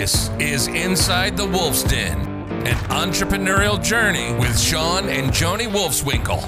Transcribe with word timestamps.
This 0.00 0.30
is 0.38 0.66
Inside 0.68 1.36
the 1.36 1.44
Wolf's 1.44 1.82
Den, 1.82 2.18
an 2.66 2.74
entrepreneurial 2.88 3.84
journey 3.84 4.32
with 4.32 4.58
Shawn 4.58 5.10
and 5.10 5.30
Joni 5.30 5.68
Wolfswinkel. 5.68 6.40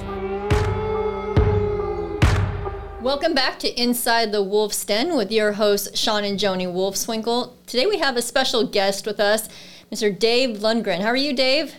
Welcome 3.02 3.34
back 3.34 3.58
to 3.58 3.68
Inside 3.78 4.32
the 4.32 4.42
Wolf's 4.42 4.82
Den 4.86 5.18
with 5.18 5.30
your 5.30 5.52
hosts, 5.52 5.98
Shawn 5.98 6.24
and 6.24 6.38
Joni 6.38 6.66
Wolfswinkel. 6.66 7.52
Today 7.66 7.84
we 7.84 7.98
have 7.98 8.16
a 8.16 8.22
special 8.22 8.66
guest 8.66 9.04
with 9.04 9.20
us, 9.20 9.50
Mr. 9.92 10.18
Dave 10.18 10.60
Lungren. 10.60 11.02
How 11.02 11.08
are 11.08 11.14
you, 11.16 11.34
Dave? 11.34 11.74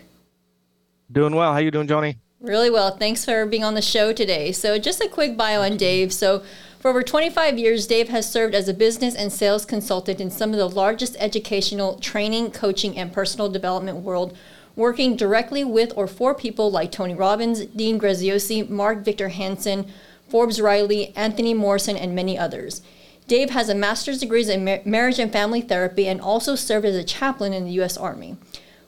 Doing 1.11 1.35
well. 1.35 1.53
How 1.53 1.57
are 1.57 1.63
you 1.63 1.71
doing, 1.71 1.87
Joni? 1.87 2.17
Really 2.39 2.69
well. 2.69 2.95
Thanks 2.97 3.25
for 3.25 3.47
being 3.47 3.63
on 3.63 3.73
the 3.73 3.81
show 3.81 4.13
today. 4.13 4.51
So, 4.51 4.77
just 4.77 5.01
a 5.01 5.07
quick 5.07 5.35
bio 5.35 5.63
on 5.63 5.77
Dave. 5.77 6.13
So, 6.13 6.43
for 6.83 6.89
over 6.89 7.01
25 7.01 7.57
years, 7.57 7.87
Dave 7.87 8.09
has 8.09 8.29
served 8.29 8.53
as 8.53 8.67
a 8.67 8.73
business 8.73 9.15
and 9.15 9.31
sales 9.31 9.65
consultant 9.65 10.19
in 10.19 10.29
some 10.29 10.51
of 10.51 10.57
the 10.57 10.67
largest 10.67 11.15
educational, 11.17 11.97
training, 11.99 12.51
coaching, 12.51 12.97
and 12.97 13.13
personal 13.13 13.47
development 13.47 13.99
world, 13.99 14.35
working 14.75 15.15
directly 15.15 15.63
with 15.63 15.93
or 15.95 16.07
for 16.07 16.35
people 16.35 16.69
like 16.69 16.91
Tony 16.91 17.13
Robbins, 17.13 17.65
Dean 17.67 17.97
Graziosi, 17.97 18.69
Mark 18.69 18.97
Victor 18.97 19.29
Hansen, 19.29 19.85
Forbes 20.27 20.59
Riley, 20.59 21.15
Anthony 21.15 21.53
Morrison, 21.53 21.95
and 21.95 22.13
many 22.13 22.37
others. 22.37 22.81
Dave 23.29 23.51
has 23.51 23.69
a 23.69 23.75
master's 23.75 24.19
degree 24.19 24.45
in 24.51 24.65
mar- 24.65 24.81
marriage 24.83 25.19
and 25.19 25.31
family 25.31 25.61
therapy 25.61 26.05
and 26.05 26.19
also 26.19 26.53
served 26.53 26.85
as 26.85 26.97
a 26.97 27.03
chaplain 27.05 27.53
in 27.53 27.63
the 27.63 27.71
U.S. 27.71 27.95
Army. 27.95 28.35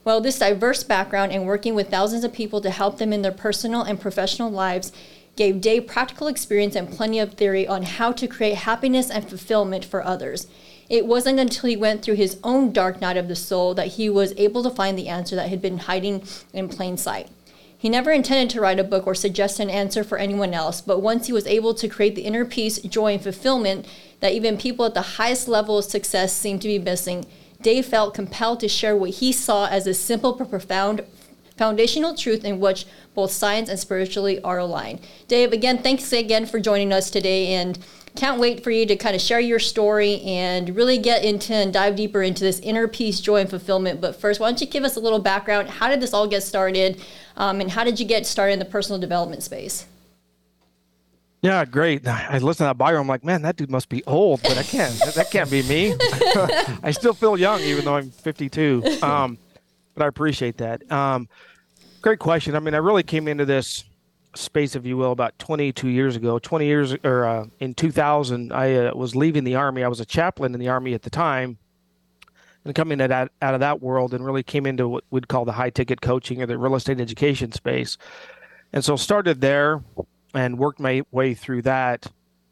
Well, 0.04 0.20
this 0.20 0.40
diverse 0.40 0.84
background 0.84 1.32
and 1.32 1.46
working 1.46 1.74
with 1.76 1.90
thousands 1.90 2.26
of 2.26 2.34
people 2.34 2.60
to 2.60 2.72
help 2.72 2.98
them 2.98 3.14
in 3.14 3.22
their 3.22 3.32
personal 3.32 3.84
and 3.84 4.02
professional 4.02 4.52
lives 4.52 4.92
gave 5.36 5.62
Dave 5.62 5.88
practical 5.88 6.28
experience 6.28 6.76
and 6.76 6.92
plenty 6.92 7.20
of 7.20 7.34
theory 7.34 7.68
on 7.68 7.84
how 7.84 8.12
to 8.12 8.28
create 8.28 8.56
happiness 8.56 9.10
and 9.10 9.28
fulfillment 9.28 9.86
for 9.86 10.04
others. 10.04 10.48
It 10.90 11.06
wasn't 11.06 11.40
until 11.40 11.70
he 11.70 11.76
went 11.76 12.04
through 12.04 12.16
his 12.16 12.38
own 12.44 12.72
dark 12.72 13.02
night 13.02 13.18
of 13.18 13.28
the 13.28 13.36
soul 13.36 13.74
that 13.74 13.94
he 13.94 14.10
was 14.10 14.34
able 14.38 14.64
to 14.64 14.70
find 14.70 14.98
the 14.98 15.08
answer 15.08 15.36
that 15.36 15.50
had 15.50 15.62
been 15.62 15.80
hiding 15.80 16.24
in 16.54 16.70
plain 16.70 16.98
sight. 16.98 17.30
He 17.78 17.90
never 17.90 18.12
intended 18.12 18.50
to 18.52 18.62
write 18.62 18.80
a 18.80 18.84
book 18.84 19.06
or 19.06 19.14
suggest 19.14 19.60
an 19.60 19.70
answer 19.70 20.04
for 20.04 20.18
anyone 20.18 20.54
else, 20.54 20.82
but 20.82 21.02
once 21.02 21.28
he 21.28 21.34
was 21.34 21.46
able 21.46 21.74
to 21.76 21.88
create 21.88 22.16
the 22.16 22.24
inner 22.24 22.46
peace, 22.46 22.80
joy, 22.80 23.14
and 23.14 23.22
fulfillment 23.22 23.86
that 24.22 24.34
even 24.34 24.58
people 24.58 24.86
at 24.86 24.94
the 24.94 25.02
highest 25.02 25.48
level 25.48 25.78
of 25.78 25.86
success 25.86 26.34
seem 26.34 26.58
to 26.60 26.68
be 26.68 26.80
missing, 26.80 27.26
Dave 27.62 27.86
felt 27.86 28.14
compelled 28.14 28.60
to 28.62 28.68
share 28.68 28.96
what 28.96 29.10
he 29.10 29.32
saw 29.32 29.68
as 29.68 29.88
a 29.88 29.94
simple 29.94 30.34
but 30.34 30.50
profound 30.50 31.04
foundational 31.58 32.16
truth 32.16 32.44
in 32.44 32.60
which 32.60 32.86
both 33.14 33.32
science 33.32 33.70
and 33.70 33.80
spiritually 33.80 34.42
are 34.42 34.60
aligned. 34.60 35.00
Dave, 35.28 35.54
again, 35.54 35.78
thanks 35.78 36.12
again 36.12 36.46
for 36.46 36.60
joining 36.60 36.92
us 36.92 37.10
today 37.10 37.48
and 37.54 37.80
can't 38.16 38.40
wait 38.40 38.64
for 38.64 38.72
you 38.72 38.86
to 38.86 38.96
kind 38.96 39.16
of 39.16 39.22
share 39.22 39.40
your 39.40 39.60
story 39.60 40.22
and 40.22 40.76
really 40.76 40.98
get 40.98 41.24
into 41.24 41.54
and 41.54 41.74
dive 41.74 41.96
deeper 41.96 42.22
into 42.24 42.44
this 42.44 42.60
inner 42.60 42.88
peace, 42.88 43.20
joy, 43.20 43.42
and 43.42 43.50
fulfillment. 43.50 44.00
But 44.00 44.16
first, 44.16 44.40
why 44.40 44.48
don't 44.48 44.62
you 44.62 44.68
give 44.68 44.84
us 44.84 44.96
a 44.96 45.02
little 45.02 45.20
background? 45.20 45.70
How 45.70 45.90
did 45.90 46.02
this 46.02 46.14
all 46.14 46.28
get 46.28 46.42
started? 46.44 47.02
Um, 47.36 47.60
and 47.60 47.72
how 47.72 47.84
did 47.84 48.00
you 48.00 48.06
get 48.06 48.26
started 48.26 48.54
in 48.54 48.60
the 48.60 48.66
personal 48.66 49.00
development 49.00 49.44
space? 49.44 49.86
Yeah, 51.42 51.64
great. 51.66 52.08
I 52.08 52.40
listen 52.40 52.64
to 52.64 52.70
that 52.70 52.78
bio. 52.78 53.00
I'm 53.00 53.08
like, 53.08 53.24
man, 53.24 53.44
that 53.44 53.56
dude 53.56 53.70
must 53.70 53.88
be 53.88 54.04
old, 54.06 54.42
but 54.42 54.58
I 54.58 54.64
can't. 54.64 54.98
that 55.14 55.30
can't 55.30 55.52
be 55.52 55.62
me. 55.64 55.94
I 56.82 56.92
still 56.92 57.14
feel 57.14 57.38
young, 57.38 57.60
even 57.62 57.86
though 57.86 57.98
I'm 57.98 58.10
52. 58.10 59.00
Um, 59.04 59.38
but 59.96 60.04
I 60.04 60.08
appreciate 60.08 60.58
that. 60.58 60.90
Um, 60.92 61.28
great 62.02 62.20
question. 62.20 62.56
I 62.56 62.60
mean, 62.60 62.76
I 62.76 62.78
really 62.78 63.04
came 63.04 63.28
into 63.28 63.46
this 63.46 63.84
space, 64.36 64.76
if 64.76 64.86
you 64.86 64.98
will, 64.98 65.12
about 65.12 65.38
22 65.40 65.88
years 65.88 66.16
ago. 66.16 66.38
20 66.40 66.66
years, 66.66 66.96
or 67.04 67.26
uh, 67.26 67.46
in 67.60 67.74
2000, 67.74 68.52
I 68.52 68.88
uh, 68.88 68.96
was 68.96 69.16
leaving 69.16 69.44
the 69.44 69.56
army. 69.56 69.84
I 69.84 69.88
was 69.88 70.00
a 70.00 70.06
chaplain 70.06 70.54
in 70.54 70.60
the 70.60 70.68
army 70.68 70.94
at 70.94 71.02
the 71.02 71.10
time, 71.10 71.58
and 72.64 72.76
coming 72.76 73.02
out 73.02 73.12
out 73.12 73.54
of 73.54 73.60
that 73.60 73.82
world, 73.82 74.14
and 74.14 74.26
really 74.26 74.44
came 74.44 74.66
into 74.66 74.88
what 74.88 75.04
we'd 75.10 75.28
call 75.28 75.46
the 75.46 75.54
high 75.54 75.70
ticket 75.70 76.02
coaching 76.02 76.42
or 76.42 76.46
the 76.46 76.58
real 76.58 76.76
estate 76.76 77.00
education 77.00 77.52
space. 77.52 77.98
And 78.74 78.84
so 78.84 78.96
started 78.96 79.42
there 79.42 79.82
and 80.34 80.60
worked 80.60 80.80
my 80.80 81.04
way 81.12 81.34
through 81.34 81.62
that. 81.64 82.08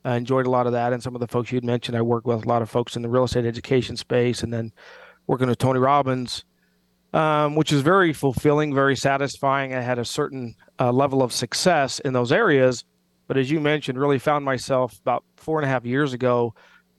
I 0.05 0.15
enjoyed 0.15 0.45
a 0.45 0.49
lot 0.49 0.67
of 0.67 0.73
that, 0.73 0.93
and 0.93 1.01
some 1.01 1.15
of 1.15 1.21
the 1.21 1.27
folks 1.27 1.51
you'd 1.51 1.63
mentioned. 1.63 1.97
I 1.97 2.01
worked 2.01 2.27
with 2.27 2.45
a 2.45 2.49
lot 2.49 2.61
of 2.61 2.69
folks 2.69 2.95
in 2.95 3.01
the 3.01 3.09
real 3.09 3.23
estate 3.23 3.45
education 3.45 3.97
space, 3.97 4.43
and 4.43 4.53
then 4.53 4.71
working 5.27 5.47
with 5.47 5.57
Tony 5.57 5.79
Robbins, 5.79 6.43
um, 7.13 7.55
which 7.55 7.71
is 7.71 7.81
very 7.81 8.13
fulfilling, 8.13 8.73
very 8.73 8.95
satisfying. 8.95 9.73
I 9.73 9.81
had 9.81 9.99
a 9.99 10.05
certain 10.05 10.55
uh, 10.79 10.91
level 10.91 11.21
of 11.21 11.31
success 11.31 11.99
in 11.99 12.13
those 12.13 12.31
areas, 12.31 12.83
but 13.27 13.37
as 13.37 13.51
you 13.51 13.59
mentioned, 13.59 13.99
really 13.99 14.19
found 14.19 14.43
myself 14.43 14.99
about 14.99 15.23
four 15.37 15.59
and 15.59 15.65
a 15.65 15.69
half 15.69 15.85
years 15.85 16.13
ago 16.13 16.53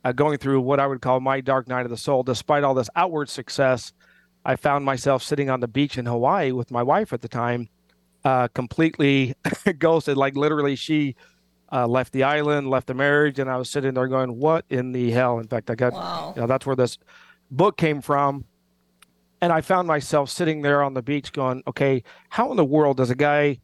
uh, 0.04 0.12
going 0.12 0.38
through 0.38 0.60
what 0.60 0.80
I 0.80 0.86
would 0.86 1.00
call 1.00 1.20
my 1.20 1.40
dark 1.40 1.68
night 1.68 1.84
of 1.84 1.90
the 1.90 1.96
soul. 1.96 2.22
Despite 2.22 2.62
all 2.62 2.74
this 2.74 2.90
outward 2.94 3.28
success, 3.28 3.92
I 4.44 4.56
found 4.56 4.84
myself 4.84 5.22
sitting 5.22 5.50
on 5.50 5.60
the 5.60 5.68
beach 5.68 5.98
in 5.98 6.06
Hawaii 6.06 6.52
with 6.52 6.70
my 6.70 6.82
wife 6.82 7.12
at 7.12 7.22
the 7.22 7.28
time 7.28 7.68
uh, 8.24 8.48
completely 8.48 9.34
ghosted. 9.78 10.16
Like 10.16 10.36
literally, 10.36 10.76
she 10.76 11.16
uh, 11.72 11.86
left 11.86 12.12
the 12.12 12.22
island, 12.22 12.70
left 12.70 12.86
the 12.86 12.94
marriage, 12.94 13.38
and 13.38 13.50
I 13.50 13.56
was 13.56 13.70
sitting 13.70 13.94
there 13.94 14.08
going, 14.08 14.38
"What 14.38 14.64
in 14.70 14.92
the 14.92 15.10
hell?" 15.10 15.38
In 15.38 15.48
fact, 15.48 15.70
I 15.70 15.74
got, 15.74 15.92
wow. 15.92 16.32
you 16.34 16.42
know, 16.42 16.46
that's 16.46 16.66
where 16.66 16.76
this 16.76 16.98
book 17.50 17.76
came 17.76 18.00
from. 18.00 18.44
And 19.44 19.52
I 19.52 19.60
found 19.60 19.86
myself 19.86 20.30
sitting 20.30 20.62
there 20.62 20.82
on 20.82 20.94
the 20.94 21.02
beach 21.02 21.30
going, 21.30 21.62
okay, 21.66 22.02
how 22.30 22.50
in 22.50 22.56
the 22.56 22.64
world 22.64 22.96
does 22.96 23.10
a 23.10 23.14
guy 23.14 23.60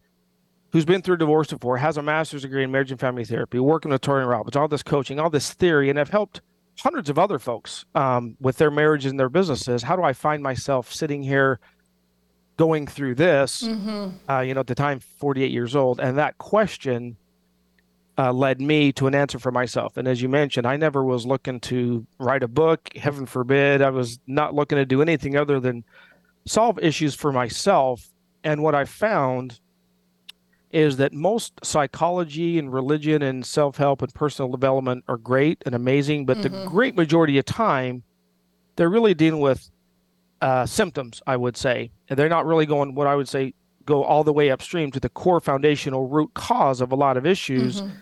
who's 0.72 0.84
been 0.84 1.00
through 1.00 1.16
divorce 1.16 1.48
before, 1.48 1.78
has 1.78 1.96
a 1.96 2.02
master's 2.02 2.42
degree 2.42 2.62
in 2.62 2.70
marriage 2.70 2.91
and 2.91 3.00
family 3.00 3.24
therapy, 3.24 3.58
working 3.58 3.91
with 3.91 4.02
Tony 4.02 4.26
Robbins, 4.26 4.56
all 4.56 4.68
this 4.68 4.82
coaching, 4.82 5.18
all 5.18 5.30
this 5.30 5.54
theory, 5.54 5.88
and 5.88 5.98
have 5.98 6.10
helped 6.10 6.42
hundreds 6.80 7.08
of 7.08 7.18
other 7.18 7.38
folks 7.38 7.86
um, 7.94 8.36
with 8.42 8.58
their 8.58 8.70
marriages 8.70 9.10
and 9.10 9.18
their 9.18 9.30
businesses. 9.30 9.82
How 9.82 9.96
do 9.96 10.02
I 10.02 10.12
find 10.12 10.42
myself 10.42 10.92
sitting 10.92 11.22
here 11.22 11.60
going 12.58 12.86
through 12.86 13.14
this, 13.14 13.62
mm-hmm. 13.62 14.10
uh, 14.30 14.41
you 14.41 14.52
know, 14.52 14.60
at 14.60 14.66
the 14.66 14.74
time, 14.74 15.00
48 15.00 15.50
years 15.50 15.74
old. 15.74 15.98
And 15.98 16.18
that 16.18 16.36
question 16.36 17.16
uh, 18.20 18.32
led 18.32 18.60
me 18.60 18.92
to 18.92 19.06
an 19.06 19.14
answer 19.14 19.38
for 19.38 19.50
myself. 19.50 19.97
And 19.97 20.06
as 20.06 20.20
you 20.20 20.28
mentioned, 20.28 20.66
I 20.66 20.76
never 20.76 21.03
was 21.03 21.25
looking 21.25 21.58
to 21.60 22.06
write 22.19 22.42
a 22.42 22.48
book, 22.48 22.94
heaven 22.94 23.25
forbid. 23.25 23.81
I 23.81 23.88
was 23.88 24.19
not 24.26 24.54
looking 24.54 24.76
to 24.76 24.84
do 24.84 25.00
anything 25.00 25.36
other 25.36 25.58
than 25.58 25.84
solve 26.44 26.78
issues 26.80 27.14
for 27.14 27.32
myself. 27.32 28.10
And 28.44 28.62
what 28.62 28.75
I 28.75 28.84
found 28.84 29.59
is 30.70 30.98
that 30.98 31.14
most 31.14 31.64
psychology 31.64 32.59
and 32.59 32.70
religion 32.70 33.22
and 33.22 33.44
self 33.47 33.78
help 33.78 34.03
and 34.03 34.12
personal 34.12 34.50
development 34.50 35.03
are 35.09 35.16
great 35.16 35.62
and 35.64 35.75
amazing, 35.75 36.26
but 36.26 36.36
mm-hmm. 36.36 36.54
the 36.54 36.66
great 36.66 36.97
majority 36.97 37.38
of 37.38 37.47
time, 37.47 38.03
they're 38.76 38.91
really 38.91 39.14
dealing 39.14 39.41
with 39.41 39.70
uh, 40.42 40.66
symptoms, 40.66 41.22
I 41.26 41.38
would 41.38 41.56
say. 41.56 41.91
And 42.10 42.19
they're 42.19 42.28
not 42.28 42.44
really 42.44 42.66
going 42.66 42.94
what 42.94 43.06
I 43.06 43.16
would 43.16 43.28
say 43.28 43.54
go 43.86 44.04
all 44.04 44.25
the 44.25 44.32
way 44.32 44.50
upstream 44.50 44.91
to 44.92 45.00
the 45.00 45.09
core 45.09 45.41
foundational 45.41 46.06
root 46.06 46.34
cause 46.34 46.82
of 46.82 46.92
a 46.92 46.97
lot 46.97 47.16
of 47.16 47.25
issues. 47.25 47.80
Mm-hmm. 47.80 47.94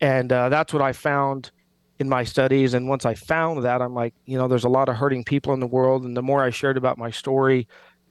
And 0.00 0.32
uh, 0.32 0.48
that's 0.48 0.72
what 0.72 0.82
I 0.82 0.92
found 0.92 1.50
in 1.98 2.08
my 2.08 2.24
studies. 2.24 2.74
And 2.74 2.88
once 2.88 3.04
I 3.04 3.14
found 3.14 3.62
that, 3.64 3.82
I'm 3.82 3.94
like, 3.94 4.14
you 4.24 4.38
know, 4.38 4.48
there's 4.48 4.64
a 4.64 4.68
lot 4.68 4.88
of 4.88 4.96
hurting 4.96 5.24
people 5.24 5.52
in 5.52 5.60
the 5.60 5.66
world. 5.66 6.04
And 6.04 6.16
the 6.16 6.22
more 6.22 6.42
I 6.42 6.50
shared 6.50 6.76
about 6.76 6.96
my 6.96 7.10
story, 7.10 7.68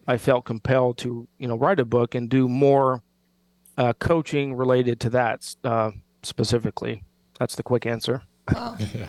I 0.07 0.17
felt 0.17 0.45
compelled 0.45 0.97
to, 1.00 1.27
you 1.39 1.47
know, 1.47 1.55
write 1.55 1.79
a 1.79 1.85
book 1.85 2.16
and 2.16 2.29
do 2.29 2.47
more 2.47 3.01
uh, 3.77 3.94
coaching 3.94 4.55
related 4.55 5.00
to 5.01 5.09
that 5.11 5.55
uh, 5.63 5.91
specifically. 6.22 7.03
That's 7.39 7.55
the 7.55 7.63
quick 7.63 7.85
answer. 7.85 8.21
Wow. 8.53 8.77
yeah. 8.94 9.07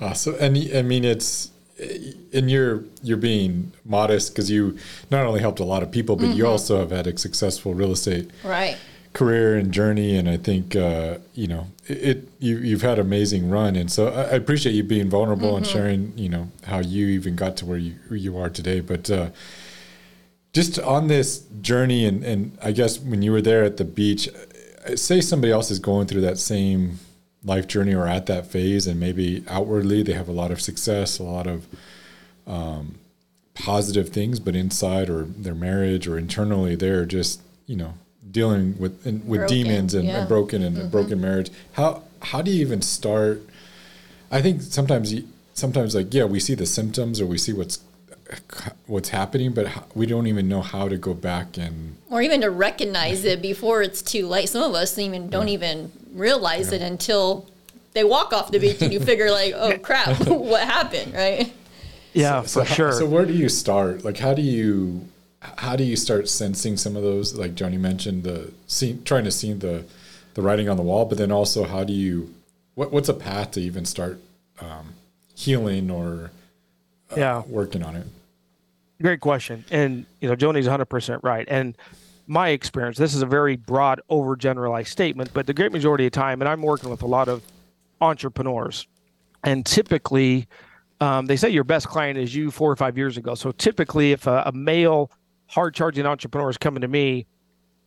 Awesome. 0.00 0.36
And 0.40 0.56
I 0.74 0.82
mean, 0.82 1.04
it's 1.04 1.50
and 2.32 2.50
you're 2.50 2.84
you're 3.02 3.16
being 3.16 3.72
modest 3.84 4.32
because 4.32 4.50
you 4.50 4.78
not 5.10 5.26
only 5.26 5.40
helped 5.40 5.60
a 5.60 5.64
lot 5.64 5.82
of 5.82 5.90
people, 5.90 6.16
but 6.16 6.26
mm-hmm. 6.26 6.38
you 6.38 6.46
also 6.46 6.78
have 6.78 6.90
had 6.90 7.06
a 7.06 7.16
successful 7.18 7.74
real 7.74 7.92
estate 7.92 8.30
right 8.44 8.76
career 9.12 9.56
and 9.56 9.72
journey. 9.72 10.16
And 10.16 10.28
I 10.28 10.36
think 10.36 10.76
uh, 10.76 11.18
you 11.34 11.46
know 11.46 11.66
it, 11.86 11.98
it. 12.02 12.28
You 12.38 12.58
you've 12.58 12.82
had 12.82 12.98
an 12.98 13.06
amazing 13.06 13.50
run, 13.50 13.76
and 13.76 13.90
so 13.90 14.08
I, 14.08 14.22
I 14.22 14.34
appreciate 14.34 14.72
you 14.72 14.84
being 14.84 15.10
vulnerable 15.10 15.48
mm-hmm. 15.48 15.58
and 15.58 15.66
sharing. 15.66 16.18
You 16.18 16.28
know 16.28 16.48
how 16.64 16.80
you 16.80 17.08
even 17.08 17.36
got 17.36 17.56
to 17.58 17.66
where 17.66 17.78
you 17.78 17.94
you 18.10 18.38
are 18.38 18.50
today, 18.50 18.80
but. 18.80 19.10
Uh, 19.10 19.30
just 20.54 20.78
on 20.78 21.06
this 21.06 21.46
journey, 21.62 22.04
and, 22.04 22.22
and 22.22 22.58
I 22.62 22.72
guess 22.72 22.98
when 22.98 23.22
you 23.22 23.32
were 23.32 23.40
there 23.40 23.64
at 23.64 23.78
the 23.78 23.86
beach, 23.86 24.28
uh, 24.86 24.96
say 24.96 25.22
somebody 25.22 25.50
else 25.50 25.70
is 25.70 25.78
going 25.78 26.08
through 26.08 26.20
that 26.20 26.36
same 26.36 26.98
life 27.42 27.66
journey 27.66 27.94
or 27.94 28.06
at 28.06 28.26
that 28.26 28.46
phase, 28.46 28.86
and 28.86 29.00
maybe 29.00 29.44
outwardly 29.48 30.02
they 30.02 30.12
have 30.12 30.28
a 30.28 30.32
lot 30.32 30.50
of 30.50 30.60
success, 30.60 31.18
a 31.18 31.22
lot 31.22 31.46
of 31.46 31.66
um, 32.46 32.96
positive 33.54 34.10
things, 34.10 34.40
but 34.40 34.54
inside 34.54 35.08
or 35.08 35.24
their 35.24 35.54
marriage 35.54 36.06
or 36.06 36.18
internally 36.18 36.74
they're 36.74 37.04
just 37.04 37.40
you 37.66 37.76
know 37.76 37.94
dealing 38.32 38.78
with 38.78 39.04
with 39.04 39.40
broken, 39.40 39.46
demons 39.46 39.94
and, 39.94 40.08
yeah. 40.08 40.24
broken 40.24 40.62
and 40.62 40.76
mm-hmm. 40.76 40.88
broken 40.88 41.20
marriage. 41.20 41.50
How 41.72 42.02
how 42.22 42.42
do 42.42 42.50
you 42.50 42.60
even 42.60 42.82
start? 42.82 43.42
I 44.30 44.40
think 44.40 44.62
sometimes 44.62 45.12
you, 45.12 45.28
sometimes 45.54 45.94
like 45.94 46.12
yeah 46.12 46.24
we 46.24 46.40
see 46.40 46.54
the 46.54 46.66
symptoms 46.66 47.20
or 47.20 47.26
we 47.26 47.38
see 47.38 47.52
what's 47.52 47.78
what's 48.86 49.10
happening, 49.10 49.52
but 49.52 49.68
we 49.94 50.06
don't 50.06 50.26
even 50.26 50.48
know 50.48 50.62
how 50.62 50.88
to 50.88 50.96
go 50.96 51.14
back 51.14 51.58
and 51.58 51.96
or 52.10 52.22
even 52.22 52.40
to 52.40 52.50
recognize 52.50 53.24
it 53.24 53.42
before 53.42 53.82
it's 53.82 54.02
too 54.02 54.26
late. 54.26 54.48
Some 54.48 54.62
of 54.62 54.74
us 54.74 54.98
even 54.98 55.28
don't 55.28 55.48
yeah. 55.48 55.54
even 55.54 55.92
realize 56.14 56.70
yeah. 56.70 56.76
it 56.76 56.82
until 56.82 57.46
they 57.92 58.04
walk 58.04 58.32
off 58.32 58.50
the 58.50 58.58
beach 58.58 58.80
and 58.80 58.92
you 58.92 59.00
figure 59.00 59.30
like, 59.30 59.52
oh 59.54 59.78
crap, 59.82 60.18
what 60.26 60.62
happened, 60.62 61.14
right? 61.14 61.52
Yeah, 62.12 62.42
so, 62.42 62.60
for 62.60 62.66
so, 62.66 62.74
sure. 62.74 62.92
So 62.92 63.06
where 63.06 63.24
do 63.24 63.32
you 63.32 63.48
start? 63.48 64.04
Like, 64.04 64.18
how 64.18 64.34
do 64.34 64.42
you 64.42 65.08
how 65.58 65.76
do 65.76 65.84
you 65.84 65.96
start 65.96 66.28
sensing 66.28 66.76
some 66.76 66.96
of 66.96 67.02
those? 67.02 67.34
Like 67.34 67.54
Joni 67.54 67.78
mentioned, 67.78 68.22
the 68.22 68.52
see, 68.66 68.98
trying 69.04 69.24
to 69.24 69.30
see 69.30 69.52
the 69.52 69.84
the 70.34 70.42
writing 70.42 70.68
on 70.68 70.76
the 70.76 70.82
wall, 70.82 71.04
but 71.04 71.18
then 71.18 71.32
also 71.32 71.64
how 71.64 71.84
do 71.84 71.92
you 71.92 72.32
what, 72.74 72.92
what's 72.92 73.08
a 73.08 73.14
path 73.14 73.52
to 73.52 73.60
even 73.60 73.84
start 73.84 74.20
um, 74.60 74.94
healing 75.34 75.90
or 75.90 76.30
uh, 77.10 77.14
yeah 77.16 77.42
working 77.46 77.82
on 77.82 77.96
it? 77.96 78.06
Great 79.00 79.20
question, 79.20 79.64
and 79.70 80.06
you 80.20 80.28
know 80.28 80.36
Joni's 80.36 80.66
100 80.66 80.84
percent 80.86 81.20
right. 81.24 81.46
And 81.48 81.76
my 82.28 82.50
experience, 82.50 82.96
this 82.96 83.14
is 83.14 83.22
a 83.22 83.26
very 83.26 83.56
broad, 83.56 84.00
overgeneralized 84.10 84.86
statement, 84.86 85.30
but 85.34 85.46
the 85.46 85.52
great 85.52 85.72
majority 85.72 86.06
of 86.06 86.12
time, 86.12 86.40
and 86.40 86.48
I'm 86.48 86.62
working 86.62 86.88
with 86.88 87.02
a 87.02 87.06
lot 87.06 87.28
of 87.28 87.42
entrepreneurs, 88.00 88.86
and 89.42 89.66
typically 89.66 90.46
um, 91.00 91.26
they 91.26 91.34
say 91.34 91.50
your 91.50 91.64
best 91.64 91.88
client 91.88 92.16
is 92.16 92.32
you 92.32 92.52
four 92.52 92.70
or 92.70 92.76
five 92.76 92.96
years 92.96 93.16
ago. 93.16 93.34
So 93.34 93.50
typically, 93.50 94.12
if 94.12 94.28
a, 94.28 94.44
a 94.46 94.52
male 94.52 95.10
hard 95.52 95.74
charging 95.74 96.06
entrepreneurs 96.06 96.56
coming 96.56 96.80
to 96.80 96.88
me, 96.88 97.26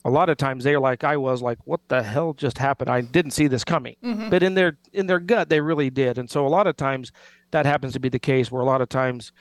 a 0.06 0.10
lot 0.10 0.30
of 0.30 0.38
times 0.38 0.64
they're 0.64 0.80
like 0.80 1.04
I 1.04 1.18
was, 1.18 1.42
like, 1.42 1.58
what 1.66 1.82
the 1.88 2.04
hell 2.04 2.34
just 2.34 2.60
happened? 2.60 2.92
I 2.92 3.02
didn't 3.02 3.32
see 3.32 3.48
this 3.48 3.64
coming. 3.64 3.96
Mm-hmm. 4.04 4.30
But 4.30 4.44
in 4.44 4.54
their 4.54 4.78
in 4.94 5.08
their 5.08 5.20
gut, 5.20 5.50
they 5.50 5.60
really 5.60 5.90
did. 5.90 6.20
And 6.20 6.30
so 6.30 6.46
a 6.46 6.50
lot 6.50 6.68
of 6.68 6.78
times 6.78 7.12
that 7.52 7.66
happens 7.66 7.94
to 7.94 8.00
be 8.00 8.10
the 8.10 8.20
case 8.20 8.52
where 8.52 8.62
a 8.62 8.66
lot 8.66 8.82
of 8.82 8.90
times 8.90 9.32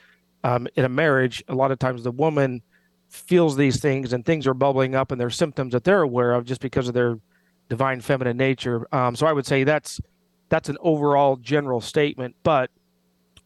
um, 0.43 0.67
in 0.75 0.83
a 0.83 0.89
marriage, 0.89 1.43
a 1.47 1.55
lot 1.55 1.71
of 1.71 1.77
times 1.77 2.03
the 2.03 2.11
woman 2.11 2.63
feels 3.09 3.55
these 3.55 3.79
things 3.79 4.11
and 4.11 4.25
things 4.25 4.47
are 4.47 4.55
bubbling 4.55 4.95
up 4.95 5.11
and 5.11 5.21
there's 5.21 5.35
symptoms 5.35 5.73
that 5.73 5.83
they're 5.83 6.01
aware 6.01 6.33
of 6.33 6.45
just 6.45 6.61
because 6.61 6.87
of 6.87 6.95
their 6.95 7.19
divine 7.69 8.01
feminine 8.01 8.37
nature. 8.37 8.87
Um, 8.91 9.15
so 9.15 9.27
I 9.27 9.33
would 9.33 9.45
say 9.45 9.63
that's 9.63 10.01
that's 10.49 10.69
an 10.69 10.77
overall 10.79 11.35
general 11.35 11.79
statement. 11.79 12.35
But 12.41 12.71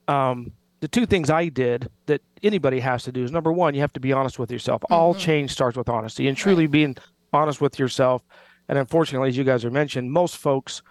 um, 0.07 0.53
the 0.79 0.87
two 0.87 1.05
things 1.05 1.29
I 1.29 1.49
did 1.49 1.89
that 2.05 2.21
anybody 2.41 2.79
has 2.79 3.03
to 3.03 3.11
do 3.11 3.23
is 3.23 3.31
number 3.31 3.51
one, 3.51 3.75
you 3.75 3.81
have 3.81 3.93
to 3.93 3.99
be 3.99 4.13
honest 4.13 4.39
with 4.39 4.51
yourself. 4.51 4.81
Mm-hmm. 4.83 4.93
All 4.93 5.13
change 5.13 5.51
starts 5.51 5.77
with 5.77 5.89
honesty 5.89 6.27
and 6.27 6.37
truly 6.37 6.65
right. 6.65 6.71
being 6.71 6.97
honest 7.33 7.61
with 7.61 7.77
yourself. 7.77 8.23
And 8.67 8.77
unfortunately, 8.77 9.29
as 9.29 9.37
you 9.37 9.43
guys 9.43 9.65
are 9.65 9.71
mentioned, 9.71 10.11
most 10.11 10.37
folks 10.37 10.81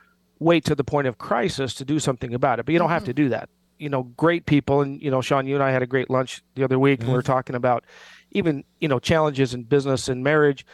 wait 0.41 0.65
to 0.65 0.75
the 0.75 0.85
point 0.85 1.07
of 1.07 1.19
crisis 1.19 1.75
to 1.75 1.85
do 1.85 1.99
something 1.99 2.35
about 2.35 2.59
it, 2.59 2.67
but 2.67 2.73
you 2.73 2.79
don't 2.79 2.89
mm-hmm. 2.89 2.95
have 2.95 3.05
to 3.05 3.15
do 3.15 3.29
that. 3.31 3.49
You 3.79 3.89
know, 3.89 4.03
great 4.03 4.47
people, 4.47 4.81
and 4.81 5.01
you 5.01 5.11
know, 5.11 5.21
Shawn, 5.21 5.47
you 5.47 5.55
and 5.55 5.63
I 5.63 5.71
had 5.71 5.83
a 5.83 5.87
great 5.87 6.11
lunch 6.11 6.43
the 6.57 6.65
other 6.65 6.79
week, 6.79 6.99
mm-hmm. 6.99 7.05
and 7.05 7.13
we 7.13 7.17
were 7.17 7.23
talking 7.23 7.55
about 7.55 7.85
even 8.33 8.65
you 8.81 8.89
know 8.89 8.99
challenges 8.99 9.55
in 9.55 9.63
business 9.63 10.09
and 10.09 10.25
marriage. 10.25 10.67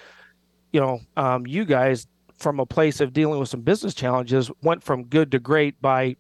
You 0.73 0.81
know, 0.81 1.01
um, 1.17 1.47
you 1.47 1.67
guys 1.67 2.07
from 2.39 2.61
a 2.61 2.67
place 2.67 3.01
of 3.01 3.13
dealing 3.13 3.39
with 3.39 3.51
some 3.51 3.61
business 3.61 3.95
challenges 3.95 4.51
went 4.63 4.83
from 4.83 5.05
good 5.05 5.31
to 5.33 5.39
great 5.39 5.81
by 5.83 6.17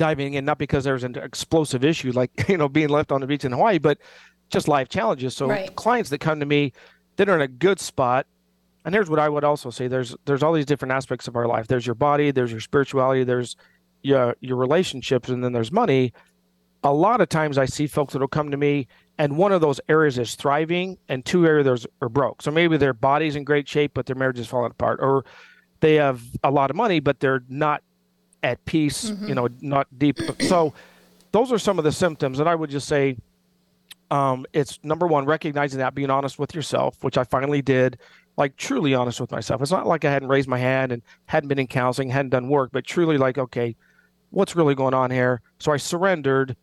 diving 0.00 0.32
in, 0.34 0.46
not 0.46 0.56
because 0.56 0.82
there's 0.82 1.04
an 1.04 1.14
explosive 1.16 1.84
issue 1.84 2.10
like 2.10 2.30
you 2.48 2.56
know 2.56 2.68
being 2.68 2.88
left 2.88 3.12
on 3.12 3.20
the 3.20 3.26
beach 3.26 3.44
in 3.44 3.52
Hawaii, 3.52 3.78
but 3.78 3.98
just 4.48 4.66
life 4.66 4.88
challenges. 4.88 5.36
So 5.36 5.46
right. 5.46 5.76
clients 5.76 6.10
that 6.10 6.18
come 6.18 6.40
to 6.40 6.46
me, 6.46 6.72
that 7.16 7.28
are 7.28 7.36
in 7.36 7.42
a 7.42 7.48
good 7.48 7.78
spot. 7.78 8.26
And 8.84 8.94
here's 8.94 9.10
what 9.10 9.18
I 9.18 9.28
would 9.28 9.44
also 9.44 9.70
say: 9.70 9.86
there's 9.86 10.16
there's 10.24 10.42
all 10.42 10.54
these 10.54 10.64
different 10.64 10.92
aspects 10.92 11.28
of 11.28 11.36
our 11.36 11.46
life. 11.46 11.68
There's 11.68 11.86
your 11.86 11.94
body, 11.94 12.30
there's 12.30 12.50
your 12.50 12.62
spirituality, 12.62 13.24
there's 13.24 13.56
your 14.02 14.34
your 14.40 14.56
relationships, 14.56 15.28
and 15.28 15.44
then 15.44 15.52
there's 15.52 15.70
money. 15.70 16.12
A 16.82 16.94
lot 16.94 17.20
of 17.20 17.28
times, 17.28 17.58
I 17.58 17.66
see 17.66 17.86
folks 17.86 18.14
that'll 18.14 18.26
come 18.26 18.50
to 18.50 18.56
me, 18.56 18.88
and 19.18 19.36
one 19.36 19.52
of 19.52 19.60
those 19.60 19.82
areas 19.90 20.18
is 20.18 20.34
thriving, 20.34 20.96
and 21.10 21.22
two 21.22 21.46
areas 21.46 21.86
are 22.00 22.08
broke. 22.08 22.40
So 22.40 22.50
maybe 22.50 22.78
their 22.78 22.94
body's 22.94 23.36
in 23.36 23.44
great 23.44 23.68
shape, 23.68 23.92
but 23.92 24.06
their 24.06 24.16
marriage 24.16 24.38
is 24.38 24.46
falling 24.46 24.70
apart, 24.70 25.00
or 25.02 25.26
they 25.80 25.96
have 25.96 26.22
a 26.42 26.50
lot 26.50 26.70
of 26.70 26.76
money, 26.76 27.00
but 27.00 27.20
they're 27.20 27.42
not 27.50 27.82
at 28.42 28.64
peace, 28.64 29.10
mm-hmm. 29.10 29.28
you 29.28 29.34
know, 29.34 29.48
not 29.60 29.86
deep. 29.98 30.18
So 30.40 30.72
those 31.32 31.52
are 31.52 31.58
some 31.58 31.78
of 31.78 31.84
the 31.84 31.92
symptoms. 31.92 32.40
And 32.40 32.48
I 32.48 32.54
would 32.54 32.70
just 32.70 32.88
say 32.88 33.16
um, 34.10 34.46
it's 34.52 34.78
number 34.82 35.06
one, 35.06 35.24
recognizing 35.24 35.78
that, 35.78 35.94
being 35.94 36.10
honest 36.10 36.38
with 36.38 36.54
yourself, 36.54 36.96
which 37.02 37.16
I 37.16 37.24
finally 37.24 37.62
did, 37.62 37.98
like 38.36 38.56
truly 38.56 38.94
honest 38.94 39.20
with 39.20 39.30
myself. 39.30 39.62
It's 39.62 39.70
not 39.70 39.86
like 39.86 40.04
I 40.04 40.10
hadn't 40.10 40.28
raised 40.28 40.48
my 40.48 40.58
hand 40.58 40.92
and 40.92 41.02
hadn't 41.26 41.48
been 41.48 41.58
in 41.58 41.66
counseling, 41.66 42.08
hadn't 42.08 42.30
done 42.30 42.48
work, 42.48 42.70
but 42.72 42.84
truly 42.84 43.18
like, 43.18 43.38
okay, 43.38 43.76
what's 44.30 44.56
really 44.56 44.74
going 44.74 44.94
on 44.94 45.10
here? 45.10 45.42
So 45.58 45.72
I 45.72 45.76
surrendered 45.76 46.56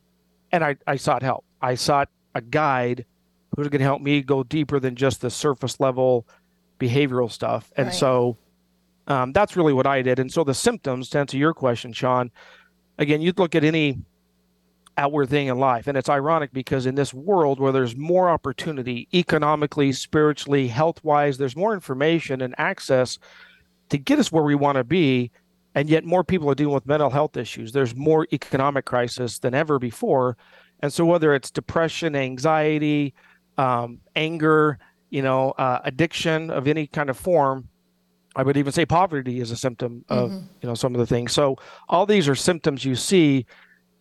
and 0.52 0.64
I, 0.64 0.78
I 0.88 0.96
sought 0.96 1.22
help. 1.22 1.46
I 1.62 1.76
sought 1.76 2.10
a 2.36 2.42
guide 2.42 3.06
who's 3.56 3.68
going 3.70 3.80
to 3.80 3.86
help 3.86 4.02
me 4.02 4.22
go 4.22 4.44
deeper 4.44 4.80
than 4.80 4.96
just 4.96 5.22
the 5.22 5.30
surface 5.30 5.80
level 5.80 6.26
behavioral 6.80 7.32
stuff. 7.32 7.72
And 7.78 7.88
right. 7.88 7.96
so 7.96 8.38
um, 9.08 9.32
that's 9.32 9.56
really 9.56 9.74
what 9.74 9.88
I 9.88 10.02
did. 10.02 10.20
And 10.20 10.32
so 10.32 10.44
the 10.44 10.54
symptoms, 10.54 11.10
to 11.10 11.20
answer 11.20 11.38
your 11.38 11.54
question, 11.54 11.94
Shawn, 11.94 12.32
again, 12.98 13.22
you'd 13.22 13.40
look 13.40 13.56
at 13.56 13.64
any 13.64 14.00
outward 14.98 15.30
thing 15.30 15.48
in 15.48 15.58
life. 15.60 15.88
And 15.88 15.98
it's 15.98 16.10
ironic 16.10 16.52
because 16.52 16.86
in 16.86 16.96
this 16.96 17.14
world 17.14 17.60
where 17.60 17.72
there's 17.72 17.96
more 17.96 18.30
opportunity 18.30 19.08
economically, 19.14 19.92
spiritually, 19.94 20.68
health 20.68 21.04
wise, 21.04 21.38
there's 21.38 21.56
more 21.56 21.74
information 21.74 22.42
and 22.42 22.56
access 22.58 23.20
to 23.90 23.98
get 23.98 24.20
us 24.20 24.32
where 24.32 24.44
we 24.44 24.56
want 24.56 24.78
to 24.78 24.84
be. 24.84 25.32
And 25.76 25.90
yet 25.90 26.04
more 26.04 26.24
people 26.24 26.50
are 26.50 26.56
dealing 26.56 26.74
with 26.74 26.88
mental 26.88 27.12
health 27.12 27.38
issues. 27.38 27.72
There's 27.72 27.96
more 27.96 28.28
economic 28.34 28.86
crisis 28.86 29.38
than 29.40 29.54
ever 29.54 29.78
before. 29.78 30.36
And 30.80 30.92
so 30.92 31.06
whether 31.06 31.36
it's 31.36 31.52
depression, 31.52 32.16
anxiety, 32.16 33.14
um, 33.58 34.00
anger, 34.16 34.80
you 35.12 35.22
know, 35.22 35.52
uh, 35.52 35.80
addiction 35.84 36.50
of 36.50 36.68
any 36.68 36.88
kind 36.88 37.10
of 37.10 37.18
form, 37.18 37.70
I 38.38 38.44
would 38.44 38.56
even 38.56 38.72
say 38.72 38.86
poverty 38.86 39.40
is 39.40 39.50
a 39.50 39.58
symptom 39.58 40.06
of 40.10 40.30
mm-hmm. 40.30 40.46
you 40.62 40.70
know 40.70 40.76
some 40.76 40.94
of 40.94 41.00
the 41.00 41.08
things. 41.08 41.34
So 41.34 41.58
all 41.90 42.06
these 42.06 42.30
are 42.30 42.36
symptoms 42.36 42.86
you 42.86 42.96
see, 42.96 43.48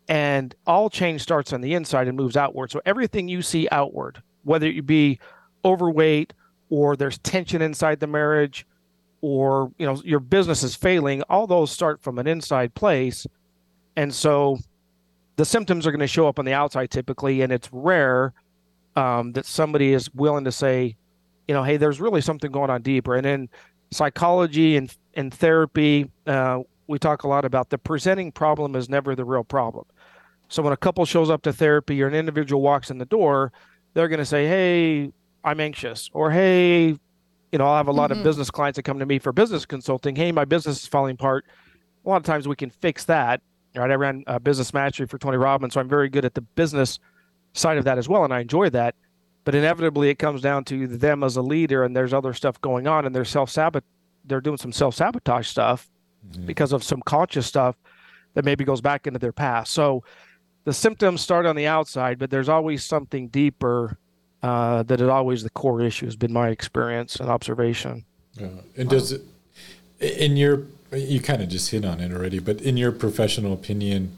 and 0.08 0.54
all 0.66 0.90
change 0.90 1.22
starts 1.22 1.54
on 1.54 1.62
the 1.62 1.72
inside 1.72 2.06
and 2.06 2.16
moves 2.18 2.36
outward. 2.36 2.70
So 2.70 2.82
everything 2.84 3.28
you 3.28 3.40
see 3.40 3.66
outward, 3.72 4.22
whether 4.44 4.70
you 4.70 4.82
be 4.82 5.18
overweight 5.64 6.34
or 6.68 6.96
there's 6.96 7.18
tension 7.18 7.62
inside 7.62 7.98
the 7.98 8.06
marriage, 8.06 8.66
or 9.22 9.72
you 9.78 9.86
know 9.86 10.02
your 10.04 10.20
business 10.20 10.62
is 10.62 10.76
failing, 10.76 11.22
all 11.22 11.46
those 11.46 11.70
start 11.70 12.02
from 12.02 12.18
an 12.18 12.26
inside 12.26 12.74
place, 12.74 13.26
and 13.96 14.14
so 14.14 14.58
the 15.36 15.46
symptoms 15.46 15.86
are 15.86 15.90
going 15.90 16.00
to 16.00 16.06
show 16.06 16.28
up 16.28 16.38
on 16.38 16.44
the 16.44 16.52
outside 16.52 16.90
typically, 16.90 17.40
and 17.40 17.52
it's 17.52 17.70
rare 17.72 18.34
um, 18.96 19.32
that 19.32 19.46
somebody 19.46 19.94
is 19.94 20.12
willing 20.12 20.44
to 20.44 20.52
say, 20.52 20.94
you 21.48 21.54
know, 21.54 21.62
hey, 21.62 21.78
there's 21.78 22.02
really 22.02 22.20
something 22.20 22.50
going 22.50 22.68
on 22.68 22.82
deeper, 22.82 23.14
and 23.14 23.24
then 23.24 23.48
psychology 23.90 24.76
and, 24.76 24.94
and 25.14 25.32
therapy, 25.32 26.10
uh, 26.26 26.60
we 26.86 26.98
talk 26.98 27.24
a 27.24 27.28
lot 27.28 27.44
about 27.44 27.70
the 27.70 27.78
presenting 27.78 28.32
problem 28.32 28.76
is 28.76 28.88
never 28.88 29.14
the 29.14 29.24
real 29.24 29.44
problem. 29.44 29.84
So 30.48 30.62
when 30.62 30.72
a 30.72 30.76
couple 30.76 31.04
shows 31.04 31.30
up 31.30 31.42
to 31.42 31.52
therapy 31.52 32.00
or 32.02 32.06
an 32.06 32.14
individual 32.14 32.62
walks 32.62 32.90
in 32.90 32.98
the 32.98 33.04
door, 33.04 33.52
they're 33.94 34.08
going 34.08 34.18
to 34.18 34.26
say, 34.26 34.46
Hey, 34.46 35.12
I'm 35.42 35.60
anxious, 35.60 36.10
or 36.12 36.30
Hey, 36.30 36.96
you 37.52 37.58
know, 37.58 37.66
I'll 37.66 37.76
have 37.76 37.88
a 37.88 37.92
lot 37.92 38.10
mm-hmm. 38.10 38.20
of 38.20 38.24
business 38.24 38.50
clients 38.50 38.76
that 38.76 38.82
come 38.82 38.98
to 38.98 39.06
me 39.06 39.18
for 39.18 39.32
business 39.32 39.66
consulting. 39.66 40.14
Hey, 40.14 40.32
my 40.32 40.44
business 40.44 40.82
is 40.82 40.86
falling 40.86 41.14
apart. 41.14 41.44
A 42.04 42.08
lot 42.08 42.16
of 42.16 42.24
times 42.24 42.46
we 42.46 42.56
can 42.56 42.70
fix 42.70 43.04
that. 43.04 43.40
Right. 43.74 43.90
I 43.90 43.94
ran 43.94 44.24
a 44.26 44.40
business 44.40 44.72
mastery 44.72 45.06
for 45.06 45.18
Tony 45.18 45.36
Robbins, 45.36 45.74
so 45.74 45.80
I'm 45.80 45.88
very 45.88 46.08
good 46.08 46.24
at 46.24 46.34
the 46.34 46.40
business 46.40 46.98
side 47.52 47.78
of 47.78 47.84
that 47.84 47.98
as 47.98 48.08
well. 48.08 48.24
And 48.24 48.32
I 48.32 48.40
enjoy 48.40 48.70
that 48.70 48.94
but 49.46 49.54
inevitably 49.54 50.10
it 50.10 50.18
comes 50.18 50.42
down 50.42 50.64
to 50.64 50.88
them 50.88 51.22
as 51.22 51.36
a 51.36 51.40
leader 51.40 51.84
and 51.84 51.96
there's 51.96 52.12
other 52.12 52.34
stuff 52.34 52.60
going 52.60 52.86
on 52.88 53.06
and 53.06 53.14
they're 53.14 53.24
self 53.24 53.48
sabot 53.48 53.84
they're 54.26 54.42
doing 54.42 54.58
some 54.58 54.72
self 54.72 54.94
sabotage 54.94 55.46
stuff 55.46 55.88
mm-hmm. 56.28 56.44
because 56.44 56.72
of 56.72 56.84
some 56.84 57.00
conscious 57.02 57.46
stuff 57.46 57.76
that 58.34 58.44
maybe 58.44 58.64
goes 58.64 58.82
back 58.82 59.06
into 59.06 59.18
their 59.18 59.32
past 59.32 59.72
so 59.72 60.04
the 60.64 60.72
symptoms 60.74 61.22
start 61.22 61.46
on 61.46 61.56
the 61.56 61.66
outside 61.66 62.18
but 62.18 62.28
there's 62.28 62.50
always 62.50 62.84
something 62.84 63.28
deeper 63.28 63.96
uh, 64.42 64.82
that 64.82 65.00
is 65.00 65.08
always 65.08 65.42
the 65.42 65.50
core 65.50 65.80
issue 65.80 66.04
has 66.04 66.16
been 66.16 66.32
my 66.32 66.48
experience 66.48 67.16
and 67.16 67.30
observation 67.30 68.04
yeah. 68.34 68.48
and 68.76 68.90
does 68.90 69.12
it 69.12 69.22
in 70.00 70.36
your 70.36 70.64
you 70.92 71.20
kind 71.20 71.40
of 71.40 71.48
just 71.48 71.70
hit 71.70 71.84
on 71.84 72.00
it 72.00 72.12
already 72.12 72.40
but 72.40 72.60
in 72.60 72.76
your 72.76 72.90
professional 72.90 73.52
opinion 73.52 74.16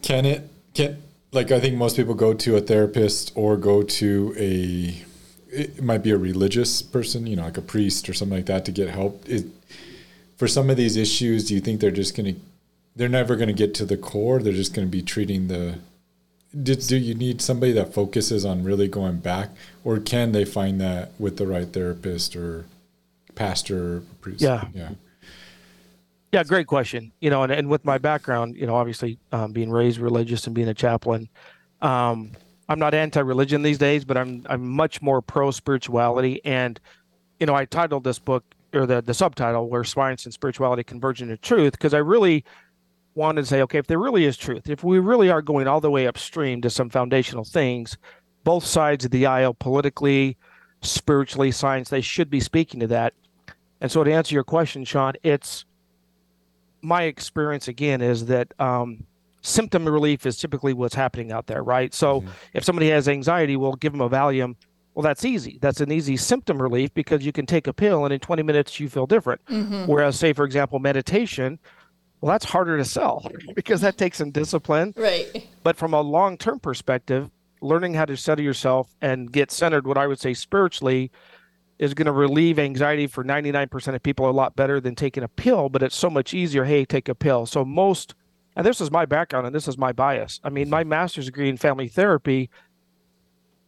can 0.00 0.24
it 0.24 0.48
can 0.72 1.02
like 1.32 1.50
I 1.50 1.60
think 1.60 1.76
most 1.76 1.96
people 1.96 2.14
go 2.14 2.34
to 2.34 2.56
a 2.56 2.60
therapist 2.60 3.32
or 3.34 3.56
go 3.56 3.82
to 3.82 4.34
a 4.38 5.04
it 5.50 5.82
might 5.82 6.02
be 6.02 6.10
a 6.10 6.18
religious 6.18 6.82
person, 6.82 7.26
you 7.26 7.36
know, 7.36 7.44
like 7.44 7.56
a 7.56 7.62
priest 7.62 8.08
or 8.08 8.12
something 8.14 8.36
like 8.36 8.46
that 8.46 8.66
to 8.66 8.72
get 8.72 8.88
help. 8.90 9.26
It, 9.26 9.46
for 10.36 10.46
some 10.46 10.68
of 10.68 10.76
these 10.76 10.96
issues, 10.96 11.48
do 11.48 11.54
you 11.54 11.60
think 11.60 11.80
they're 11.80 11.90
just 11.90 12.16
going 12.16 12.34
to 12.34 12.40
they're 12.94 13.08
never 13.08 13.36
going 13.36 13.48
to 13.48 13.54
get 13.54 13.74
to 13.74 13.84
the 13.84 13.96
core? 13.96 14.40
They're 14.40 14.52
just 14.52 14.74
going 14.74 14.86
to 14.86 14.90
be 14.90 15.02
treating 15.02 15.48
the 15.48 15.78
do, 16.62 16.74
do 16.74 16.96
you 16.96 17.14
need 17.14 17.42
somebody 17.42 17.72
that 17.72 17.92
focuses 17.92 18.44
on 18.44 18.64
really 18.64 18.88
going 18.88 19.18
back 19.18 19.50
or 19.84 19.98
can 19.98 20.32
they 20.32 20.44
find 20.44 20.80
that 20.80 21.12
with 21.18 21.36
the 21.36 21.46
right 21.46 21.70
therapist 21.70 22.34
or 22.34 22.64
pastor 23.34 23.96
or 23.96 24.00
priest? 24.20 24.40
Yeah. 24.40 24.68
Yeah. 24.74 24.90
Yeah, 26.32 26.44
great 26.44 26.66
question. 26.66 27.12
You 27.20 27.30
know, 27.30 27.42
and, 27.42 27.52
and 27.52 27.68
with 27.68 27.84
my 27.84 27.98
background, 27.98 28.56
you 28.56 28.66
know, 28.66 28.74
obviously 28.74 29.18
um, 29.32 29.52
being 29.52 29.70
raised 29.70 29.98
religious 29.98 30.46
and 30.46 30.54
being 30.54 30.68
a 30.68 30.74
chaplain, 30.74 31.28
um, 31.80 32.32
I'm 32.68 32.78
not 32.78 32.92
anti-religion 32.92 33.62
these 33.62 33.78
days, 33.78 34.04
but 34.04 34.18
I'm 34.18 34.44
I'm 34.48 34.68
much 34.68 35.00
more 35.00 35.22
pro 35.22 35.50
spirituality. 35.50 36.40
And 36.44 36.78
you 37.40 37.46
know, 37.46 37.54
I 37.54 37.64
titled 37.64 38.04
this 38.04 38.18
book 38.18 38.44
or 38.74 38.84
the 38.84 39.00
the 39.00 39.14
subtitle 39.14 39.68
"Where 39.70 39.84
Science 39.84 40.26
and 40.26 40.34
Spirituality 40.34 40.84
Converge 40.84 41.22
into 41.22 41.38
Truth" 41.38 41.72
because 41.72 41.94
I 41.94 41.98
really 41.98 42.44
wanted 43.14 43.42
to 43.42 43.46
say, 43.46 43.62
okay, 43.62 43.78
if 43.78 43.86
there 43.86 43.98
really 43.98 44.24
is 44.24 44.36
truth, 44.36 44.68
if 44.68 44.84
we 44.84 44.98
really 44.98 45.30
are 45.30 45.42
going 45.42 45.66
all 45.66 45.80
the 45.80 45.90
way 45.90 46.06
upstream 46.06 46.60
to 46.62 46.70
some 46.70 46.88
foundational 46.88 47.44
things, 47.44 47.96
both 48.44 48.64
sides 48.64 49.04
of 49.04 49.10
the 49.10 49.26
aisle, 49.26 49.54
politically, 49.54 50.36
spiritually, 50.82 51.50
science, 51.50 51.88
they 51.88 52.00
should 52.00 52.30
be 52.30 52.38
speaking 52.38 52.78
to 52.80 52.86
that. 52.86 53.14
And 53.80 53.90
so 53.90 54.04
to 54.04 54.12
answer 54.12 54.34
your 54.34 54.44
question, 54.44 54.84
Shawn, 54.84 55.14
it's 55.24 55.64
my 56.82 57.04
experience 57.04 57.68
again 57.68 58.00
is 58.00 58.26
that 58.26 58.52
um, 58.60 59.04
symptom 59.42 59.88
relief 59.88 60.26
is 60.26 60.36
typically 60.36 60.72
what's 60.72 60.94
happening 60.94 61.32
out 61.32 61.46
there, 61.46 61.62
right? 61.62 61.92
So 61.94 62.20
mm-hmm. 62.20 62.30
if 62.54 62.64
somebody 62.64 62.90
has 62.90 63.08
anxiety, 63.08 63.56
we'll 63.56 63.74
give 63.74 63.92
them 63.92 64.00
a 64.00 64.08
Valium. 64.08 64.56
Well, 64.94 65.02
that's 65.02 65.24
easy. 65.24 65.58
That's 65.60 65.80
an 65.80 65.92
easy 65.92 66.16
symptom 66.16 66.60
relief 66.60 66.92
because 66.92 67.24
you 67.24 67.32
can 67.32 67.46
take 67.46 67.66
a 67.66 67.72
pill 67.72 68.04
and 68.04 68.12
in 68.12 68.20
20 68.20 68.42
minutes 68.42 68.80
you 68.80 68.88
feel 68.88 69.06
different. 69.06 69.44
Mm-hmm. 69.46 69.84
Whereas, 69.84 70.18
say, 70.18 70.32
for 70.32 70.44
example, 70.44 70.80
meditation, 70.80 71.58
well, 72.20 72.32
that's 72.32 72.44
harder 72.44 72.76
to 72.76 72.84
sell 72.84 73.24
because 73.54 73.80
that 73.82 73.96
takes 73.96 74.18
some 74.18 74.30
discipline. 74.30 74.94
Right. 74.96 75.48
But 75.62 75.76
from 75.76 75.94
a 75.94 76.00
long 76.00 76.36
term 76.36 76.58
perspective, 76.58 77.30
learning 77.60 77.94
how 77.94 78.06
to 78.06 78.16
settle 78.16 78.44
yourself 78.44 78.94
and 79.00 79.30
get 79.32 79.50
centered, 79.50 79.86
what 79.86 79.98
I 79.98 80.06
would 80.06 80.18
say 80.18 80.34
spiritually, 80.34 81.10
is 81.78 81.94
going 81.94 82.06
to 82.06 82.12
relieve 82.12 82.58
anxiety 82.58 83.06
for 83.06 83.24
99% 83.24 83.94
of 83.94 84.02
people 84.02 84.28
a 84.28 84.32
lot 84.32 84.56
better 84.56 84.80
than 84.80 84.94
taking 84.94 85.22
a 85.22 85.28
pill, 85.28 85.68
but 85.68 85.82
it's 85.82 85.96
so 85.96 86.10
much 86.10 86.34
easier. 86.34 86.64
Hey, 86.64 86.84
take 86.84 87.08
a 87.08 87.14
pill. 87.14 87.46
So, 87.46 87.64
most, 87.64 88.14
and 88.56 88.66
this 88.66 88.80
is 88.80 88.90
my 88.90 89.06
background 89.06 89.46
and 89.46 89.54
this 89.54 89.68
is 89.68 89.78
my 89.78 89.92
bias. 89.92 90.40
I 90.42 90.50
mean, 90.50 90.68
my 90.68 90.82
master's 90.82 91.26
degree 91.26 91.48
in 91.48 91.56
family 91.56 91.88
therapy 91.88 92.50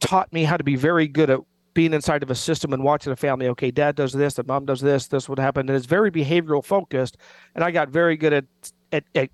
taught 0.00 0.33
me 0.33 0.45
how 0.45 0.57
to 0.57 0.64
be 0.64 0.76
very 0.76 1.07
good 1.07 1.31
at 1.31 1.40
being 1.73 1.95
inside 1.95 2.23
of 2.23 2.31
a 2.31 2.35
system 2.35 2.73
and 2.73 2.83
watching 2.83 3.12
a 3.12 3.17
family. 3.17 3.47
Okay, 3.49 3.71
dad 3.71 3.95
does 3.95 4.12
this, 4.12 4.38
and 4.38 4.49
mom 4.49 4.67
does 4.67 4.81
this, 4.81 5.07
this 5.07 5.29
would 5.29 5.38
happen. 5.38 5.69
And 5.69 5.76
it's 5.76 5.87
very 5.87 6.11
behavioral 6.11 6.64
focused. 6.64 7.17
And 7.55 7.62
I 7.62 7.71
got 7.71 7.90
very 7.90 8.17
good 8.17 8.33
at, 8.33 8.45
at, 8.90 9.05
at 9.14 9.31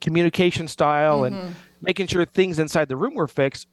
communication 0.00 0.66
style 0.66 1.20
mm-hmm. 1.20 1.36
and 1.36 1.56
making 1.80 2.08
sure 2.08 2.24
things 2.24 2.58
inside 2.58 2.88
the 2.88 2.96
room 2.96 3.14
were 3.14 3.28
fixed. 3.28 3.68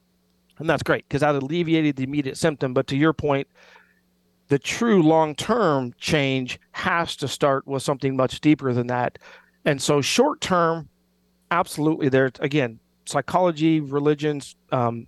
And 0.58 0.70
that's 0.70 0.84
great 0.84 1.04
because 1.08 1.22
that 1.22 1.34
alleviated 1.34 1.96
the 1.96 2.04
immediate 2.04 2.36
symptom. 2.36 2.72
But 2.74 2.86
to 2.88 2.96
your 2.96 3.12
point, 3.12 3.48
the 4.48 4.58
true 4.58 5.02
long 5.02 5.34
term 5.34 5.94
change 5.98 6.60
has 6.72 7.16
to 7.16 7.28
start 7.28 7.66
with 7.66 7.82
something 7.82 8.16
much 8.16 8.40
deeper 8.40 8.72
than 8.72 8.86
that. 8.88 9.18
And 9.64 9.80
so, 9.80 10.00
short 10.00 10.40
term, 10.40 10.88
absolutely, 11.50 12.08
there 12.08 12.30
again, 12.40 12.78
psychology, 13.06 13.80
religions, 13.80 14.56
um, 14.72 15.06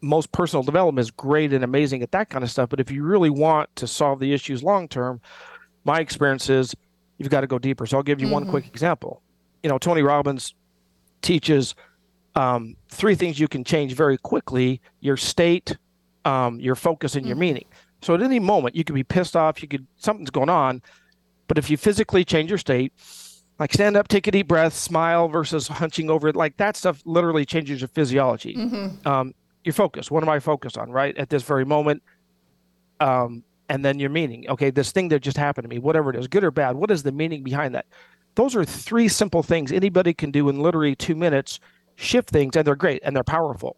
most 0.00 0.30
personal 0.32 0.62
development 0.62 1.02
is 1.02 1.10
great 1.10 1.52
and 1.52 1.64
amazing 1.64 2.02
at 2.02 2.12
that 2.12 2.30
kind 2.30 2.44
of 2.44 2.50
stuff. 2.50 2.68
But 2.68 2.80
if 2.80 2.90
you 2.90 3.02
really 3.02 3.30
want 3.30 3.74
to 3.76 3.86
solve 3.86 4.20
the 4.20 4.32
issues 4.32 4.62
long 4.62 4.88
term, 4.88 5.20
my 5.84 6.00
experience 6.00 6.48
is 6.48 6.74
you've 7.18 7.30
got 7.30 7.40
to 7.40 7.46
go 7.46 7.58
deeper. 7.58 7.86
So 7.86 7.96
I'll 7.96 8.02
give 8.02 8.20
you 8.20 8.26
mm-hmm. 8.26 8.34
one 8.34 8.48
quick 8.48 8.66
example. 8.66 9.22
You 9.62 9.70
know, 9.70 9.78
Tony 9.78 10.02
Robbins 10.02 10.54
teaches 11.22 11.74
um, 12.34 12.76
three 12.88 13.14
things 13.14 13.40
you 13.40 13.48
can 13.48 13.64
change 13.64 13.94
very 13.94 14.18
quickly 14.18 14.80
your 15.00 15.16
state, 15.16 15.76
um, 16.24 16.60
your 16.60 16.74
focus, 16.74 17.14
and 17.14 17.22
mm-hmm. 17.22 17.28
your 17.28 17.36
meaning. 17.36 17.64
So 18.02 18.14
at 18.14 18.22
any 18.22 18.38
moment, 18.38 18.76
you 18.76 18.84
could 18.84 18.94
be 18.94 19.04
pissed 19.04 19.36
off, 19.36 19.62
you 19.62 19.68
could, 19.68 19.86
something's 19.96 20.30
going 20.30 20.48
on. 20.48 20.82
But 21.48 21.58
if 21.58 21.70
you 21.70 21.76
physically 21.76 22.24
change 22.24 22.50
your 22.50 22.58
state, 22.58 22.92
like 23.58 23.72
stand 23.72 23.96
up, 23.96 24.08
take 24.08 24.26
a 24.26 24.30
deep 24.30 24.48
breath, 24.48 24.74
smile 24.74 25.28
versus 25.28 25.68
hunching 25.68 26.10
over 26.10 26.28
it, 26.28 26.36
like 26.36 26.56
that 26.58 26.76
stuff 26.76 27.02
literally 27.04 27.44
changes 27.44 27.80
your 27.80 27.88
physiology. 27.88 28.54
Mm-hmm. 28.54 29.08
Um, 29.08 29.34
your 29.64 29.72
focus. 29.72 30.10
What 30.10 30.22
am 30.22 30.28
I 30.28 30.38
focused 30.40 30.78
on, 30.78 30.90
right? 30.90 31.16
At 31.16 31.30
this 31.30 31.42
very 31.42 31.64
moment. 31.64 32.02
Um, 33.00 33.42
and 33.68 33.84
then 33.84 33.98
your 33.98 34.10
meaning. 34.10 34.48
Okay, 34.48 34.70
this 34.70 34.92
thing 34.92 35.08
that 35.08 35.20
just 35.20 35.36
happened 35.36 35.64
to 35.64 35.68
me, 35.68 35.78
whatever 35.78 36.10
it 36.10 36.16
is, 36.16 36.28
good 36.28 36.44
or 36.44 36.50
bad, 36.50 36.76
what 36.76 36.90
is 36.90 37.02
the 37.02 37.12
meaning 37.12 37.42
behind 37.42 37.74
that? 37.74 37.86
Those 38.36 38.54
are 38.54 38.64
three 38.64 39.08
simple 39.08 39.42
things 39.42 39.72
anybody 39.72 40.14
can 40.14 40.30
do 40.30 40.48
in 40.48 40.60
literally 40.60 40.94
two 40.94 41.16
minutes, 41.16 41.58
shift 41.96 42.30
things, 42.30 42.56
and 42.56 42.66
they're 42.66 42.76
great 42.76 43.02
and 43.04 43.16
they're 43.16 43.24
powerful. 43.24 43.76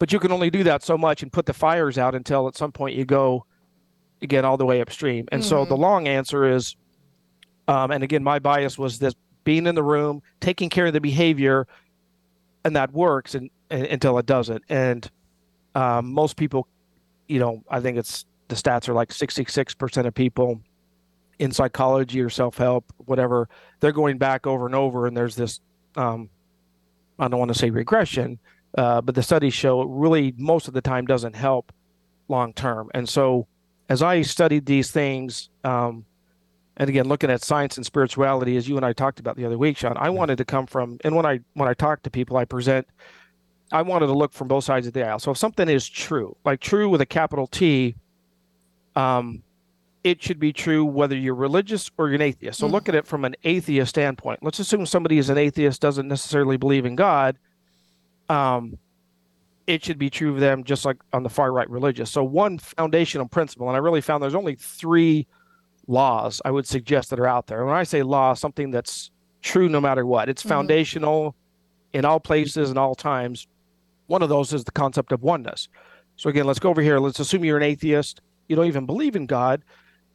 But 0.00 0.12
you 0.12 0.18
can 0.18 0.32
only 0.32 0.50
do 0.50 0.64
that 0.64 0.82
so 0.82 0.98
much 0.98 1.22
and 1.22 1.32
put 1.32 1.46
the 1.46 1.52
fires 1.52 1.96
out 1.96 2.16
until 2.16 2.48
at 2.48 2.56
some 2.56 2.72
point 2.72 2.96
you 2.96 3.04
go 3.04 3.46
again 4.20 4.44
all 4.44 4.56
the 4.56 4.66
way 4.66 4.80
upstream. 4.80 5.28
And 5.30 5.40
mm-hmm. 5.40 5.48
so 5.48 5.64
the 5.64 5.74
mm-hmm. 5.74 5.82
long 5.82 6.08
answer 6.08 6.44
is, 6.44 6.74
um, 7.68 7.92
and 7.92 8.02
again, 8.02 8.24
my 8.24 8.40
bias 8.40 8.76
was 8.76 8.98
this 8.98 9.14
being 9.44 9.68
in 9.68 9.76
the 9.76 9.82
room, 9.84 10.22
taking 10.40 10.68
care 10.68 10.86
of 10.86 10.92
the 10.92 11.00
behavior, 11.00 11.68
and 12.64 12.74
that 12.74 12.92
works. 12.92 13.36
And 13.36 13.50
until 13.70 14.18
it 14.18 14.26
doesn't. 14.26 14.64
And 14.68 15.08
um, 15.74 16.12
most 16.12 16.36
people, 16.36 16.66
you 17.28 17.38
know, 17.38 17.62
I 17.70 17.80
think 17.80 17.96
it's 17.96 18.24
the 18.48 18.56
stats 18.56 18.88
are 18.88 18.94
like 18.94 19.10
66% 19.10 20.06
of 20.06 20.14
people 20.14 20.60
in 21.38 21.52
psychology 21.52 22.20
or 22.20 22.28
self 22.28 22.58
help, 22.58 22.84
whatever, 23.06 23.48
they're 23.78 23.92
going 23.92 24.18
back 24.18 24.46
over 24.46 24.66
and 24.66 24.74
over. 24.74 25.06
And 25.06 25.16
there's 25.16 25.36
this, 25.36 25.60
um, 25.96 26.28
I 27.18 27.28
don't 27.28 27.38
want 27.38 27.52
to 27.52 27.58
say 27.58 27.70
regression, 27.70 28.38
uh, 28.76 29.00
but 29.00 29.14
the 29.14 29.22
studies 29.22 29.54
show 29.54 29.82
it 29.82 29.88
really 29.90 30.34
most 30.36 30.68
of 30.68 30.74
the 30.74 30.80
time 30.80 31.06
doesn't 31.06 31.34
help 31.34 31.72
long 32.28 32.52
term. 32.52 32.90
And 32.94 33.08
so 33.08 33.46
as 33.88 34.02
I 34.02 34.22
studied 34.22 34.66
these 34.66 34.90
things, 34.90 35.50
um, 35.64 36.04
and 36.76 36.88
again 36.88 37.08
looking 37.08 37.30
at 37.30 37.42
science 37.42 37.76
and 37.76 37.84
spirituality 37.84 38.56
as 38.56 38.68
you 38.68 38.76
and 38.76 38.86
I 38.86 38.92
talked 38.92 39.20
about 39.20 39.36
the 39.36 39.44
other 39.44 39.58
week, 39.58 39.76
Shawn, 39.76 39.96
I 39.96 40.10
wanted 40.10 40.38
to 40.38 40.44
come 40.44 40.66
from 40.66 40.98
and 41.04 41.14
when 41.14 41.26
I 41.26 41.40
when 41.54 41.68
I 41.68 41.74
talk 41.74 42.02
to 42.04 42.10
people, 42.10 42.36
I 42.36 42.44
present 42.44 42.86
I 43.72 43.82
wanted 43.82 44.06
to 44.06 44.14
look 44.14 44.32
from 44.32 44.48
both 44.48 44.64
sides 44.64 44.86
of 44.86 44.92
the 44.92 45.06
aisle. 45.06 45.18
So 45.18 45.30
if 45.30 45.38
something 45.38 45.68
is 45.68 45.88
true, 45.88 46.36
like 46.44 46.60
true 46.60 46.88
with 46.88 47.00
a 47.00 47.06
capital 47.06 47.46
T, 47.46 47.94
um, 48.96 49.42
it 50.02 50.22
should 50.22 50.40
be 50.40 50.52
true 50.52 50.84
whether 50.84 51.16
you're 51.16 51.34
religious 51.34 51.90
or 51.98 52.08
you're 52.08 52.16
an 52.16 52.22
atheist. 52.22 52.58
So 52.58 52.66
mm 52.66 52.72
look 52.72 52.88
at 52.88 52.94
it 52.94 53.06
from 53.06 53.24
an 53.24 53.34
atheist 53.44 53.90
standpoint. 53.90 54.40
Let's 54.42 54.58
assume 54.58 54.86
somebody 54.86 55.18
is 55.18 55.28
an 55.28 55.38
atheist, 55.38 55.80
doesn't 55.80 56.08
necessarily 56.08 56.56
believe 56.56 56.86
in 56.86 56.96
God. 56.96 57.36
Um, 58.30 58.78
it 59.66 59.84
should 59.84 59.98
be 59.98 60.10
true 60.10 60.32
of 60.32 60.40
them 60.40 60.64
just 60.64 60.84
like 60.84 60.96
on 61.12 61.22
the 61.22 61.28
far 61.28 61.52
right 61.52 61.68
religious. 61.68 62.10
So 62.10 62.24
one 62.24 62.58
foundational 62.58 63.28
principle, 63.28 63.68
and 63.68 63.76
I 63.76 63.80
really 63.80 64.00
found 64.00 64.22
there's 64.22 64.34
only 64.34 64.54
three 64.54 65.26
laws 65.86 66.40
I 66.44 66.50
would 66.50 66.66
suggest 66.66 67.10
that 67.10 67.20
are 67.20 67.26
out 67.26 67.46
there. 67.46 67.64
When 67.64 67.74
I 67.74 67.82
say 67.82 68.02
law, 68.02 68.34
something 68.34 68.70
that's 68.70 69.10
true 69.42 69.68
no 69.68 69.80
matter 69.80 70.06
what. 70.06 70.28
It's 70.28 70.42
mm 70.42 70.48
foundational 70.48 71.34
in 71.92 72.04
all 72.04 72.20
places 72.20 72.70
and 72.70 72.78
all 72.78 72.94
times. 72.94 73.46
One 74.06 74.22
of 74.22 74.28
those 74.28 74.52
is 74.52 74.64
the 74.64 74.72
concept 74.72 75.12
of 75.12 75.22
oneness. 75.22 75.68
So 76.16 76.30
again, 76.30 76.46
let's 76.46 76.58
go 76.58 76.70
over 76.70 76.82
here. 76.82 76.98
Let's 76.98 77.20
assume 77.20 77.44
you're 77.44 77.56
an 77.56 77.62
atheist. 77.62 78.20
You 78.48 78.56
don't 78.56 78.66
even 78.66 78.86
believe 78.86 79.16
in 79.16 79.26
God, 79.26 79.62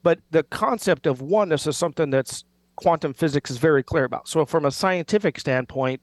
but 0.04 0.20
the 0.32 0.44
concept 0.44 1.08
of 1.08 1.22
oneness 1.22 1.68
is 1.68 1.78
something 1.78 2.10
that's 2.10 2.44
quantum 2.76 3.14
physics 3.14 3.50
is 3.50 3.58
very 3.58 3.84
clear 3.84 4.04
about. 4.04 4.28
So 4.28 4.46
from 4.46 4.66
a 4.66 4.72
scientific 4.72 5.40
standpoint, 5.40 6.02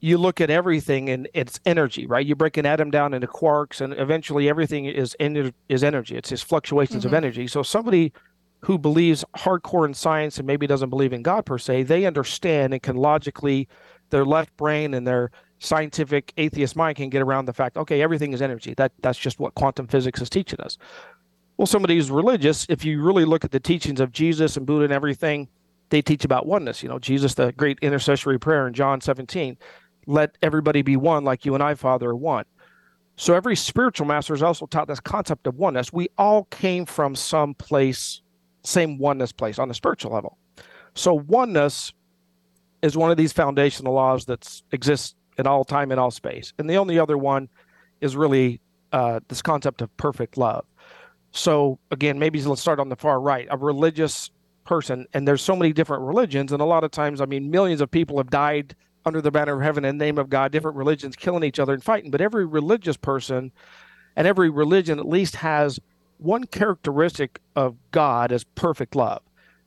you 0.00 0.18
look 0.18 0.40
at 0.40 0.50
everything 0.50 1.08
and 1.08 1.28
it's 1.34 1.58
energy, 1.66 2.06
right? 2.06 2.24
You 2.24 2.36
break 2.36 2.56
an 2.56 2.66
atom 2.66 2.90
down 2.90 3.14
into 3.14 3.26
quarks, 3.26 3.80
and 3.80 3.92
eventually 3.94 4.48
everything 4.48 4.84
is 4.84 5.16
is 5.18 5.84
energy. 5.84 6.16
It's 6.16 6.28
just 6.28 6.44
fluctuations 6.44 7.00
mm-hmm. 7.00 7.08
of 7.08 7.14
energy. 7.14 7.46
So 7.46 7.62
somebody 7.62 8.12
who 8.60 8.78
believes 8.78 9.24
hardcore 9.36 9.86
in 9.86 9.94
science 9.94 10.38
and 10.38 10.46
maybe 10.46 10.66
doesn't 10.66 10.90
believe 10.90 11.12
in 11.12 11.22
God 11.22 11.46
per 11.46 11.58
se, 11.58 11.84
they 11.84 12.06
understand 12.06 12.72
and 12.72 12.82
can 12.82 12.96
logically, 12.96 13.68
their 14.10 14.24
left 14.24 14.56
brain 14.56 14.94
and 14.94 15.06
their 15.06 15.30
scientific 15.60 16.32
atheist 16.36 16.76
mind 16.76 16.96
can 16.96 17.08
get 17.08 17.22
around 17.22 17.44
the 17.44 17.52
fact, 17.52 17.76
okay, 17.76 18.02
everything 18.02 18.32
is 18.32 18.42
energy. 18.42 18.74
That 18.74 18.92
that's 19.00 19.18
just 19.18 19.38
what 19.38 19.54
quantum 19.54 19.86
physics 19.86 20.20
is 20.20 20.30
teaching 20.30 20.60
us. 20.60 20.78
Well, 21.56 21.66
somebody 21.66 21.96
who's 21.96 22.10
religious, 22.10 22.66
if 22.68 22.84
you 22.84 23.02
really 23.02 23.24
look 23.24 23.44
at 23.44 23.50
the 23.50 23.60
teachings 23.60 24.00
of 24.00 24.12
Jesus 24.12 24.56
and 24.56 24.64
Buddha 24.64 24.84
and 24.84 24.92
everything, 24.92 25.48
they 25.90 26.02
teach 26.02 26.24
about 26.24 26.46
oneness. 26.46 26.82
You 26.82 26.88
know, 26.88 26.98
Jesus, 26.98 27.34
the 27.34 27.52
great 27.52 27.78
intercessory 27.82 28.38
prayer 28.38 28.66
in 28.68 28.74
John 28.74 29.00
17, 29.00 29.56
let 30.08 30.36
everybody 30.40 30.80
be 30.80 30.96
one 30.96 31.22
like 31.22 31.44
you 31.44 31.54
and 31.54 31.62
I, 31.62 31.74
Father, 31.74 32.10
are 32.10 32.16
one. 32.16 32.46
So 33.16 33.34
every 33.34 33.54
spiritual 33.54 34.06
master 34.06 34.32
has 34.32 34.42
also 34.42 34.64
taught 34.66 34.88
this 34.88 35.00
concept 35.00 35.46
of 35.46 35.56
oneness. 35.56 35.92
We 35.92 36.08
all 36.16 36.44
came 36.44 36.86
from 36.86 37.14
some 37.14 37.54
place, 37.54 38.22
same 38.64 38.98
oneness 38.98 39.32
place 39.32 39.58
on 39.58 39.68
the 39.68 39.74
spiritual 39.74 40.12
level. 40.12 40.38
So 40.94 41.12
oneness 41.12 41.92
is 42.80 42.96
one 42.96 43.10
of 43.10 43.18
these 43.18 43.32
foundational 43.32 43.92
laws 43.92 44.24
that 44.26 44.62
exists 44.72 45.14
in 45.36 45.46
all 45.46 45.64
time 45.64 45.90
and 45.90 46.00
all 46.00 46.10
space. 46.10 46.54
And 46.58 46.70
the 46.70 46.76
only 46.76 46.98
other 46.98 47.18
one 47.18 47.48
is 48.00 48.16
really 48.16 48.60
uh, 48.92 49.20
this 49.28 49.42
concept 49.42 49.82
of 49.82 49.94
perfect 49.98 50.38
love. 50.38 50.64
So 51.32 51.78
again, 51.90 52.18
maybe 52.18 52.40
let's 52.42 52.62
start 52.62 52.80
on 52.80 52.88
the 52.88 52.96
far 52.96 53.20
right. 53.20 53.46
A 53.50 53.58
religious 53.58 54.30
person, 54.64 55.06
and 55.12 55.28
there's 55.28 55.42
so 55.42 55.54
many 55.54 55.74
different 55.74 56.04
religions, 56.04 56.52
and 56.52 56.62
a 56.62 56.64
lot 56.64 56.82
of 56.82 56.92
times, 56.92 57.20
I 57.20 57.26
mean, 57.26 57.50
millions 57.50 57.82
of 57.82 57.90
people 57.90 58.16
have 58.16 58.30
died 58.30 58.74
under 59.08 59.20
the 59.20 59.32
banner 59.32 59.56
of 59.56 59.62
heaven 59.62 59.84
in 59.84 59.98
the 59.98 60.04
name 60.04 60.18
of 60.18 60.30
God, 60.30 60.52
different 60.52 60.76
religions 60.76 61.16
killing 61.16 61.42
each 61.42 61.58
other 61.58 61.74
and 61.74 61.82
fighting. 61.82 62.12
But 62.12 62.20
every 62.20 62.46
religious 62.46 62.96
person 62.96 63.50
and 64.14 64.26
every 64.26 64.50
religion 64.50 65.00
at 65.00 65.08
least 65.08 65.36
has 65.36 65.80
one 66.18 66.44
characteristic 66.44 67.40
of 67.56 67.76
God 67.90 68.30
as 68.30 68.44
perfect 68.44 68.94
love. 68.94 69.22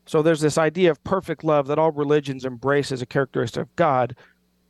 So 0.06 0.22
there's 0.22 0.42
this 0.42 0.58
idea 0.58 0.92
of 0.92 1.04
perfect 1.04 1.44
love 1.44 1.68
that 1.68 1.80
all 1.80 1.92
religions 1.92 2.46
embrace 2.46 2.92
as 2.92 3.02
a 3.02 3.06
characteristic 3.06 3.64
of 3.64 3.76
God. 3.76 4.16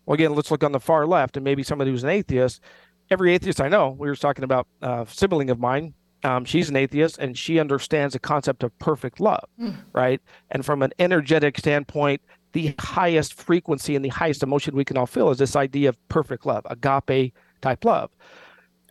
Well, 0.05 0.15
again, 0.15 0.33
let's 0.33 0.51
look 0.51 0.63
on 0.63 0.71
the 0.71 0.79
far 0.79 1.05
left 1.05 1.37
and 1.37 1.43
maybe 1.43 1.63
somebody 1.63 1.91
who's 1.91 2.03
an 2.03 2.09
atheist. 2.09 2.61
Every 3.09 3.33
atheist 3.33 3.61
I 3.61 3.67
know, 3.67 3.89
we 3.89 4.07
were 4.07 4.15
talking 4.15 4.43
about 4.43 4.67
a 4.81 5.05
sibling 5.09 5.49
of 5.49 5.59
mine. 5.59 5.93
Um, 6.23 6.45
she's 6.45 6.69
an 6.69 6.75
atheist 6.75 7.17
and 7.17 7.37
she 7.37 7.59
understands 7.59 8.13
the 8.13 8.19
concept 8.19 8.63
of 8.63 8.77
perfect 8.77 9.19
love, 9.19 9.45
mm. 9.59 9.75
right? 9.93 10.21
And 10.51 10.65
from 10.65 10.83
an 10.83 10.91
energetic 10.99 11.57
standpoint, 11.57 12.21
the 12.53 12.73
highest 12.79 13.33
frequency 13.33 13.95
and 13.95 14.03
the 14.03 14.09
highest 14.09 14.43
emotion 14.43 14.75
we 14.75 14.85
can 14.85 14.97
all 14.97 15.05
feel 15.05 15.29
is 15.29 15.37
this 15.37 15.55
idea 15.55 15.89
of 15.89 16.09
perfect 16.09 16.45
love, 16.45 16.65
agape 16.69 17.33
type 17.61 17.85
love. 17.85 18.09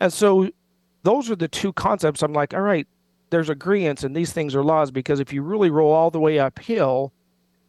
And 0.00 0.12
so 0.12 0.50
those 1.02 1.30
are 1.30 1.36
the 1.36 1.48
two 1.48 1.72
concepts. 1.72 2.22
I'm 2.22 2.32
like, 2.32 2.54
all 2.54 2.62
right, 2.62 2.86
there's 3.30 3.48
agreements 3.48 4.04
and 4.04 4.14
these 4.14 4.32
things 4.32 4.54
are 4.54 4.64
laws 4.64 4.90
because 4.90 5.20
if 5.20 5.32
you 5.32 5.42
really 5.42 5.70
roll 5.70 5.92
all 5.92 6.10
the 6.10 6.20
way 6.20 6.38
uphill, 6.38 7.12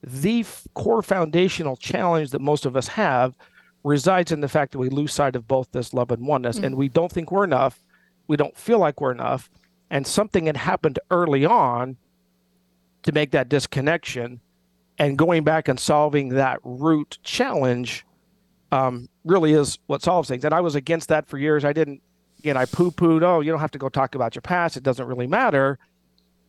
the 0.03 0.41
f- 0.41 0.67
core 0.73 1.03
foundational 1.03 1.75
challenge 1.75 2.31
that 2.31 2.41
most 2.41 2.65
of 2.65 2.75
us 2.75 2.87
have 2.87 3.35
resides 3.83 4.31
in 4.31 4.41
the 4.41 4.47
fact 4.47 4.71
that 4.71 4.79
we 4.79 4.89
lose 4.89 5.13
sight 5.13 5.35
of 5.35 5.47
both 5.47 5.71
this 5.71 5.93
love 5.93 6.11
and 6.11 6.25
oneness 6.25 6.59
mm. 6.59 6.63
and 6.63 6.75
we 6.75 6.89
don't 6.89 7.11
think 7.11 7.31
we're 7.31 7.43
enough. 7.43 7.79
We 8.27 8.37
don't 8.37 8.57
feel 8.57 8.79
like 8.79 9.01
we're 9.01 9.11
enough. 9.11 9.49
And 9.89 10.07
something 10.07 10.45
had 10.45 10.57
happened 10.57 10.99
early 11.09 11.45
on 11.45 11.97
to 13.03 13.11
make 13.11 13.31
that 13.31 13.49
disconnection 13.49 14.39
and 15.01 15.17
going 15.17 15.43
back 15.43 15.67
and 15.67 15.79
solving 15.79 16.29
that 16.29 16.59
root 16.63 17.17
challenge 17.23 18.05
um, 18.71 19.09
really 19.25 19.53
is 19.53 19.79
what 19.87 20.03
solves 20.03 20.29
things. 20.29 20.45
And 20.45 20.53
I 20.53 20.61
was 20.61 20.75
against 20.75 21.09
that 21.09 21.25
for 21.25 21.39
years. 21.39 21.65
I 21.65 21.73
didn't, 21.73 22.03
again, 22.37 22.55
I 22.55 22.65
poo 22.65 22.91
pooed, 22.91 23.23
oh, 23.23 23.39
you 23.39 23.49
don't 23.49 23.59
have 23.59 23.71
to 23.71 23.79
go 23.79 23.89
talk 23.89 24.13
about 24.13 24.35
your 24.35 24.43
past. 24.43 24.77
It 24.77 24.83
doesn't 24.83 25.07
really 25.07 25.25
matter. 25.25 25.79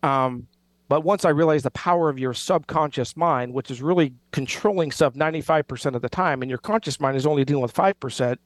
Um, 0.03 0.47
but 0.91 1.03
once 1.03 1.25
I 1.25 1.31
realized 1.31 1.65
the 1.65 1.71
power 1.71 2.11
of 2.11 2.19
your 2.19 2.35
subconscious 2.35 3.17
mind, 3.17 3.55
which 3.55 3.71
is 3.71 3.81
really 3.81 4.13
controlling 4.33 4.91
stuff 4.91 5.15
95% 5.15 5.95
of 5.95 6.03
the 6.03 6.11
time, 6.11 6.43
and 6.43 6.51
your 6.51 6.59
conscious 6.59 7.01
mind 7.01 7.17
is 7.17 7.27
only 7.27 7.47
dealing 7.47 7.63
with 7.63 7.73
5%, 7.73 8.37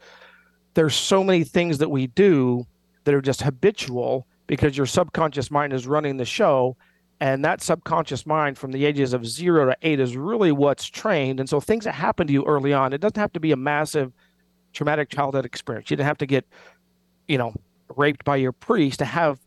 there's 0.74 0.94
so 0.94 1.24
many 1.24 1.42
things 1.42 1.78
that 1.78 1.90
we 1.90 2.06
do 2.06 2.64
that 3.02 3.12
are 3.12 3.20
just 3.20 3.42
habitual 3.42 4.24
because 4.46 4.76
your 4.76 4.86
subconscious 4.86 5.50
mind 5.50 5.72
is 5.72 5.88
running 5.88 6.16
the 6.16 6.24
show 6.24 6.76
and 7.20 7.44
that 7.44 7.62
subconscious 7.62 8.26
mind 8.26 8.58
from 8.58 8.72
the 8.72 8.84
ages 8.84 9.12
of 9.12 9.26
zero 9.26 9.66
to 9.66 9.76
eight 9.82 10.00
is 10.00 10.16
really 10.16 10.52
what's 10.52 10.86
trained. 10.86 11.40
And 11.40 11.48
so 11.48 11.60
things 11.60 11.84
that 11.84 11.92
happen 11.92 12.26
to 12.26 12.32
you 12.32 12.44
early 12.44 12.72
on 12.72 12.92
it 12.92 13.00
doesn't 13.00 13.16
have 13.16 13.32
to 13.32 13.40
be 13.40 13.52
a 13.52 13.56
massive 13.56 14.12
traumatic 14.72 15.08
childhood 15.08 15.46
experience. 15.46 15.90
You 15.90 15.96
didn't 15.96 16.08
have 16.08 16.18
to 16.18 16.26
get 16.26 16.46
you 17.26 17.38
know 17.38 17.54
raped 17.96 18.24
by 18.24 18.36
your 18.36 18.52
priest 18.52 18.98
to 18.98 19.04
have 19.04 19.38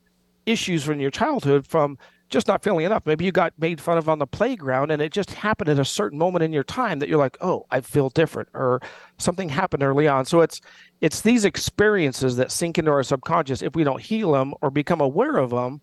issues 0.45 0.83
from 0.83 0.99
your 0.99 1.11
childhood 1.11 1.67
from 1.67 1.97
just 2.29 2.47
not 2.47 2.63
feeling 2.63 2.85
enough. 2.85 3.05
Maybe 3.05 3.25
you 3.25 3.31
got 3.31 3.53
made 3.57 3.81
fun 3.81 3.97
of 3.97 4.07
on 4.07 4.19
the 4.19 4.27
playground 4.27 4.91
and 4.91 5.01
it 5.01 5.11
just 5.11 5.31
happened 5.31 5.69
at 5.69 5.79
a 5.79 5.85
certain 5.85 6.17
moment 6.17 6.43
in 6.43 6.53
your 6.53 6.63
time 6.63 6.99
that 6.99 7.09
you're 7.09 7.17
like 7.17 7.37
oh 7.41 7.65
i 7.71 7.81
feel 7.81 8.09
different 8.09 8.49
or 8.53 8.81
something 9.17 9.47
happened 9.49 9.83
early 9.83 10.07
on. 10.07 10.25
So 10.25 10.41
it's 10.41 10.59
it's 11.01 11.21
these 11.21 11.45
experiences 11.45 12.35
that 12.37 12.51
sink 12.51 12.79
into 12.79 12.89
our 12.89 13.03
subconscious. 13.03 13.61
If 13.61 13.75
we 13.75 13.83
don't 13.83 14.01
heal 14.01 14.31
them 14.31 14.55
or 14.61 14.71
become 14.71 15.01
aware 15.01 15.37
of 15.37 15.51
them 15.51 15.81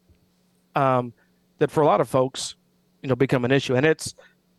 um, 0.76 1.12
that 1.59 1.71
for 1.71 1.83
a 1.83 1.87
lot 1.87 2.01
of 2.01 2.09
folks 2.09 2.57
you 3.03 3.09
know 3.09 3.17
become 3.17 3.45
an 3.45 3.53
issue. 3.53 3.75
And 3.75 3.87
it's 3.87 4.15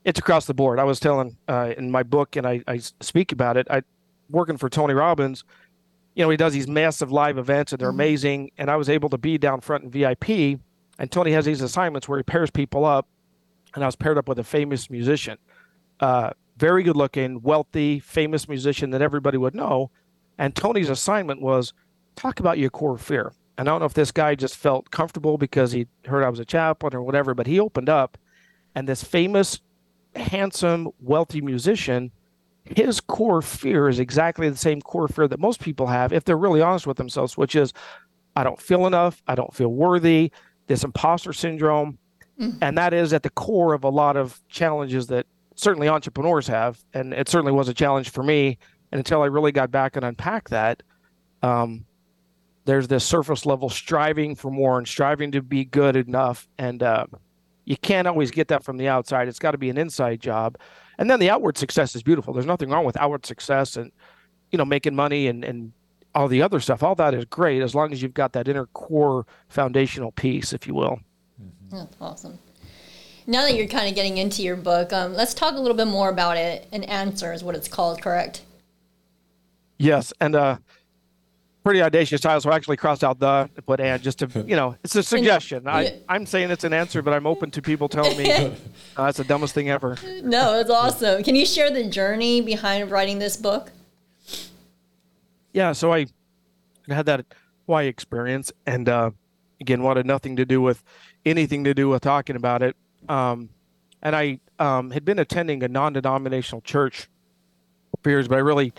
it's 0.06 0.20
across 0.20 0.46
the 0.46 0.54
board. 0.54 0.80
I 0.80 0.84
was 0.84 1.00
telling 1.00 1.38
uh, 1.48 1.74
in 1.78 1.92
my 1.92 2.04
book 2.04 2.36
and 2.36 2.48
I, 2.48 2.62
I 2.68 2.78
speak 2.78 3.32
about 3.32 3.58
it 3.58 3.68
i 3.70 3.82
working 4.30 4.58
for 4.58 4.70
tony 4.70 4.94
robbins 4.94 5.46
you 6.16 6.24
know 6.24 6.30
he 6.30 6.36
does 6.36 6.52
these 6.52 6.68
massive 6.68 7.12
live 7.12 7.38
events 7.38 7.72
and 7.72 7.80
they're 7.80 7.90
amazing. 7.90 8.52
And 8.58 8.70
i 8.70 8.76
was 8.76 8.90
able 8.90 9.10
to 9.10 9.18
be 9.18 9.38
down 9.38 9.62
front 9.62 9.84
in 9.84 9.92
vip 9.92 10.30
and 11.00 11.12
tony 11.12 11.32
has 11.32 11.46
these 11.46 11.62
assignments 11.62 12.08
where 12.08 12.20
he 12.20 12.24
pairs 12.24 12.52
people 12.52 12.86
up 12.86 13.08
and 13.76 13.84
i 13.84 13.88
was 13.88 13.96
paired 13.96 14.18
up 14.18 14.28
with 14.28 14.40
a 14.40 14.44
famous 14.44 14.90
musician. 14.90 15.38
Uh, 16.00 16.30
very 16.58 16.84
good 16.84 16.98
looking 16.98 17.42
wealthy 17.42 18.00
famous 18.00 18.48
musician 18.48 18.90
that 18.90 19.02
everybody 19.02 19.38
would 19.38 19.56
know. 19.56 19.92
And 20.38 20.56
Tony's 20.56 20.90
assignment 20.90 21.42
was 21.42 21.74
talk 22.16 22.40
about 22.40 22.58
your 22.58 22.70
core 22.70 22.98
fear. 22.98 23.32
And 23.58 23.68
I 23.68 23.72
don't 23.72 23.80
know 23.80 23.86
if 23.86 23.94
this 23.94 24.12
guy 24.12 24.36
just 24.36 24.56
felt 24.56 24.92
comfortable 24.92 25.38
because 25.38 25.72
he 25.72 25.88
heard 26.06 26.24
I 26.24 26.30
was 26.30 26.40
a 26.40 26.46
chaplain 26.46 26.94
or 26.94 27.02
whatever, 27.02 27.34
but 27.34 27.48
he 27.48 27.60
opened 27.60 27.90
up 27.90 28.18
and 28.76 28.88
this 28.88 29.04
famous, 29.04 29.60
handsome, 30.16 30.90
wealthy 31.00 31.42
musician, 31.42 32.12
his 32.64 33.00
core 33.00 33.42
fear 33.42 33.88
is 33.90 34.00
exactly 34.00 34.50
the 34.50 34.58
same 34.58 34.82
core 34.82 35.08
fear 35.08 35.28
that 35.28 35.40
most 35.40 35.60
people 35.60 35.88
have 35.88 36.14
if 36.14 36.26
they're 36.26 36.38
really 36.38 36.62
honest 36.62 36.86
with 36.86 36.98
themselves, 36.98 37.38
which 37.38 37.56
is 37.56 37.74
I 38.36 38.44
don't 38.44 38.62
feel 38.62 38.86
enough, 38.86 39.24
I 39.28 39.34
don't 39.34 39.54
feel 39.54 39.70
worthy, 39.70 40.32
this 40.68 40.84
imposter 40.84 41.34
syndrome. 41.34 41.98
And 42.62 42.78
that 42.78 42.94
is 42.94 43.14
at 43.14 43.24
the 43.24 43.32
core 43.32 43.74
of 43.74 43.84
a 43.84 43.90
lot 43.90 44.16
of 44.16 44.40
challenges 44.48 45.08
that 45.08 45.26
certainly 45.56 45.90
entrepreneurs 45.90 46.46
have. 46.48 46.84
And 46.94 47.14
it 47.14 47.28
certainly 47.28 47.54
was 47.54 47.68
a 47.68 47.74
challenge 47.74 48.12
for 48.12 48.22
me 48.22 48.60
and 48.92 49.00
until 49.00 49.24
I 49.24 49.26
really 49.26 49.52
got 49.52 49.72
back 49.72 49.96
and 49.96 50.06
unpacked 50.06 50.52
that, 50.52 50.84
um, 51.42 51.86
there's 52.68 52.90
this 52.90 53.06
surface 53.06 53.46
level 53.46 53.70
striving 53.70 54.36
for 54.36 54.52
more 54.52 54.78
and 54.78 54.88
striving 54.88 55.32
to 55.32 55.42
be 55.42 55.64
good 55.64 55.96
enough. 55.96 56.48
And 56.58 56.84
uh, 56.84 57.06
you 57.64 57.78
can't 57.78 58.08
always 58.08 58.30
get 58.30 58.50
that 58.50 58.64
from 58.64 58.76
the 58.78 58.90
outside. 58.90 59.30
It's 59.30 59.40
got 59.40 59.52
to 59.52 59.58
be 59.58 59.70
an 59.70 59.78
inside 59.78 60.20
job. 60.20 60.58
And 61.00 61.10
then 61.10 61.20
the 61.20 61.30
outward 61.30 61.58
success 61.58 61.96
is 61.96 62.04
beautiful. 62.04 62.34
There's 62.34 62.46
nothing 62.46 62.70
wrong 62.70 62.84
with 62.84 62.98
outward 62.98 63.26
success 63.26 63.78
and, 63.78 63.92
you 64.52 64.58
know, 64.58 64.66
making 64.66 64.96
money 64.96 65.28
and, 65.28 65.46
and 65.46 65.72
all 66.14 66.28
the 66.28 66.42
other 66.42 66.60
stuff. 66.60 66.84
All 66.84 66.96
that 66.96 67.14
is 67.14 67.24
great 67.26 67.62
as 67.62 67.74
long 67.74 67.94
as 67.94 68.02
you've 68.02 68.14
got 68.14 68.34
that 68.34 68.50
inner 68.50 68.66
core 68.68 69.26
foundational 69.48 70.12
piece, 70.12 70.52
if 70.52 70.68
you 70.68 70.76
will. 70.76 71.00
That's 71.72 71.96
awesome. 72.02 72.38
Now 73.28 73.44
that 73.44 73.56
you're 73.56 73.68
kind 73.68 73.88
of 73.88 73.96
getting 73.96 74.18
into 74.18 74.42
your 74.42 74.58
book, 74.58 74.92
um, 74.92 75.14
let's 75.14 75.34
talk 75.34 75.56
a 75.56 75.60
little 75.60 75.78
bit 75.78 75.88
more 75.88 76.10
about 76.10 76.36
it. 76.36 76.68
An 76.74 76.84
answer 76.84 77.32
is 77.32 77.44
what 77.44 77.56
it's 77.56 77.68
called, 77.70 78.02
correct? 78.02 78.42
Yes, 79.78 80.12
and 80.20 80.36
uh, 80.36 80.58
pretty 81.68 81.82
audacious 81.82 82.22
title. 82.22 82.40
So 82.40 82.50
I 82.50 82.56
actually 82.56 82.78
crossed 82.78 83.04
out 83.04 83.20
the 83.20 83.50
and 83.54 83.66
put 83.66 83.82
and 83.82 84.02
just 84.02 84.20
to 84.20 84.46
you 84.48 84.56
know, 84.56 84.78
it's 84.86 84.96
a 84.96 85.04
suggestion. 85.16 85.68
I 85.68 86.00
I'm 86.08 86.26
saying 86.26 86.50
it's 86.50 86.64
an 86.64 86.72
answer, 86.72 87.02
but 87.02 87.14
I'm 87.14 87.28
open 87.28 87.52
to 87.52 87.62
people 87.62 87.90
telling 87.90 88.18
me 88.18 88.32
uh, 88.32 88.52
that's 88.96 89.18
the 89.18 89.26
dumbest 89.26 89.54
thing 89.54 89.70
ever. 89.70 89.98
No, 90.24 90.60
it's 90.60 90.70
awesome. 90.70 91.24
Can 91.24 91.36
you 91.36 91.46
share 91.46 91.70
the 91.70 91.84
journey 91.84 92.40
behind 92.40 92.90
writing 92.90 93.20
this 93.20 93.36
book? 93.36 93.72
Yeah, 95.52 95.74
so 95.74 95.92
I 95.92 96.06
had 96.88 97.06
that 97.08 97.26
Hawaii 97.66 97.88
experience, 97.88 98.54
and 98.66 98.88
uh, 98.88 99.12
again, 99.60 99.84
wanted 99.84 100.06
nothing 100.06 100.38
to 100.38 100.46
do 100.46 100.62
with 100.62 100.82
anything 101.26 101.66
to 101.66 101.74
do 101.74 101.90
with 101.90 102.02
talking 102.02 102.38
about 102.38 102.62
it. 102.62 102.78
Um, 103.10 103.50
and 104.02 104.16
I 104.16 104.40
um, 104.58 104.92
had 104.92 105.04
been 105.04 105.20
attending 105.20 105.64
a 105.64 105.68
non-denominational 105.68 106.62
church 106.62 107.10
for 108.02 108.10
years, 108.10 108.30
but 108.30 108.36
I 108.36 108.40
really 108.40 108.72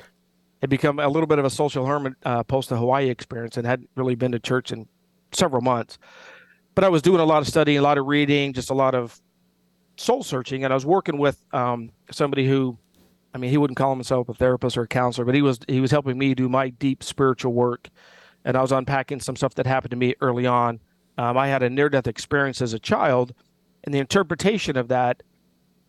had 0.60 0.70
become 0.70 0.98
a 0.98 1.08
little 1.08 1.26
bit 1.26 1.38
of 1.38 1.44
a 1.44 1.50
social 1.50 1.86
hermit 1.86 2.14
uh, 2.24 2.42
post 2.42 2.68
the 2.68 2.76
Hawaii 2.76 3.08
experience 3.08 3.56
and 3.56 3.66
hadn't 3.66 3.90
really 3.94 4.14
been 4.14 4.32
to 4.32 4.38
church 4.38 4.72
in 4.72 4.88
several 5.32 5.62
months. 5.62 5.98
But 6.74 6.84
I 6.84 6.88
was 6.88 7.02
doing 7.02 7.20
a 7.20 7.24
lot 7.24 7.42
of 7.42 7.48
studying, 7.48 7.78
a 7.78 7.82
lot 7.82 7.98
of 7.98 8.06
reading, 8.06 8.52
just 8.52 8.70
a 8.70 8.74
lot 8.74 8.94
of 8.94 9.20
soul 9.96 10.22
searching, 10.22 10.64
and 10.64 10.72
I 10.72 10.76
was 10.76 10.86
working 10.86 11.18
with 11.18 11.44
um, 11.52 11.90
somebody 12.10 12.46
who, 12.46 12.78
I 13.34 13.38
mean, 13.38 13.50
he 13.50 13.56
wouldn't 13.56 13.76
call 13.76 13.92
himself 13.92 14.28
a 14.28 14.34
therapist 14.34 14.76
or 14.76 14.82
a 14.82 14.88
counselor, 14.88 15.24
but 15.24 15.34
he 15.34 15.42
was 15.42 15.58
he 15.68 15.80
was 15.80 15.90
helping 15.90 16.16
me 16.16 16.34
do 16.34 16.48
my 16.48 16.68
deep 16.70 17.02
spiritual 17.02 17.52
work, 17.52 17.88
and 18.44 18.56
I 18.56 18.62
was 18.62 18.72
unpacking 18.72 19.20
some 19.20 19.36
stuff 19.36 19.54
that 19.54 19.66
happened 19.66 19.90
to 19.90 19.96
me 19.96 20.14
early 20.20 20.46
on. 20.46 20.80
Um, 21.18 21.36
I 21.36 21.48
had 21.48 21.64
a 21.64 21.70
near-death 21.70 22.06
experience 22.06 22.62
as 22.62 22.74
a 22.74 22.78
child, 22.78 23.34
and 23.82 23.92
the 23.92 23.98
interpretation 23.98 24.76
of 24.76 24.88
that 24.88 25.22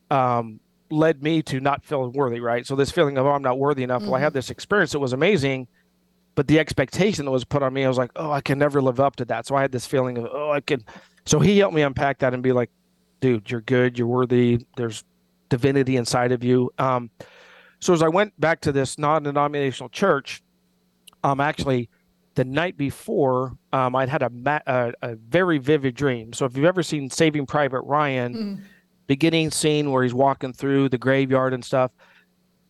um, 0.09 0.59
led 0.89 1.21
me 1.21 1.41
to 1.43 1.59
not 1.59 1.83
feeling 1.83 2.11
worthy, 2.13 2.39
right? 2.39 2.65
So 2.65 2.75
this 2.75 2.91
feeling 2.91 3.17
of 3.17 3.25
oh, 3.25 3.31
I'm 3.31 3.41
not 3.41 3.59
worthy 3.59 3.83
enough. 3.83 4.03
Well, 4.03 4.15
I 4.15 4.19
had 4.19 4.33
this 4.33 4.49
experience 4.49 4.91
that 4.93 4.99
was 4.99 5.13
amazing, 5.13 5.67
but 6.35 6.47
the 6.47 6.59
expectation 6.59 7.25
that 7.25 7.31
was 7.31 7.43
put 7.43 7.61
on 7.63 7.73
me, 7.73 7.85
I 7.85 7.87
was 7.87 7.97
like, 7.97 8.11
oh, 8.15 8.31
I 8.31 8.41
can 8.41 8.57
never 8.59 8.81
live 8.81 8.99
up 8.99 9.15
to 9.17 9.25
that. 9.25 9.45
So 9.45 9.55
I 9.55 9.61
had 9.61 9.71
this 9.71 9.85
feeling 9.85 10.17
of 10.17 10.27
oh, 10.31 10.51
I 10.51 10.61
can. 10.61 10.83
So 11.25 11.39
he 11.39 11.59
helped 11.59 11.75
me 11.75 11.81
unpack 11.81 12.19
that 12.19 12.33
and 12.33 12.41
be 12.41 12.51
like, 12.51 12.69
dude, 13.21 13.49
you're 13.51 13.61
good, 13.61 13.97
you're 13.99 14.07
worthy. 14.07 14.65
There's 14.77 15.03
divinity 15.49 15.97
inside 15.97 16.31
of 16.31 16.43
you. 16.43 16.71
Um, 16.77 17.09
so 17.79 17.93
as 17.93 18.01
I 18.01 18.07
went 18.07 18.39
back 18.39 18.61
to 18.61 18.71
this 18.71 18.97
non-denominational 18.97 19.89
church, 19.89 20.41
um, 21.23 21.39
actually, 21.39 21.89
the 22.35 22.45
night 22.45 22.77
before, 22.77 23.57
um, 23.73 23.95
I'd 23.95 24.07
had 24.09 24.21
a, 24.21 24.29
ma- 24.29 24.59
a 24.65 24.93
a 25.01 25.15
very 25.15 25.57
vivid 25.57 25.95
dream. 25.95 26.31
So 26.31 26.45
if 26.45 26.55
you've 26.55 26.65
ever 26.65 26.83
seen 26.83 27.09
Saving 27.09 27.45
Private 27.45 27.81
Ryan 27.81 28.65
beginning 29.09 29.49
scene 29.51 29.91
where 29.91 30.03
he's 30.03 30.13
walking 30.13 30.53
through 30.53 30.87
the 30.87 30.97
graveyard 30.97 31.53
and 31.53 31.65
stuff. 31.65 31.91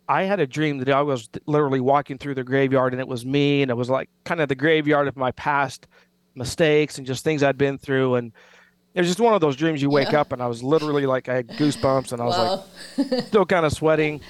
I 0.07 0.23
had 0.23 0.39
a 0.39 0.47
dream 0.47 0.79
that 0.79 0.89
I 0.89 1.01
was 1.03 1.29
literally 1.45 1.81
walking 1.81 2.17
through 2.17 2.33
the 2.35 2.43
graveyard 2.43 2.93
and 2.93 2.99
it 3.01 3.07
was 3.07 3.25
me 3.25 3.61
and 3.61 3.69
it 3.69 3.75
was 3.75 3.89
like 3.89 4.09
kind 4.23 4.39
of 4.41 4.47
the 4.47 4.55
graveyard 4.55 5.07
of 5.07 5.15
my 5.17 5.31
past 5.33 5.85
mistakes 6.35 6.97
and 6.97 7.05
just 7.05 7.23
things 7.23 7.43
I'd 7.43 7.57
been 7.57 7.77
through 7.77 8.15
and 8.15 8.31
it 8.95 9.01
was 9.01 9.07
just 9.07 9.19
one 9.19 9.33
of 9.35 9.41
those 9.41 9.55
dreams 9.57 9.81
you 9.81 9.89
wake 9.89 10.13
Yeah. 10.13 10.21
up 10.21 10.31
and 10.31 10.41
I 10.41 10.47
was 10.47 10.63
literally 10.63 11.05
like 11.05 11.29
I 11.29 11.35
had 11.35 11.47
goosebumps 11.49 12.11
and 12.13 12.21
I 12.21 12.25
was 12.25 12.37
Wow. 12.37 12.63
like 12.97 13.23
still 13.27 13.45
kind 13.45 13.65
of 13.65 13.73
sweating. 13.73 14.21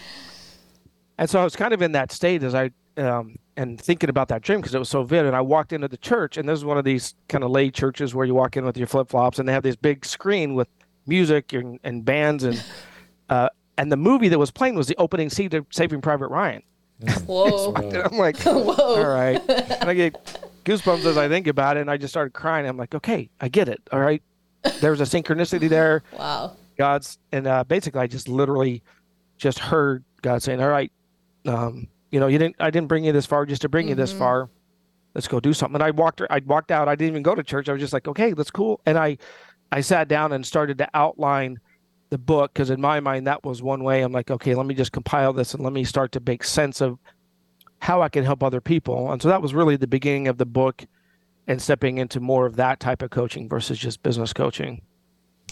And 1.20 1.30
so 1.30 1.40
I 1.40 1.44
was 1.44 1.56
kind 1.56 1.74
of 1.74 1.82
in 1.82 1.92
that 1.94 2.12
state 2.12 2.44
as 2.44 2.56
I 2.56 2.72
um, 2.98 3.36
and 3.56 3.80
thinking 3.80 4.10
about 4.10 4.28
that 4.30 4.42
dream 4.42 4.60
because 4.60 4.74
it 4.76 4.80
was 4.80 4.90
so 4.90 5.04
vivid. 5.04 5.28
And 5.28 5.36
I 5.36 5.42
walked 5.42 5.72
into 5.74 5.88
the 5.88 5.98
church, 5.98 6.36
and 6.38 6.48
this 6.48 6.58
is 6.60 6.66
one 6.66 6.78
of 6.78 6.84
these 6.86 7.14
kind 7.30 7.44
of 7.46 7.52
lay 7.52 7.70
churches 7.70 8.14
where 8.16 8.26
you 8.26 8.34
walk 8.34 8.58
in 8.58 8.66
with 8.66 8.78
your 8.78 8.88
flip 8.88 9.10
flops, 9.10 9.38
and 9.40 9.48
they 9.48 9.54
have 9.54 9.64
this 9.64 9.76
big 9.78 10.06
screen 10.06 10.54
with 10.56 10.68
music 11.10 11.54
and, 11.54 11.80
and 11.84 12.06
bands, 12.06 12.44
and 12.44 12.64
uh, 13.30 13.50
and 13.78 13.92
the 13.92 13.98
movie 13.98 14.30
that 14.30 14.40
was 14.40 14.52
playing 14.52 14.76
was 14.76 14.88
the 14.88 14.96
opening 14.98 15.30
scene 15.30 15.54
of 15.56 15.66
Saving 15.72 16.02
Private 16.02 16.28
Ryan. 16.28 16.64
Whoa. 17.26 17.74
And 17.74 17.96
I'm 17.98 18.18
like, 18.18 18.38
Whoa. 18.44 18.74
all 18.74 19.08
right, 19.08 19.42
and 19.50 19.90
I 19.90 19.94
get 19.94 20.14
goosebumps 20.66 21.06
as 21.06 21.18
I 21.18 21.28
think 21.28 21.48
about 21.48 21.78
it, 21.78 21.82
and 21.82 21.92
I 21.92 21.98
just 21.98 22.14
started 22.14 22.34
crying. 22.34 22.68
I'm 22.68 22.78
like, 22.78 22.96
okay, 22.96 23.30
I 23.42 23.50
get 23.50 23.68
it. 23.68 23.82
All 23.92 24.00
right, 24.00 24.22
there's 24.80 25.02
a 25.02 25.06
synchronicity 25.06 25.68
there. 25.68 26.04
Wow. 26.18 26.56
God's 26.78 27.20
and 27.34 27.46
uh, 27.46 27.66
basically 27.66 28.00
I 28.00 28.08
just 28.08 28.30
literally 28.30 28.82
just 29.38 29.60
heard 29.60 30.04
God 30.22 30.44
saying, 30.44 30.62
"All 30.62 30.70
right, 30.70 30.92
um, 31.46 31.88
you 32.12 32.20
know, 32.20 32.28
you 32.28 32.38
didn't. 32.38 32.56
I 32.60 32.70
didn't 32.70 32.88
bring 32.88 33.04
you 33.04 33.12
this 33.12 33.26
far 33.26 33.46
just 33.46 33.62
to 33.64 33.70
bring 33.70 33.86
mm-hmm. 33.86 33.90
you 33.90 33.96
this 33.96 34.12
mm-hmm. 34.12 34.20
far. 34.20 34.50
Let's 35.16 35.28
go 35.28 35.40
do 35.40 35.54
something." 35.54 35.76
And 35.76 35.84
I 35.84 35.92
walked. 35.92 36.22
I 36.30 36.42
walked 36.46 36.72
out. 36.72 36.88
I 36.88 36.96
didn't 36.96 37.12
even 37.12 37.24
go 37.24 37.36
to 37.36 37.44
church. 37.44 37.68
I 37.70 37.74
was 37.74 37.82
just 37.82 37.94
like, 37.94 38.08
"Okay, 38.08 38.34
that's 38.34 38.52
cool." 38.52 38.80
And 38.86 38.98
I, 38.98 39.18
I 39.72 39.82
sat 39.82 40.08
down 40.08 40.32
and 40.32 40.46
started 40.46 40.78
to 40.80 40.90
outline 40.94 41.60
the 42.10 42.18
book 42.18 42.54
because 42.54 42.70
in 42.70 42.82
my 42.82 43.00
mind 43.00 43.28
that 43.28 43.44
was 43.44 43.62
one 43.62 43.84
way. 43.84 44.02
I'm 44.02 44.12
like, 44.12 44.32
okay, 44.32 44.56
let 44.56 44.66
me 44.66 44.74
just 44.74 44.92
compile 44.92 45.34
this 45.34 45.54
and 45.54 45.64
let 45.64 45.74
me 45.74 45.84
start 45.84 46.12
to 46.14 46.22
make 46.26 46.44
sense 46.44 46.82
of 46.82 46.98
how 47.80 48.02
I 48.02 48.10
can 48.10 48.24
help 48.24 48.44
other 48.44 48.62
people. 48.62 49.12
And 49.12 49.22
so 49.22 49.28
that 49.28 49.42
was 49.42 49.54
really 49.54 49.78
the 49.78 49.88
beginning 49.88 50.28
of 50.28 50.38
the 50.38 50.46
book 50.46 50.86
and 51.48 51.62
stepping 51.62 51.98
into 51.98 52.20
more 52.20 52.46
of 52.46 52.56
that 52.58 52.80
type 52.80 53.02
of 53.02 53.10
coaching 53.10 53.48
versus 53.48 53.78
just 53.78 54.04
business 54.04 54.34
coaching. 54.34 54.82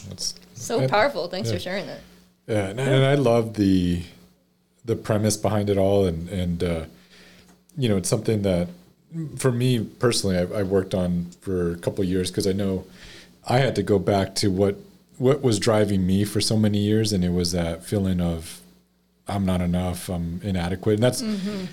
That's 0.07 0.35
so 0.53 0.87
powerful. 0.87 1.27
Thanks 1.27 1.49
yeah. 1.49 1.55
for 1.55 1.59
sharing 1.59 1.87
that. 1.87 1.99
Yeah, 2.47 2.67
and, 2.67 2.79
and, 2.79 3.05
I 3.05 3.15
love 3.15 3.55
the 3.55 4.03
the 4.85 4.95
premise 4.95 5.35
behind 5.35 5.69
it 5.69 5.77
all, 5.77 6.05
and 6.05 6.29
and 6.29 6.63
uh, 6.63 6.85
you 7.77 7.89
know, 7.89 7.97
it's 7.97 8.07
something 8.07 8.43
that 8.43 8.69
for 9.35 9.51
me 9.51 9.83
personally, 9.83 10.37
I, 10.37 10.59
I 10.59 10.63
worked 10.63 10.93
on 10.93 11.27
for 11.41 11.71
a 11.71 11.77
couple 11.77 12.03
years 12.05 12.31
because 12.31 12.47
I 12.47 12.53
know 12.53 12.85
I 13.47 13.59
had 13.59 13.75
to 13.75 13.83
go 13.83 13.99
back 13.99 14.35
to 14.35 14.49
what 14.49 14.77
what 15.17 15.41
was 15.41 15.57
driving 15.57 16.05
me 16.05 16.23
for 16.25 16.39
so 16.41 16.57
many 16.57 16.77
years, 16.77 17.11
and 17.11 17.23
it 17.23 17.31
was 17.31 17.51
that 17.53 17.83
feeling 17.83 18.21
of 18.21 18.61
I'm 19.27 19.45
not 19.45 19.61
enough, 19.61 20.09
I'm 20.09 20.41
inadequate, 20.43 20.95
and 20.95 21.03
that's 21.03 21.21
mm-hmm. 21.21 21.65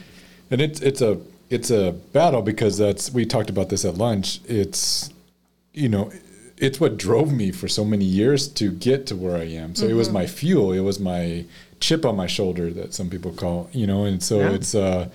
and 0.50 0.60
it's 0.60 0.80
it's 0.80 1.00
a 1.00 1.20
it's 1.50 1.70
a 1.70 1.92
battle 2.12 2.42
because 2.42 2.78
that's 2.78 3.12
we 3.12 3.26
talked 3.26 3.50
about 3.50 3.68
this 3.68 3.84
at 3.84 3.96
lunch. 3.96 4.40
It's 4.46 5.10
you 5.72 5.88
know 5.88 6.10
it's 6.56 6.80
what 6.80 6.96
drove 6.96 7.32
me 7.32 7.50
for 7.50 7.68
so 7.68 7.84
many 7.84 8.04
years 8.04 8.48
to 8.48 8.70
get 8.70 9.06
to 9.08 9.16
where 9.16 9.36
I 9.36 9.44
am. 9.44 9.74
So 9.74 9.84
mm-hmm. 9.84 9.92
it 9.92 9.96
was 9.96 10.08
mm-hmm. 10.08 10.14
my 10.14 10.26
fuel. 10.26 10.72
It 10.72 10.80
was 10.80 11.00
my 11.00 11.44
chip 11.80 12.04
on 12.04 12.16
my 12.16 12.26
shoulder 12.26 12.70
that 12.70 12.94
some 12.94 13.10
people 13.10 13.32
call, 13.32 13.68
you 13.72 13.86
know, 13.86 14.04
and 14.04 14.22
so 14.22 14.38
yeah. 14.38 14.50
it's, 14.52 14.74
uh, 14.74 15.08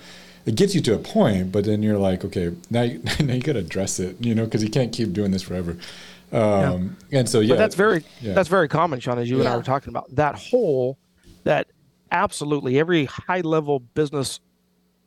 it 0.50 0.56
gets 0.56 0.74
you 0.74 0.80
to 0.80 0.94
a 0.94 0.98
point, 0.98 1.52
but 1.52 1.64
then 1.64 1.80
you're 1.80 1.96
like, 1.96 2.24
okay, 2.24 2.52
now 2.70 2.82
you, 2.82 2.98
now 3.20 3.34
you 3.34 3.40
got 3.40 3.52
to 3.52 3.60
address 3.60 4.00
it, 4.00 4.16
you 4.18 4.34
know, 4.34 4.44
because 4.44 4.64
you 4.64 4.68
can't 4.68 4.92
keep 4.92 5.12
doing 5.12 5.30
this 5.30 5.42
forever. 5.42 5.76
Um, 6.32 6.96
yeah. 7.08 7.20
And 7.20 7.28
so, 7.28 7.38
yeah, 7.38 7.50
but 7.50 7.58
that's 7.58 7.76
very, 7.76 8.04
yeah. 8.20 8.34
that's 8.34 8.48
very 8.48 8.66
common, 8.66 8.98
Shawn, 8.98 9.20
as 9.20 9.30
you 9.30 9.38
and 9.38 9.48
I 9.48 9.56
were 9.56 9.62
talking 9.62 9.90
about 9.90 10.12
that 10.16 10.34
hole 10.34 10.98
that 11.44 11.68
absolutely 12.10 12.80
every 12.80 13.04
high 13.04 13.42
level 13.42 13.78
business 13.78 14.40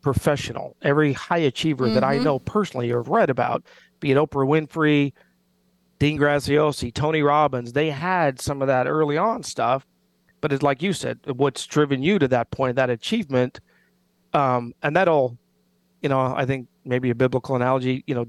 professional, 0.01 0.77
every 0.82 1.12
high 1.12 1.39
achiever 1.39 1.86
mm-hmm. 1.86 1.95
that 1.95 2.06
I 2.06 2.15
mm-hmm. 2.15 2.23
know 2.23 2.39
personally 2.39 2.89
or 2.89 2.99
have 2.99 3.10
read 3.10 3.29
about, 3.29 3.65
be 3.99 4.12
it 4.12 4.17
Oprah 4.17 4.47
Winfrey, 4.47 5.12
Dean 5.99 6.17
Graziosi, 6.17 6.93
Tony 6.93 7.21
Robbins, 7.21 7.73
they 7.73 7.89
had 7.89 8.39
some 8.39 8.62
of 8.62 8.69
that 8.69 8.88
early 8.88 9.17
on 9.17 9.43
stuff. 9.43 9.86
But 10.39 10.53
it's 10.53 10.63
like 10.63 10.82
you 10.82 10.93
said, 10.93 11.19
what's 11.25 11.65
driven 11.65 12.01
you 12.01 12.17
to 12.19 12.29
that 12.29 12.51
point, 12.51 12.77
that 12.77 12.89
achievement, 12.89 13.60
um, 14.33 14.73
and 14.81 14.95
that'll, 14.95 15.37
you 16.01 16.09
know, 16.09 16.19
I 16.19 16.45
think 16.45 16.67
maybe 16.85 17.09
a 17.09 17.15
biblical 17.15 17.55
analogy, 17.55 18.03
you 18.07 18.15
know, 18.15 18.25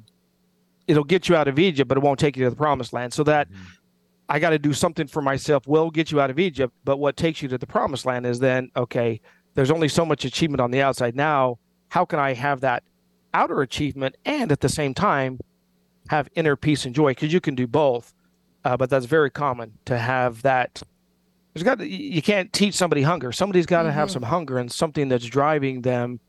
it'll 0.86 1.04
get 1.04 1.28
you 1.28 1.36
out 1.36 1.48
of 1.48 1.58
Egypt, 1.58 1.88
but 1.88 1.96
it 1.98 2.02
won't 2.02 2.18
take 2.18 2.36
you 2.36 2.44
to 2.44 2.50
the 2.50 2.56
promised 2.56 2.92
land. 2.92 3.12
So 3.12 3.24
that 3.24 3.50
mm-hmm. 3.50 3.62
I 4.28 4.38
got 4.38 4.50
to 4.50 4.58
do 4.58 4.72
something 4.72 5.06
for 5.06 5.22
myself 5.22 5.66
will 5.66 5.90
get 5.90 6.10
you 6.10 6.20
out 6.20 6.30
of 6.30 6.38
Egypt. 6.38 6.74
But 6.84 6.98
what 6.98 7.16
takes 7.16 7.42
you 7.42 7.48
to 7.48 7.58
the 7.58 7.66
promised 7.66 8.06
land 8.06 8.26
is 8.26 8.38
then, 8.38 8.70
okay, 8.76 9.20
there's 9.54 9.70
only 9.70 9.88
so 9.88 10.04
much 10.04 10.24
achievement 10.24 10.60
on 10.60 10.70
the 10.70 10.82
outside. 10.82 11.16
Now, 11.16 11.58
how 11.88 12.04
can 12.04 12.18
I 12.18 12.34
have 12.34 12.60
that 12.60 12.82
outer 13.34 13.60
achievement 13.60 14.16
and 14.24 14.50
at 14.52 14.60
the 14.60 14.68
same 14.68 14.94
time 14.94 15.38
have 16.08 16.28
inner 16.34 16.56
peace 16.56 16.84
and 16.86 16.94
joy 16.94 17.10
because 17.10 17.32
you 17.32 17.40
can 17.40 17.54
do 17.54 17.66
both. 17.66 18.14
Uh, 18.64 18.76
but 18.76 18.88
that's 18.88 19.06
very 19.06 19.30
common 19.30 19.72
to 19.84 19.98
have 19.98 20.40
that. 20.42 20.82
There's 21.54 21.64
got 21.64 21.80
you 21.80 22.20
can't 22.20 22.52
teach 22.52 22.74
somebody 22.74 23.02
hunger. 23.02 23.32
Somebody's 23.32 23.66
got 23.66 23.82
to 23.82 23.88
mm-hmm. 23.88 23.98
have 23.98 24.10
some 24.10 24.22
hunger 24.22 24.58
and 24.58 24.70
something 24.70 25.08
that's 25.08 25.24
driving 25.24 25.82
them. 25.82 26.20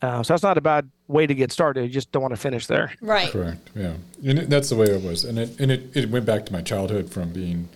Uh, 0.00 0.22
so 0.22 0.32
that's 0.32 0.42
not 0.42 0.58
a 0.58 0.60
bad 0.60 0.90
way 1.06 1.26
to 1.26 1.34
get 1.34 1.52
started. 1.52 1.84
You 1.84 1.90
just 1.90 2.10
don't 2.12 2.22
want 2.22 2.32
to 2.32 2.40
finish 2.40 2.66
there. 2.66 2.92
Right. 3.00 3.30
Correct. 3.30 3.70
Yeah, 3.74 3.94
and 4.26 4.38
it, 4.38 4.50
that's 4.50 4.70
the 4.70 4.76
way 4.76 4.86
it 4.86 5.02
was, 5.02 5.24
and 5.24 5.38
it 5.38 5.60
and 5.60 5.70
it, 5.70 5.94
it 5.94 6.10
went 6.10 6.24
back 6.24 6.46
to 6.46 6.52
my 6.52 6.62
childhood 6.62 7.10
from 7.10 7.32
being, 7.32 7.68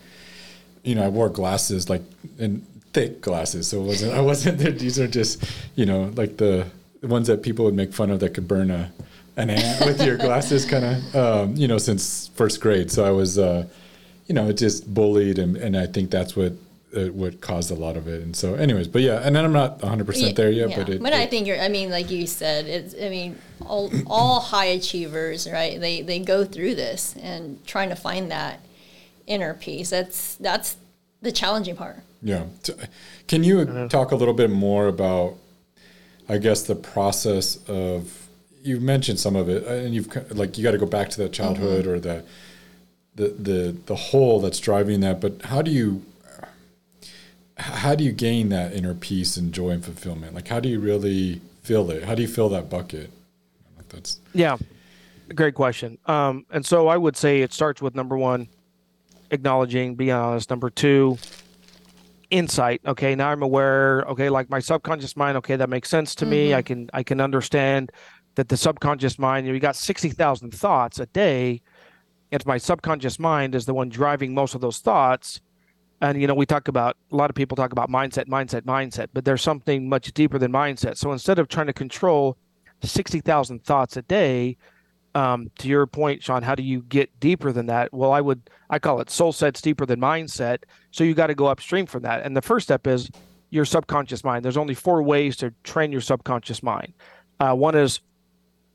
you 0.83 0.95
know, 0.95 1.05
I 1.05 1.09
wore 1.09 1.29
glasses 1.29 1.91
like 1.91 2.03
and 2.39 2.67
thick 2.93 3.21
glasses, 3.21 3.69
so 3.69 3.81
it 3.83 3.85
wasn't 3.85 4.15
I 4.15 4.21
wasn't 4.21 4.59
these 4.59 4.99
are 4.99 5.09
just 5.09 5.45
you 5.75 5.85
know 5.85 6.13
like 6.17 6.39
the, 6.39 6.67
the 7.01 7.07
ones 7.07 7.29
that 7.29 7.43
people 7.43 7.65
would 7.67 7.75
make 7.75 7.93
fun 7.93 8.11
of 8.11 8.21
that 8.21 8.35
could 8.35 8.49
burn 8.49 8.71
a 8.71 8.91
an 9.39 9.51
ant 9.51 9.81
with 9.87 10.03
your 10.05 10.17
glasses, 10.17 10.67
kind 10.67 10.85
of, 10.85 11.17
um, 11.17 11.57
you 11.57 11.69
know, 11.69 11.79
since 11.79 12.29
first 12.35 12.61
grade. 12.61 12.91
So 12.91 13.05
I 13.05 13.11
was, 13.11 13.39
uh, 13.39 13.67
you 14.27 14.35
know, 14.35 14.53
just 14.53 14.93
bullied, 14.93 15.39
and, 15.39 15.57
and 15.57 15.77
I 15.77 15.87
think 15.87 16.11
that's 16.11 16.37
what 16.37 16.53
uh, 16.97 17.07
what 17.07 17.41
caused 17.41 17.71
a 17.71 17.75
lot 17.75 17.97
of 17.97 18.09
it. 18.09 18.23
And 18.23 18.35
so, 18.35 18.55
anyways, 18.55 18.89
but 18.89 19.03
yeah, 19.03 19.21
and 19.23 19.35
then 19.37 19.45
I'm 19.45 19.53
not 19.53 19.83
100 19.83 20.07
percent 20.07 20.37
there 20.37 20.51
yet, 20.51 20.71
yeah. 20.71 20.77
but 20.77 20.89
it, 20.89 21.03
but 21.03 21.13
it, 21.13 21.19
I 21.19 21.27
think 21.27 21.47
you're. 21.47 21.61
I 21.61 21.69
mean, 21.69 21.91
like 21.91 22.11
you 22.11 22.27
said, 22.27 22.67
it's. 22.67 22.95
I 22.95 23.09
mean, 23.09 23.39
all 23.65 23.91
all 24.07 24.41
high 24.41 24.67
achievers, 24.67 25.49
right? 25.51 25.81
They 25.81 26.03
they 26.03 26.19
go 26.19 26.45
through 26.45 26.75
this 26.75 27.15
and 27.21 27.65
trying 27.67 27.91
to 27.91 27.97
find 27.97 28.31
that 28.31 28.61
inner 29.27 29.55
peace. 29.55 29.91
That's 29.91 30.37
that's 30.37 30.77
the 31.23 31.33
challenging 31.33 31.77
part. 31.77 31.97
Yeah. 32.23 32.45
Can 33.29 33.45
you 33.45 33.89
talk 33.89 34.11
a 34.11 34.17
little 34.17 34.35
bit 34.35 34.51
more 34.51 34.89
about, 34.89 35.37
I 36.29 36.39
guess, 36.39 36.63
the 36.63 36.75
process 36.75 37.59
of 37.69 38.29
you 38.63 38.81
mentioned 38.81 39.21
some 39.21 39.37
of 39.37 39.49
it, 39.49 39.65
uh, 39.67 39.71
and 39.71 39.95
you've 39.95 40.09
like 40.37 40.59
you 40.59 40.65
got 40.65 40.73
to 40.73 40.79
go 40.79 40.87
back 40.87 41.11
to 41.11 41.19
that 41.23 41.33
childhood 41.33 41.85
mm-hmm. 41.85 41.93
or 41.93 42.01
the 42.01 42.25
the 43.15 43.29
the 43.29 43.77
the 43.87 43.97
hole 43.97 44.41
that's 44.41 44.59
driving 44.59 45.01
that. 45.01 45.21
But 45.21 45.43
how 45.43 45.63
do 45.63 45.71
you 45.71 46.05
how 47.59 47.95
do 47.95 48.05
you 48.05 48.13
gain 48.13 48.49
that 48.51 48.73
inner 48.73 48.95
peace 48.95 49.37
and 49.37 49.53
joy 49.53 49.71
and 49.71 49.85
fulfillment? 49.85 50.35
Like, 50.35 50.49
how 50.49 50.61
do 50.61 50.69
you 50.69 50.81
really 50.81 51.41
fill 51.63 51.91
it? 51.91 52.05
How 52.05 52.15
do 52.15 52.23
you 52.23 52.29
fill 52.29 52.49
that 52.51 52.71
bucket? 52.71 53.11
That's 53.89 54.21
yeah, 54.35 54.57
great 55.35 55.55
question. 55.55 55.99
Um, 56.07 56.47
and 56.51 56.65
so 56.65 56.89
I 56.89 56.97
would 56.97 57.17
say 57.17 57.41
it 57.41 57.53
starts 57.53 57.81
with 57.81 57.95
number 57.95 58.17
one, 58.17 58.49
acknowledging, 59.31 59.95
being 59.95 60.11
honest. 60.11 60.51
Number 60.51 60.71
two, 60.71 61.19
insight. 62.31 62.81
Okay, 62.87 63.15
now 63.15 63.31
I'm 63.31 63.43
aware. 63.43 64.03
Okay, 64.03 64.29
like 64.29 64.51
my 64.51 64.61
subconscious 64.61 65.17
mind. 65.17 65.37
Okay, 65.39 65.57
that 65.57 65.69
makes 65.69 65.89
sense 65.89 66.15
to 66.17 66.25
mm-hmm. 66.25 66.31
me. 66.31 66.55
I 66.55 66.63
can 66.63 66.91
I 66.93 67.03
can 67.03 67.21
understand 67.21 67.91
that 68.35 68.49
the 68.49 68.57
subconscious 68.57 69.19
mind, 69.19 69.47
you, 69.47 69.53
know, 69.53 69.55
you 69.55 69.61
got 69.61 69.75
60,000 69.75 70.55
thoughts 70.55 71.01
a 71.01 71.07
day. 71.07 71.61
It's 72.31 72.47
my 72.47 72.57
subconscious 72.57 73.19
mind 73.19 73.57
is 73.57 73.67
the 73.67 73.75
one 73.75 73.89
driving 73.89 74.33
most 74.33 74.55
of 74.55 74.61
those 74.61 74.79
thoughts. 74.79 75.41
And, 76.01 76.21
you 76.21 76.27
know, 76.27 76.35
we 76.35 76.47
talk 76.47 76.69
about, 76.69 76.97
a 77.11 77.17
lot 77.17 77.29
of 77.29 77.35
people 77.35 77.57
talk 77.57 77.73
about 77.73 77.91
mindset, 77.91 78.27
mindset, 78.27 78.63
mindset, 78.63 79.09
but 79.13 79.25
there's 79.25 79.43
something 79.43 79.89
much 79.89 80.13
deeper 80.13 80.39
than 80.39 80.53
mindset. 80.53 80.97
So 80.97 81.13
instead 81.13 81.39
of 81.39 81.49
trying 81.49 81.67
to 81.67 81.73
control 81.73 82.37
60,000 82.83 83.65
thoughts 83.65 83.97
a 83.97 84.03
day, 84.03 84.57
um, 85.15 85.51
to 85.59 85.69
your 85.69 85.87
point, 85.87 86.23
Shawn, 86.23 86.43
how 86.43 86.55
do 86.55 86.63
you 86.63 86.83
get 86.83 87.19
deeper 87.19 87.51
than 87.51 87.67
that? 87.67 87.93
Well, 87.93 88.13
I 88.13 88.21
would, 88.21 88.49
I 88.71 88.79
call 88.79 89.01
it 89.01 89.11
soul 89.11 89.33
sets 89.33 89.61
deeper 89.61 89.85
than 89.87 90.01
mindset. 90.01 90.59
So 90.93 91.03
you 91.03 91.15
got 91.15 91.29
to 91.29 91.35
go 91.35 91.47
upstream 91.47 91.87
from 91.87 92.03
that. 92.03 92.25
And 92.25 92.37
the 92.37 92.43
first 92.43 92.65
step 92.69 92.87
is 92.87 93.11
your 93.51 93.65
subconscious 93.65 94.23
mind. 94.23 94.45
There's 94.45 94.57
only 94.57 94.75
four 94.75 95.03
ways 95.03 95.37
to 95.39 95.53
train 95.65 95.91
your 95.91 96.03
subconscious 96.03 96.63
mind. 96.63 96.93
Uh, 97.41 97.55
one 97.55 97.75
is 97.75 98.01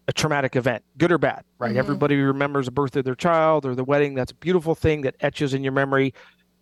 a 0.07 0.13
traumatic 0.13 0.55
event, 0.55 0.83
good 0.97 1.11
or 1.11 1.17
bad, 1.17 1.43
right? 1.59 1.69
Mm-hmm. 1.69 1.79
Everybody 1.79 2.15
remembers 2.17 2.65
the 2.65 2.71
birth 2.71 2.95
of 2.95 3.05
their 3.05 3.15
child 3.15 3.65
or 3.65 3.75
the 3.75 3.83
wedding. 3.83 4.15
That's 4.15 4.31
a 4.31 4.35
beautiful 4.35 4.75
thing 4.75 5.01
that 5.01 5.15
etches 5.21 5.53
in 5.53 5.63
your 5.63 5.71
memory. 5.71 6.13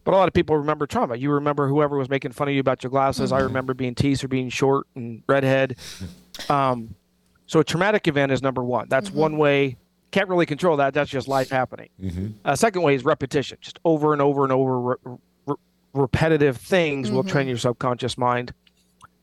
But 0.04 0.14
a 0.14 0.18
lot 0.18 0.28
of 0.28 0.34
people 0.34 0.56
remember 0.58 0.88
trauma. 0.88 1.16
You 1.16 1.32
remember 1.32 1.68
whoever 1.68 1.98
was 1.98 2.10
making 2.10 2.32
fun 2.32 2.48
of 2.48 2.54
you 2.54 2.60
about 2.60 2.84
your 2.84 2.90
glasses. 2.90 3.32
Mm-hmm. 3.32 3.40
I 3.40 3.44
remember 3.44 3.74
being 3.74 3.96
teased 3.96 4.22
for 4.22 4.28
being 4.28 4.50
short 4.50 4.88
and 4.96 5.24
redhead. 5.28 5.78
Um, 6.50 6.96
so 7.46 7.60
a 7.60 7.64
traumatic 7.64 8.08
event 8.08 8.32
is 8.32 8.42
number 8.42 8.64
one. 8.64 8.88
That's 8.90 9.10
mm-hmm. 9.10 9.20
one 9.20 9.38
way. 9.38 9.78
Can't 10.12 10.28
really 10.28 10.46
control 10.46 10.78
that. 10.78 10.94
That's 10.94 11.10
just 11.10 11.28
life 11.28 11.50
happening. 11.50 11.90
Mm-hmm. 12.02 12.28
Uh, 12.44 12.56
second 12.56 12.82
way 12.82 12.96
is 12.96 13.06
repetition. 13.06 13.58
Just 13.62 13.80
over 13.86 14.14
and 14.14 14.22
over 14.22 14.44
and 14.44 14.52
over, 14.52 14.80
re- 14.80 15.18
re- 15.46 15.56
repetitive 15.94 16.58
things 16.58 17.12
will 17.12 17.24
train 17.24 17.44
mm-hmm. 17.44 17.50
your 17.50 17.58
subconscious 17.58 18.18
mind. 18.18 18.54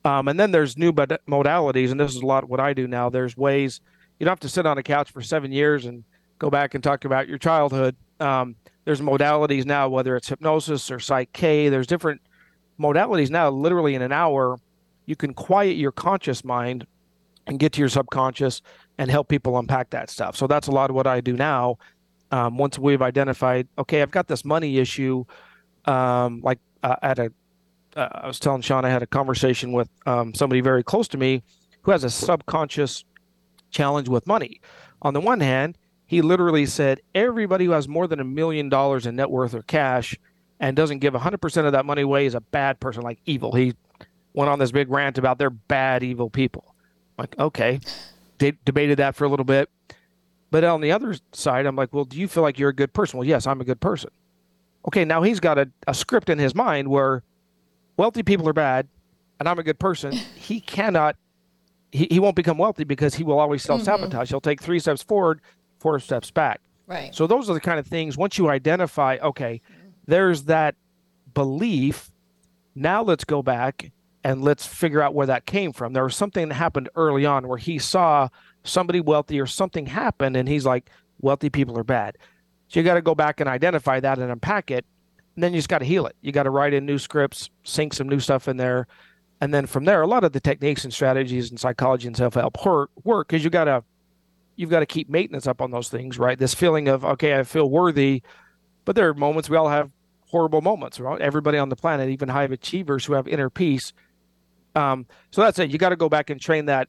Um, 0.04 0.28
and 0.28 0.38
then 0.38 0.52
there's 0.52 0.78
new 0.78 0.92
modalities, 0.92 1.90
and 1.90 1.98
this 1.98 2.14
is 2.14 2.22
a 2.22 2.26
lot 2.26 2.48
what 2.48 2.60
I 2.60 2.72
do 2.72 2.86
now. 2.86 3.10
There's 3.10 3.36
ways– 3.36 3.80
you 4.18 4.24
don't 4.24 4.32
have 4.32 4.40
to 4.40 4.48
sit 4.48 4.66
on 4.66 4.78
a 4.78 4.82
couch 4.82 5.10
for 5.10 5.22
seven 5.22 5.52
years 5.52 5.86
and 5.86 6.04
go 6.38 6.50
back 6.50 6.74
and 6.74 6.82
talk 6.82 7.04
about 7.04 7.28
your 7.28 7.38
childhood. 7.38 7.94
Um, 8.20 8.56
there's 8.88 9.02
modalities 9.02 9.66
now, 9.66 9.86
whether 9.86 10.16
it's 10.16 10.30
hypnosis 10.30 10.90
or 10.90 10.96
PSYCH-K. 10.96 11.68
There's 11.68 11.86
different 11.86 12.22
modalities 12.80 13.28
now. 13.28 13.50
Literally 13.50 13.94
in 13.94 14.00
an 14.00 14.12
hour, 14.12 14.58
you 15.04 15.14
can 15.14 15.34
quiet 15.34 15.76
your 15.76 15.92
conscious 15.92 16.42
mind 16.42 16.86
and 17.46 17.58
get 17.58 17.72
to 17.72 17.80
your 17.80 17.90
subconscious 17.90 18.62
and 18.96 19.10
help 19.10 19.28
people 19.28 19.58
unpack 19.58 19.90
that 19.90 20.08
stuff. 20.08 20.36
So 20.36 20.46
that's 20.46 20.68
a 20.68 20.70
lot 20.70 20.88
of 20.88 20.96
what 20.96 21.06
I 21.06 21.20
do 21.20 21.34
now. 21.34 21.76
Um, 22.30 22.56
once 22.56 22.78
we've 22.78 23.02
identified, 23.02 23.68
okay, 23.76 24.00
I've 24.00 24.10
got 24.10 24.26
this 24.26 24.42
money 24.42 24.78
issue. 24.78 25.26
Um, 25.84 26.40
like 26.42 26.58
uh, 26.82 26.96
at 27.02 27.18
a, 27.18 27.30
uh, 27.94 28.08
I 28.10 28.26
was 28.26 28.40
telling 28.40 28.62
Shawn, 28.62 28.86
I 28.86 28.88
had 28.88 29.02
a 29.02 29.06
conversation 29.06 29.72
with 29.72 29.90
um, 30.06 30.32
somebody 30.32 30.62
very 30.62 30.82
close 30.82 31.08
to 31.08 31.18
me 31.18 31.42
who 31.82 31.90
has 31.90 32.04
a 32.04 32.10
subconscious 32.10 33.04
challenge 33.70 34.08
with 34.08 34.26
money. 34.26 34.62
On 35.02 35.12
the 35.12 35.20
one 35.20 35.40
hand, 35.40 35.76
he 36.08 36.22
literally 36.22 36.66
said 36.66 37.00
everybody 37.14 37.66
who 37.66 37.72
has 37.72 37.86
more 37.86 38.06
than 38.06 38.18
a 38.18 38.24
million 38.24 38.68
dollars 38.68 39.06
in 39.06 39.14
net 39.14 39.30
worth 39.30 39.54
or 39.54 39.62
cash 39.62 40.18
and 40.58 40.74
doesn't 40.74 40.98
give 40.98 41.14
100% 41.14 41.66
of 41.66 41.72
that 41.72 41.86
money 41.86 42.02
away 42.02 42.26
is 42.26 42.34
a 42.34 42.40
bad 42.40 42.80
person, 42.80 43.02
like 43.02 43.20
evil. 43.26 43.52
He 43.52 43.74
went 44.32 44.50
on 44.50 44.58
this 44.58 44.72
big 44.72 44.88
rant 44.88 45.18
about 45.18 45.38
they're 45.38 45.50
bad, 45.50 46.02
evil 46.02 46.30
people. 46.30 46.74
Like, 47.18 47.38
okay, 47.38 47.78
De- 48.38 48.56
debated 48.64 48.98
that 48.98 49.16
for 49.16 49.24
a 49.24 49.28
little 49.28 49.44
bit. 49.44 49.68
But 50.50 50.64
on 50.64 50.80
the 50.80 50.92
other 50.92 51.14
side, 51.32 51.66
I'm 51.66 51.76
like, 51.76 51.92
well, 51.92 52.04
do 52.04 52.18
you 52.18 52.26
feel 52.26 52.42
like 52.42 52.58
you're 52.58 52.70
a 52.70 52.74
good 52.74 52.94
person? 52.94 53.18
Well, 53.18 53.28
yes, 53.28 53.46
I'm 53.46 53.60
a 53.60 53.64
good 53.64 53.80
person. 53.80 54.10
Okay, 54.86 55.04
now 55.04 55.22
he's 55.22 55.40
got 55.40 55.58
a, 55.58 55.70
a 55.86 55.92
script 55.92 56.30
in 56.30 56.38
his 56.38 56.54
mind 56.54 56.88
where 56.88 57.22
wealthy 57.98 58.22
people 58.22 58.48
are 58.48 58.54
bad 58.54 58.88
and 59.38 59.46
I'm 59.46 59.58
a 59.58 59.62
good 59.62 59.78
person. 59.78 60.12
he 60.36 60.60
cannot, 60.60 61.16
he, 61.92 62.08
he 62.10 62.18
won't 62.18 62.36
become 62.36 62.56
wealthy 62.56 62.84
because 62.84 63.14
he 63.14 63.24
will 63.24 63.38
always 63.38 63.62
self 63.62 63.82
sabotage. 63.82 64.28
Mm-hmm. 64.28 64.32
He'll 64.32 64.40
take 64.40 64.62
three 64.62 64.78
steps 64.78 65.02
forward, 65.02 65.42
four 65.78 65.98
steps 65.98 66.30
back. 66.30 66.60
Right. 66.86 67.14
So 67.14 67.26
those 67.26 67.50
are 67.50 67.54
the 67.54 67.60
kind 67.60 67.78
of 67.78 67.86
things 67.86 68.16
once 68.16 68.38
you 68.38 68.48
identify, 68.48 69.18
okay, 69.22 69.60
there's 70.06 70.44
that 70.44 70.74
belief. 71.34 72.10
Now 72.74 73.02
let's 73.02 73.24
go 73.24 73.42
back 73.42 73.92
and 74.24 74.42
let's 74.42 74.66
figure 74.66 75.02
out 75.02 75.14
where 75.14 75.26
that 75.26 75.46
came 75.46 75.72
from. 75.72 75.92
There 75.92 76.04
was 76.04 76.16
something 76.16 76.48
that 76.48 76.54
happened 76.54 76.88
early 76.96 77.26
on 77.26 77.46
where 77.46 77.58
he 77.58 77.78
saw 77.78 78.28
somebody 78.64 79.00
wealthy 79.00 79.40
or 79.40 79.46
something 79.46 79.86
happen 79.86 80.34
and 80.36 80.48
he's 80.48 80.66
like, 80.66 80.90
wealthy 81.20 81.50
people 81.50 81.78
are 81.78 81.84
bad. 81.84 82.16
So 82.68 82.80
you 82.80 82.84
got 82.84 82.94
to 82.94 83.02
go 83.02 83.14
back 83.14 83.40
and 83.40 83.48
identify 83.48 84.00
that 84.00 84.18
and 84.18 84.30
unpack 84.30 84.70
it. 84.70 84.84
And 85.34 85.42
then 85.42 85.52
you 85.52 85.58
just 85.58 85.68
got 85.68 85.78
to 85.78 85.84
heal 85.84 86.06
it. 86.06 86.16
You 86.20 86.32
got 86.32 86.44
to 86.44 86.50
write 86.50 86.74
in 86.74 86.84
new 86.84 86.98
scripts, 86.98 87.50
sink 87.64 87.94
some 87.94 88.08
new 88.08 88.20
stuff 88.20 88.48
in 88.48 88.56
there. 88.56 88.86
And 89.40 89.54
then 89.54 89.66
from 89.66 89.84
there, 89.84 90.02
a 90.02 90.06
lot 90.06 90.24
of 90.24 90.32
the 90.32 90.40
techniques 90.40 90.84
and 90.84 90.92
strategies 90.92 91.50
and 91.50 91.60
psychology 91.60 92.08
and 92.08 92.16
self-help 92.16 92.64
work 92.64 92.90
work 93.04 93.28
because 93.28 93.44
you 93.44 93.50
got 93.50 93.64
to 93.64 93.84
you've 94.58 94.70
got 94.70 94.80
to 94.80 94.86
keep 94.86 95.08
maintenance 95.08 95.46
up 95.46 95.62
on 95.62 95.70
those 95.70 95.88
things, 95.88 96.18
right? 96.18 96.36
This 96.36 96.52
feeling 96.52 96.88
of 96.88 97.04
okay, 97.04 97.38
I 97.38 97.44
feel 97.44 97.70
worthy, 97.70 98.22
but 98.84 98.96
there 98.96 99.08
are 99.08 99.14
moments 99.14 99.48
we 99.48 99.56
all 99.56 99.68
have 99.68 99.90
horrible 100.26 100.60
moments, 100.60 100.98
right? 100.98 101.20
Everybody 101.20 101.58
on 101.58 101.68
the 101.68 101.76
planet, 101.76 102.10
even 102.10 102.28
high 102.28 102.44
achievers 102.44 103.04
who 103.04 103.14
have 103.14 103.28
inner 103.28 103.48
peace. 103.48 103.92
Um, 104.74 105.06
so 105.30 105.42
that's 105.42 105.58
it. 105.60 105.70
You 105.70 105.78
got 105.78 105.90
to 105.90 105.96
go 105.96 106.08
back 106.08 106.28
and 106.28 106.40
train 106.40 106.66
that 106.66 106.88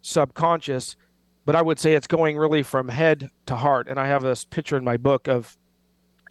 subconscious. 0.00 0.96
But 1.44 1.54
I 1.54 1.60
would 1.60 1.78
say 1.78 1.94
it's 1.94 2.06
going 2.06 2.38
really 2.38 2.62
from 2.62 2.88
head 2.88 3.28
to 3.46 3.54
heart. 3.54 3.86
And 3.86 4.00
I 4.00 4.06
have 4.06 4.22
this 4.22 4.46
picture 4.46 4.78
in 4.78 4.82
my 4.82 4.96
book 4.96 5.28
of 5.28 5.58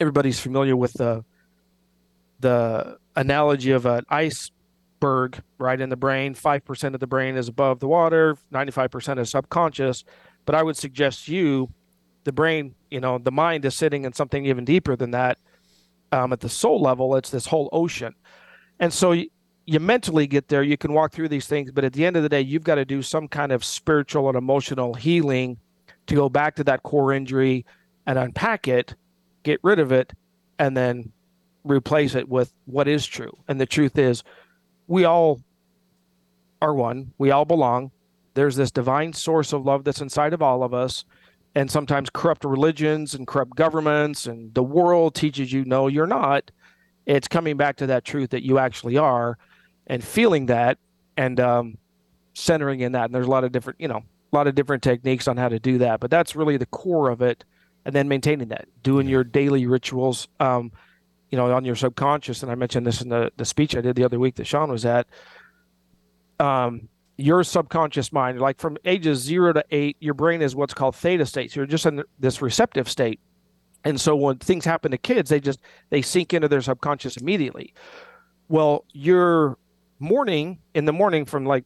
everybody's 0.01 0.39
familiar 0.39 0.75
with 0.75 0.93
the 0.93 1.23
the 2.39 2.97
analogy 3.15 3.71
of 3.71 3.85
an 3.85 4.03
iceberg, 4.09 5.41
right 5.59 5.79
in 5.79 5.89
the 5.89 5.95
brain. 5.95 6.33
Five 6.33 6.65
percent 6.65 6.95
of 6.95 6.99
the 6.99 7.07
brain 7.07 7.35
is 7.37 7.47
above 7.47 7.79
the 7.79 7.87
water, 7.87 8.37
ninety-five 8.49 8.89
percent 8.89 9.19
is 9.19 9.29
subconscious 9.29 10.03
but 10.45 10.55
I 10.55 10.63
would 10.63 10.77
suggest 10.77 11.27
you, 11.27 11.69
the 12.23 12.31
brain, 12.31 12.75
you 12.89 12.99
know, 12.99 13.17
the 13.17 13.31
mind 13.31 13.65
is 13.65 13.75
sitting 13.75 14.05
in 14.05 14.13
something 14.13 14.45
even 14.45 14.65
deeper 14.65 14.95
than 14.95 15.11
that. 15.11 15.37
Um, 16.11 16.31
at 16.31 16.39
the 16.39 16.49
soul 16.49 16.81
level, 16.81 17.15
it's 17.15 17.29
this 17.29 17.47
whole 17.47 17.69
ocean. 17.71 18.13
And 18.79 18.93
so 18.93 19.13
you, 19.13 19.29
you 19.65 19.79
mentally 19.79 20.27
get 20.27 20.47
there, 20.47 20.63
you 20.63 20.77
can 20.77 20.93
walk 20.93 21.11
through 21.11 21.29
these 21.29 21.47
things, 21.47 21.71
but 21.71 21.83
at 21.83 21.93
the 21.93 22.05
end 22.05 22.15
of 22.15 22.23
the 22.23 22.29
day, 22.29 22.41
you've 22.41 22.63
got 22.63 22.75
to 22.75 22.85
do 22.85 23.01
some 23.01 23.27
kind 23.27 23.51
of 23.51 23.63
spiritual 23.63 24.27
and 24.27 24.37
emotional 24.37 24.93
healing 24.93 25.57
to 26.07 26.15
go 26.15 26.29
back 26.29 26.55
to 26.55 26.63
that 26.65 26.83
core 26.83 27.13
injury 27.13 27.65
and 28.05 28.19
unpack 28.19 28.67
it, 28.67 28.95
get 29.43 29.59
rid 29.63 29.79
of 29.79 29.91
it, 29.91 30.13
and 30.59 30.75
then 30.75 31.11
replace 31.63 32.13
it 32.13 32.27
with 32.27 32.53
what 32.65 32.87
is 32.87 33.05
true. 33.05 33.31
And 33.47 33.59
the 33.59 33.65
truth 33.65 33.97
is, 33.97 34.23
we 34.87 35.05
all 35.05 35.41
are 36.61 36.73
one, 36.73 37.13
we 37.17 37.31
all 37.31 37.45
belong, 37.45 37.91
there's 38.33 38.55
this 38.55 38.71
divine 38.71 39.13
source 39.13 39.53
of 39.53 39.65
love 39.65 39.83
that's 39.83 40.01
inside 40.01 40.33
of 40.33 40.41
all 40.41 40.63
of 40.63 40.73
us. 40.73 41.05
And 41.55 41.69
sometimes 41.69 42.09
corrupt 42.09 42.45
religions 42.45 43.13
and 43.13 43.27
corrupt 43.27 43.55
governments 43.55 44.25
and 44.25 44.53
the 44.55 44.63
world 44.63 45.13
teaches 45.13 45.53
you, 45.53 45.63
no, 45.65 45.87
you're 45.87 46.07
not. 46.07 46.49
It's 47.05 47.27
coming 47.27 47.57
back 47.57 47.75
to 47.77 47.87
that 47.87 48.05
truth 48.05 48.31
that 48.31 48.43
you 48.43 48.57
actually 48.57 48.97
are 48.97 49.37
and 49.85 50.03
feeling 50.03 50.47
that 50.47 50.79
and 51.15 51.39
um, 51.39 51.77
centering 52.33 52.79
in 52.79 52.93
that. 52.93 53.05
And 53.05 53.13
there's 53.13 53.27
a 53.27 53.29
lot 53.29 53.43
of 53.43 53.51
different, 53.51 53.79
you 53.79 53.87
know, 53.87 53.97
a 53.97 54.35
lot 54.35 54.47
of 54.47 54.55
different 54.55 54.81
techniques 54.81 55.27
on 55.27 55.37
how 55.37 55.47
to 55.49 55.59
do 55.59 55.77
that. 55.79 55.99
But 55.99 56.09
that's 56.09 56.35
really 56.35 56.57
the 56.57 56.65
core 56.65 57.09
of 57.09 57.21
it. 57.21 57.43
And 57.85 57.93
then 57.93 58.07
maintaining 58.07 58.47
that, 58.47 58.67
doing 58.81 59.07
your 59.07 59.23
daily 59.23 59.67
rituals, 59.67 60.27
um, 60.39 60.71
you 61.29 61.37
know, 61.37 61.53
on 61.53 61.65
your 61.65 61.75
subconscious. 61.75 62.41
And 62.41 62.51
I 62.51 62.55
mentioned 62.55 62.87
this 62.87 63.01
in 63.01 63.09
the, 63.09 63.31
the 63.37 63.45
speech 63.45 63.75
I 63.75 63.81
did 63.81 63.95
the 63.95 64.05
other 64.05 64.19
week 64.19 64.35
that 64.35 64.47
Shawn 64.47 64.71
was 64.71 64.85
at. 64.85 65.05
Um, 66.39 66.87
your 67.17 67.43
subconscious 67.43 68.11
mind, 68.11 68.39
like 68.39 68.59
from 68.59 68.77
ages 68.85 69.19
zero 69.19 69.53
to 69.53 69.63
eight, 69.71 69.97
your 69.99 70.13
brain 70.13 70.41
is 70.41 70.55
what's 70.55 70.73
called 70.73 70.95
theta 70.95 71.25
state. 71.25 71.51
So 71.51 71.59
you're 71.59 71.67
just 71.67 71.85
in 71.85 72.03
this 72.19 72.41
receptive 72.41 72.89
state. 72.89 73.19
And 73.83 73.99
so 73.99 74.15
when 74.15 74.37
things 74.37 74.65
happen 74.65 74.91
to 74.91 74.97
kids, 74.97 75.29
they 75.29 75.39
just 75.39 75.59
they 75.89 76.01
sink 76.01 76.33
into 76.33 76.47
their 76.47 76.61
subconscious 76.61 77.17
immediately. 77.17 77.73
Well, 78.47 78.85
your 78.93 79.57
morning 79.99 80.59
in 80.73 80.85
the 80.85 80.93
morning 80.93 81.25
from 81.25 81.45
like 81.45 81.65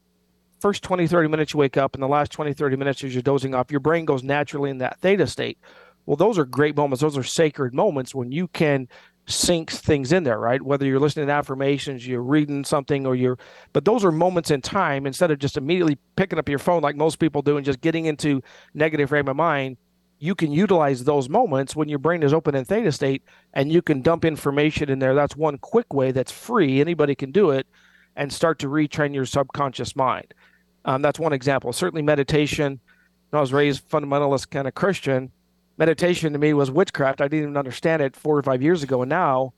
first 0.59 0.83
20 0.83 1.07
30 1.07 1.27
minutes 1.27 1.53
you 1.53 1.59
wake 1.59 1.77
up 1.77 1.93
and 1.93 2.03
the 2.03 2.07
last 2.07 2.31
20 2.31 2.53
30 2.53 2.75
minutes 2.75 3.03
as 3.03 3.13
you're 3.13 3.21
dozing 3.21 3.53
off, 3.55 3.71
your 3.71 3.79
brain 3.79 4.05
goes 4.05 4.23
naturally 4.23 4.69
in 4.69 4.79
that 4.79 4.99
theta 4.99 5.27
state. 5.27 5.57
Well, 6.05 6.17
those 6.17 6.37
are 6.37 6.45
great 6.45 6.75
moments. 6.75 7.01
Those 7.01 7.17
are 7.17 7.23
sacred 7.23 7.73
moments 7.73 8.15
when 8.15 8.31
you 8.31 8.47
can 8.47 8.87
sinks 9.27 9.77
things 9.79 10.11
in 10.11 10.23
there, 10.23 10.39
right? 10.39 10.61
Whether 10.61 10.85
you're 10.85 10.99
listening 10.99 11.27
to 11.27 11.33
affirmations, 11.33 12.07
you're 12.07 12.21
reading 12.21 12.63
something, 12.63 13.05
or 13.05 13.15
you're, 13.15 13.37
but 13.73 13.85
those 13.85 14.05
are 14.05 14.11
moments 14.11 14.51
in 14.51 14.61
time 14.61 15.05
instead 15.05 15.31
of 15.31 15.39
just 15.39 15.57
immediately 15.57 15.97
picking 16.15 16.39
up 16.39 16.47
your 16.47 16.59
phone 16.59 16.81
like 16.81 16.95
most 16.95 17.19
people 17.19 17.41
do 17.41 17.57
and 17.57 17.65
just 17.65 17.81
getting 17.81 18.05
into 18.05 18.41
negative 18.73 19.09
frame 19.09 19.27
of 19.27 19.35
mind. 19.35 19.77
You 20.19 20.33
can 20.33 20.51
utilize 20.51 21.03
those 21.03 21.29
moments 21.29 21.75
when 21.75 21.89
your 21.89 21.99
brain 21.99 22.23
is 22.23 22.33
open 22.33 22.55
in 22.55 22.65
theta 22.65 22.91
state 22.91 23.21
and 23.53 23.71
you 23.71 23.83
can 23.83 24.01
dump 24.01 24.25
information 24.25 24.89
in 24.89 24.97
there. 24.97 25.13
That's 25.13 25.35
one 25.35 25.59
quick 25.59 25.93
way 25.93 26.11
that's 26.11 26.31
free. 26.31 26.81
Anybody 26.81 27.13
can 27.13 27.31
do 27.31 27.51
it 27.51 27.67
and 28.15 28.33
start 28.33 28.57
to 28.59 28.67
retrain 28.67 29.13
your 29.13 29.25
subconscious 29.25 29.95
mind. 29.95 30.33
Um, 30.85 31.01
that's 31.01 31.19
one 31.19 31.33
example. 31.33 31.71
Certainly, 31.73 32.01
meditation. 32.01 32.79
I 33.33 33.41
was 33.41 33.53
raised 33.53 33.87
fundamentalist 33.89 34.49
kind 34.49 34.67
of 34.67 34.73
Christian 34.73 35.31
meditation 35.77 36.33
to 36.33 36.39
me 36.39 36.53
was 36.53 36.71
witchcraft. 36.71 37.21
I 37.21 37.27
didn't 37.27 37.43
even 37.43 37.57
understand 37.57 38.01
it 38.01 38.15
four 38.15 38.37
or 38.37 38.43
five 38.43 38.61
years 38.61 38.83
ago. 38.83 39.01
And 39.01 39.09
now, 39.09 39.53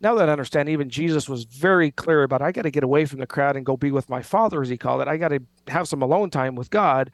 now 0.00 0.14
that 0.14 0.28
I 0.28 0.32
understand, 0.32 0.68
even 0.68 0.88
Jesus 0.88 1.28
was 1.28 1.44
very 1.44 1.90
clear 1.90 2.22
about 2.22 2.42
I 2.42 2.52
got 2.52 2.62
to 2.62 2.70
get 2.70 2.84
away 2.84 3.04
from 3.04 3.20
the 3.20 3.26
crowd 3.26 3.56
and 3.56 3.66
go 3.66 3.76
be 3.76 3.90
with 3.90 4.08
my 4.08 4.22
father, 4.22 4.62
as 4.62 4.68
he 4.68 4.76
called 4.76 5.02
it. 5.02 5.08
I 5.08 5.16
got 5.16 5.28
to 5.28 5.40
have 5.68 5.88
some 5.88 6.02
alone 6.02 6.30
time 6.30 6.54
with 6.54 6.70
God. 6.70 7.10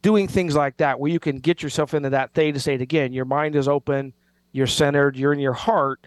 Doing 0.00 0.28
things 0.28 0.54
like 0.54 0.76
that, 0.76 1.00
where 1.00 1.10
you 1.10 1.18
can 1.18 1.38
get 1.38 1.60
yourself 1.60 1.92
into 1.92 2.10
that 2.10 2.32
theta 2.32 2.60
state 2.60 2.80
again. 2.80 3.12
Your 3.12 3.24
mind 3.24 3.56
is 3.56 3.66
open, 3.66 4.12
you're 4.52 4.68
centered, 4.68 5.16
you're 5.16 5.32
in 5.32 5.40
your 5.40 5.52
heart. 5.52 6.06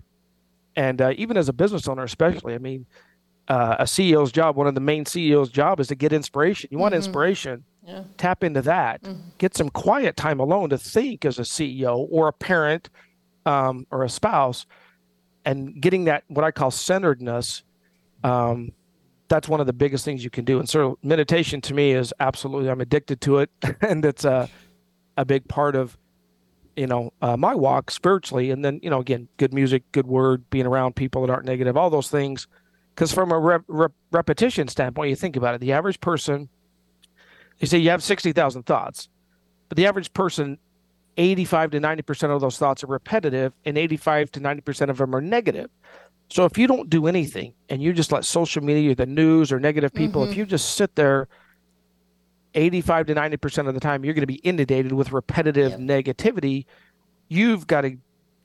And 0.78 1.02
uh, 1.02 1.14
even 1.18 1.36
as 1.36 1.50
a 1.50 1.54
business 1.54 1.90
owner, 1.90 2.04
especially, 2.04 2.54
I 2.54 2.60
mean, 2.60 2.86
uh, 3.50 3.76
a 3.80 3.84
CEO's 3.84 4.32
job, 4.32 4.56
one 4.56 4.68
of 4.68 4.76
the 4.76 4.82
main 4.82 5.04
CEO's 5.04 5.50
job 5.50 5.82
is 5.82 5.88
to 5.88 5.96
get 5.96 6.14
inspiration. 6.14 6.70
You 6.72 6.78
want 6.78 6.94
mm-hmm. 6.94 7.04
inspiration 7.04 7.66
yeah. 7.92 8.04
Tap 8.18 8.44
into 8.44 8.62
that. 8.62 9.04
Mm-hmm. 9.04 9.22
Get 9.38 9.56
some 9.56 9.70
quiet 9.70 10.16
time 10.16 10.40
alone 10.40 10.70
to 10.70 10.78
think 10.78 11.26
as 11.26 11.40
a 11.40 11.42
CEO 11.42 12.08
or 12.10 12.30
a 12.30 12.34
parent 12.34 12.90
um, 13.46 13.86
or 13.92 14.04
a 14.04 14.10
spouse, 14.10 14.66
and 15.44 15.82
getting 15.82 16.06
that 16.06 16.24
what 16.28 16.46
I 16.46 16.52
call 16.52 16.72
centeredness. 16.72 17.64
Um, 18.24 18.72
that's 19.28 19.48
one 19.48 19.60
of 19.60 19.68
the 19.68 19.74
biggest 19.74 20.06
things 20.06 20.24
you 20.24 20.30
can 20.30 20.46
do. 20.46 20.60
And 20.60 20.70
so 20.70 20.98
meditation 21.04 21.62
to 21.62 21.74
me 21.74 21.92
is 21.92 22.14
absolutely 22.20 22.70
I'm 22.70 22.82
addicted 22.82 23.20
to 23.22 23.40
it, 23.40 23.50
and 23.82 24.06
it's 24.06 24.24
a 24.26 24.50
a 25.18 25.26
big 25.26 25.48
part 25.50 25.76
of 25.76 25.98
you 26.78 26.88
know 26.88 27.12
uh, 27.22 27.36
my 27.36 27.54
walk 27.54 27.92
spiritually. 27.92 28.52
And 28.52 28.64
then 28.64 28.80
you 28.82 28.90
know 28.90 29.00
again, 29.00 29.28
good 29.36 29.54
music, 29.54 29.84
good 29.92 30.08
word, 30.08 30.50
being 30.50 30.66
around 30.66 30.96
people 30.96 31.26
that 31.26 31.34
aren't 31.34 31.46
negative, 31.46 31.76
all 31.76 31.90
those 31.90 32.10
things. 32.10 32.48
Because 32.96 33.14
from 33.14 33.32
a 33.32 33.40
rep- 33.40 33.64
rep- 33.68 33.94
repetition 34.12 34.68
standpoint, 34.68 35.10
you 35.10 35.16
think 35.16 35.36
about 35.36 35.56
it, 35.56 35.62
the 35.62 35.72
average 35.72 36.00
person 36.02 36.50
you 37.62 37.68
say 37.68 37.78
you 37.78 37.90
have 37.90 38.04
60,000 38.04 38.64
thoughts, 38.64 39.10
but 39.70 39.78
the 39.78 39.86
average 39.86 40.12
person, 40.14 40.58
85 41.18 41.72
to 41.72 41.80
90% 41.80 42.34
of 42.34 42.42
those 42.42 42.58
thoughts 42.58 42.84
are 42.84 42.88
repetitive 42.88 43.54
and 43.66 43.78
85 43.78 44.32
to 44.32 44.40
90% 44.40 44.90
of 44.90 44.98
them 44.98 45.16
are 45.16 45.22
negative. 45.22 45.70
So 46.30 46.46
if 46.46 46.58
you 46.58 46.66
don't 46.66 46.90
do 46.90 47.08
anything 47.08 47.54
and 47.70 47.84
you 47.84 47.92
just 47.92 48.12
let 48.12 48.24
social 48.24 48.64
media, 48.64 48.96
the 48.96 49.06
news, 49.06 49.52
or 49.52 49.60
negative 49.60 49.94
people, 49.94 50.22
mm-hmm. 50.22 50.32
if 50.32 50.38
you 50.38 50.46
just 50.46 50.76
sit 50.76 50.96
there 50.96 51.28
85 52.54 53.08
to 53.08 53.16
90% 53.16 53.68
of 53.68 53.74
the 53.74 53.80
time, 53.80 54.04
you're 54.04 54.14
going 54.14 54.22
to 54.22 54.28
be 54.28 54.36
inundated 54.36 54.94
with 54.94 55.12
repetitive 55.12 55.72
yep. 55.72 55.80
negativity. 55.80 56.66
You've 57.28 57.68
got 57.68 57.82
to 57.82 57.98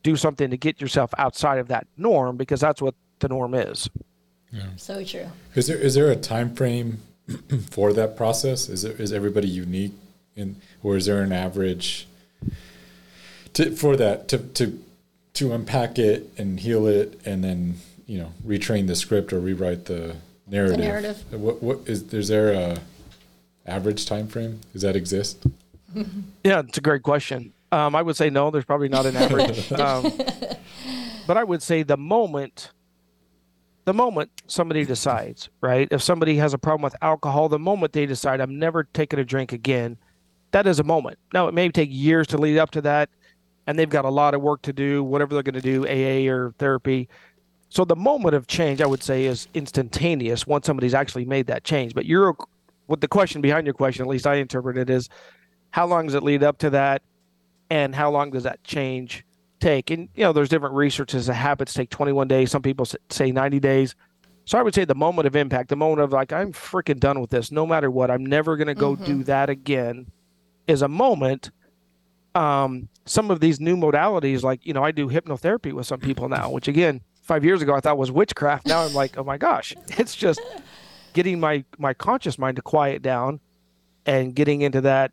do 0.02 0.16
something 0.16 0.50
to 0.50 0.56
get 0.56 0.80
yourself 0.80 1.12
outside 1.18 1.58
of 1.58 1.68
that 1.68 1.86
norm 1.96 2.36
because 2.36 2.60
that's 2.60 2.82
what 2.82 2.94
the 3.20 3.28
norm 3.28 3.54
is. 3.54 3.88
Yeah. 4.52 4.62
So 4.76 5.04
true. 5.04 5.26
Is 5.54 5.66
there 5.66 5.76
is 5.76 5.94
there 5.94 6.10
a 6.10 6.16
time 6.16 6.54
frame 6.54 7.02
for 7.70 7.92
that 7.92 8.16
process? 8.16 8.68
Is 8.68 8.84
it, 8.84 9.00
is 9.00 9.12
everybody 9.12 9.48
unique, 9.48 9.92
in, 10.34 10.56
or 10.82 10.96
is 10.96 11.06
there 11.06 11.22
an 11.22 11.32
average 11.32 12.06
to, 13.54 13.74
for 13.74 13.96
that 13.96 14.28
to 14.28 14.38
to 14.38 14.82
to 15.34 15.52
unpack 15.52 15.98
it 15.98 16.30
and 16.38 16.60
heal 16.60 16.86
it, 16.86 17.20
and 17.24 17.42
then 17.42 17.76
you 18.06 18.18
know 18.18 18.32
retrain 18.46 18.86
the 18.86 18.96
script 18.96 19.32
or 19.32 19.40
rewrite 19.40 19.86
the 19.86 20.16
narrative? 20.46 20.76
The 20.76 20.82
narrative. 20.82 21.32
What 21.32 21.62
what 21.62 21.78
is 21.86 22.12
is 22.12 22.28
there 22.28 22.52
a 22.52 22.78
average 23.66 24.06
time 24.06 24.28
frame? 24.28 24.60
Does 24.72 24.82
that 24.82 24.96
exist? 24.96 25.44
yeah, 26.44 26.60
it's 26.60 26.78
a 26.78 26.82
great 26.82 27.02
question. 27.02 27.52
Um, 27.72 27.94
I 27.94 28.02
would 28.02 28.16
say 28.16 28.30
no. 28.30 28.50
There's 28.50 28.64
probably 28.64 28.88
not 28.88 29.06
an 29.06 29.16
average, 29.16 29.72
um, 29.80 30.12
but 31.26 31.36
I 31.36 31.44
would 31.44 31.62
say 31.62 31.82
the 31.82 31.96
moment 31.96 32.70
the 33.86 33.94
moment 33.94 34.42
somebody 34.48 34.84
decides, 34.84 35.48
right? 35.60 35.88
If 35.92 36.02
somebody 36.02 36.36
has 36.36 36.52
a 36.52 36.58
problem 36.58 36.82
with 36.82 36.96
alcohol, 37.02 37.48
the 37.48 37.58
moment 37.58 37.92
they 37.92 38.04
decide, 38.04 38.40
I'm 38.40 38.58
never 38.58 38.82
taking 38.82 39.20
a 39.20 39.24
drink 39.24 39.52
again, 39.52 39.96
that 40.50 40.66
is 40.66 40.80
a 40.80 40.84
moment. 40.84 41.18
Now, 41.32 41.46
it 41.46 41.54
may 41.54 41.68
take 41.68 41.88
years 41.92 42.26
to 42.28 42.38
lead 42.38 42.58
up 42.58 42.72
to 42.72 42.80
that, 42.82 43.08
and 43.66 43.78
they've 43.78 43.88
got 43.88 44.04
a 44.04 44.10
lot 44.10 44.34
of 44.34 44.42
work 44.42 44.62
to 44.62 44.72
do, 44.72 45.04
whatever 45.04 45.34
they're 45.34 45.42
going 45.44 45.54
to 45.54 45.60
do, 45.60 45.86
AA 45.86 46.28
or 46.28 46.52
therapy. 46.58 47.08
So 47.68 47.84
the 47.84 47.96
moment 47.96 48.34
of 48.34 48.48
change, 48.48 48.80
I 48.80 48.86
would 48.86 49.04
say, 49.04 49.24
is 49.24 49.46
instantaneous 49.54 50.48
once 50.48 50.66
somebody's 50.66 50.94
actually 50.94 51.24
made 51.24 51.46
that 51.46 51.62
change. 51.62 51.94
But 51.94 52.06
you're, 52.06 52.36
what 52.86 53.00
the 53.00 53.08
question 53.08 53.40
behind 53.40 53.68
your 53.68 53.74
question, 53.74 54.04
at 54.04 54.08
least 54.08 54.26
I 54.26 54.36
interpret 54.36 54.78
it, 54.78 54.90
is 54.90 55.08
how 55.70 55.86
long 55.86 56.06
does 56.06 56.14
it 56.14 56.24
lead 56.24 56.42
up 56.42 56.58
to 56.58 56.70
that? 56.70 57.02
And 57.70 57.94
how 57.94 58.10
long 58.10 58.30
does 58.30 58.44
that 58.44 58.62
change 58.64 59.24
take? 59.60 59.90
And, 59.90 60.08
you 60.14 60.24
know, 60.24 60.32
there's 60.32 60.48
different 60.48 60.74
researches 60.74 61.26
habits 61.26 61.74
take 61.74 61.90
21 61.90 62.28
days. 62.28 62.50
Some 62.50 62.62
people 62.62 62.86
say 63.10 63.32
90 63.32 63.60
days. 63.60 63.94
So 64.44 64.58
I 64.58 64.62
would 64.62 64.74
say 64.74 64.84
the 64.84 64.94
moment 64.94 65.26
of 65.26 65.34
impact, 65.34 65.68
the 65.70 65.76
moment 65.76 66.00
of 66.00 66.12
like, 66.12 66.32
I'm 66.32 66.52
freaking 66.52 67.00
done 67.00 67.20
with 67.20 67.30
this, 67.30 67.50
no 67.50 67.66
matter 67.66 67.90
what, 67.90 68.10
I'm 68.10 68.24
never 68.24 68.56
going 68.56 68.68
to 68.68 68.74
go 68.74 68.94
mm-hmm. 68.94 69.04
do 69.04 69.24
that 69.24 69.50
again, 69.50 70.06
is 70.68 70.82
a 70.82 70.88
moment. 70.88 71.50
Um, 72.34 72.88
some 73.06 73.30
of 73.30 73.40
these 73.40 73.58
new 73.58 73.76
modalities, 73.76 74.42
like, 74.42 74.64
you 74.64 74.72
know, 74.72 74.84
I 74.84 74.92
do 74.92 75.08
hypnotherapy 75.08 75.72
with 75.72 75.86
some 75.86 75.98
people 75.98 76.28
now, 76.28 76.50
which 76.50 76.68
again, 76.68 77.00
five 77.26 77.44
years 77.44 77.60
ago 77.60 77.74
I 77.74 77.80
thought 77.80 77.98
was 77.98 78.12
witchcraft. 78.12 78.66
Now 78.66 78.84
I'm 78.84 78.94
like, 78.94 79.18
oh 79.18 79.24
my 79.24 79.36
gosh, 79.36 79.74
it's 79.98 80.14
just 80.14 80.40
getting 81.12 81.40
my 81.40 81.64
my 81.78 81.92
conscious 81.92 82.38
mind 82.38 82.56
to 82.56 82.62
quiet 82.62 83.02
down 83.02 83.40
and 84.06 84.34
getting 84.34 84.60
into 84.60 84.82
that. 84.82 85.10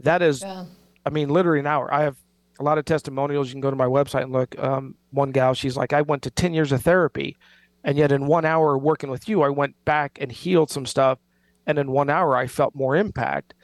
That 0.00 0.22
is, 0.22 0.40
yeah. 0.40 0.64
I 1.04 1.10
mean, 1.10 1.28
literally 1.28 1.60
an 1.60 1.66
hour. 1.66 1.92
I 1.92 2.02
have 2.02 2.16
a 2.62 2.64
lot 2.64 2.78
of 2.78 2.84
testimonials. 2.84 3.48
You 3.48 3.54
can 3.54 3.60
go 3.60 3.70
to 3.70 3.76
my 3.76 3.86
website 3.86 4.22
and 4.22 4.32
look. 4.32 4.58
Um, 4.58 4.94
one 5.10 5.30
gal, 5.32 5.54
she's 5.54 5.76
like, 5.76 5.92
I 5.92 6.02
went 6.02 6.22
to 6.22 6.30
ten 6.30 6.54
years 6.54 6.72
of 6.72 6.82
therapy, 6.82 7.36
and 7.84 7.98
yet 7.98 8.12
in 8.12 8.26
one 8.26 8.44
hour 8.44 8.78
working 8.78 9.10
with 9.10 9.28
you, 9.28 9.42
I 9.42 9.48
went 9.50 9.74
back 9.84 10.18
and 10.20 10.32
healed 10.32 10.70
some 10.70 10.86
stuff, 10.86 11.18
and 11.66 11.78
in 11.78 11.90
one 11.90 12.10
hour 12.10 12.36
I 12.36 12.46
felt 12.46 12.74
more 12.74 12.96
impact. 12.96 13.54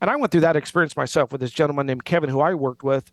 And 0.00 0.10
I 0.10 0.16
went 0.16 0.32
through 0.32 0.40
that 0.42 0.56
experience 0.56 0.96
myself 0.96 1.30
with 1.30 1.40
this 1.40 1.50
gentleman 1.50 1.86
named 1.86 2.04
Kevin, 2.04 2.30
who 2.30 2.40
I 2.40 2.54
worked 2.54 2.82
with 2.82 3.12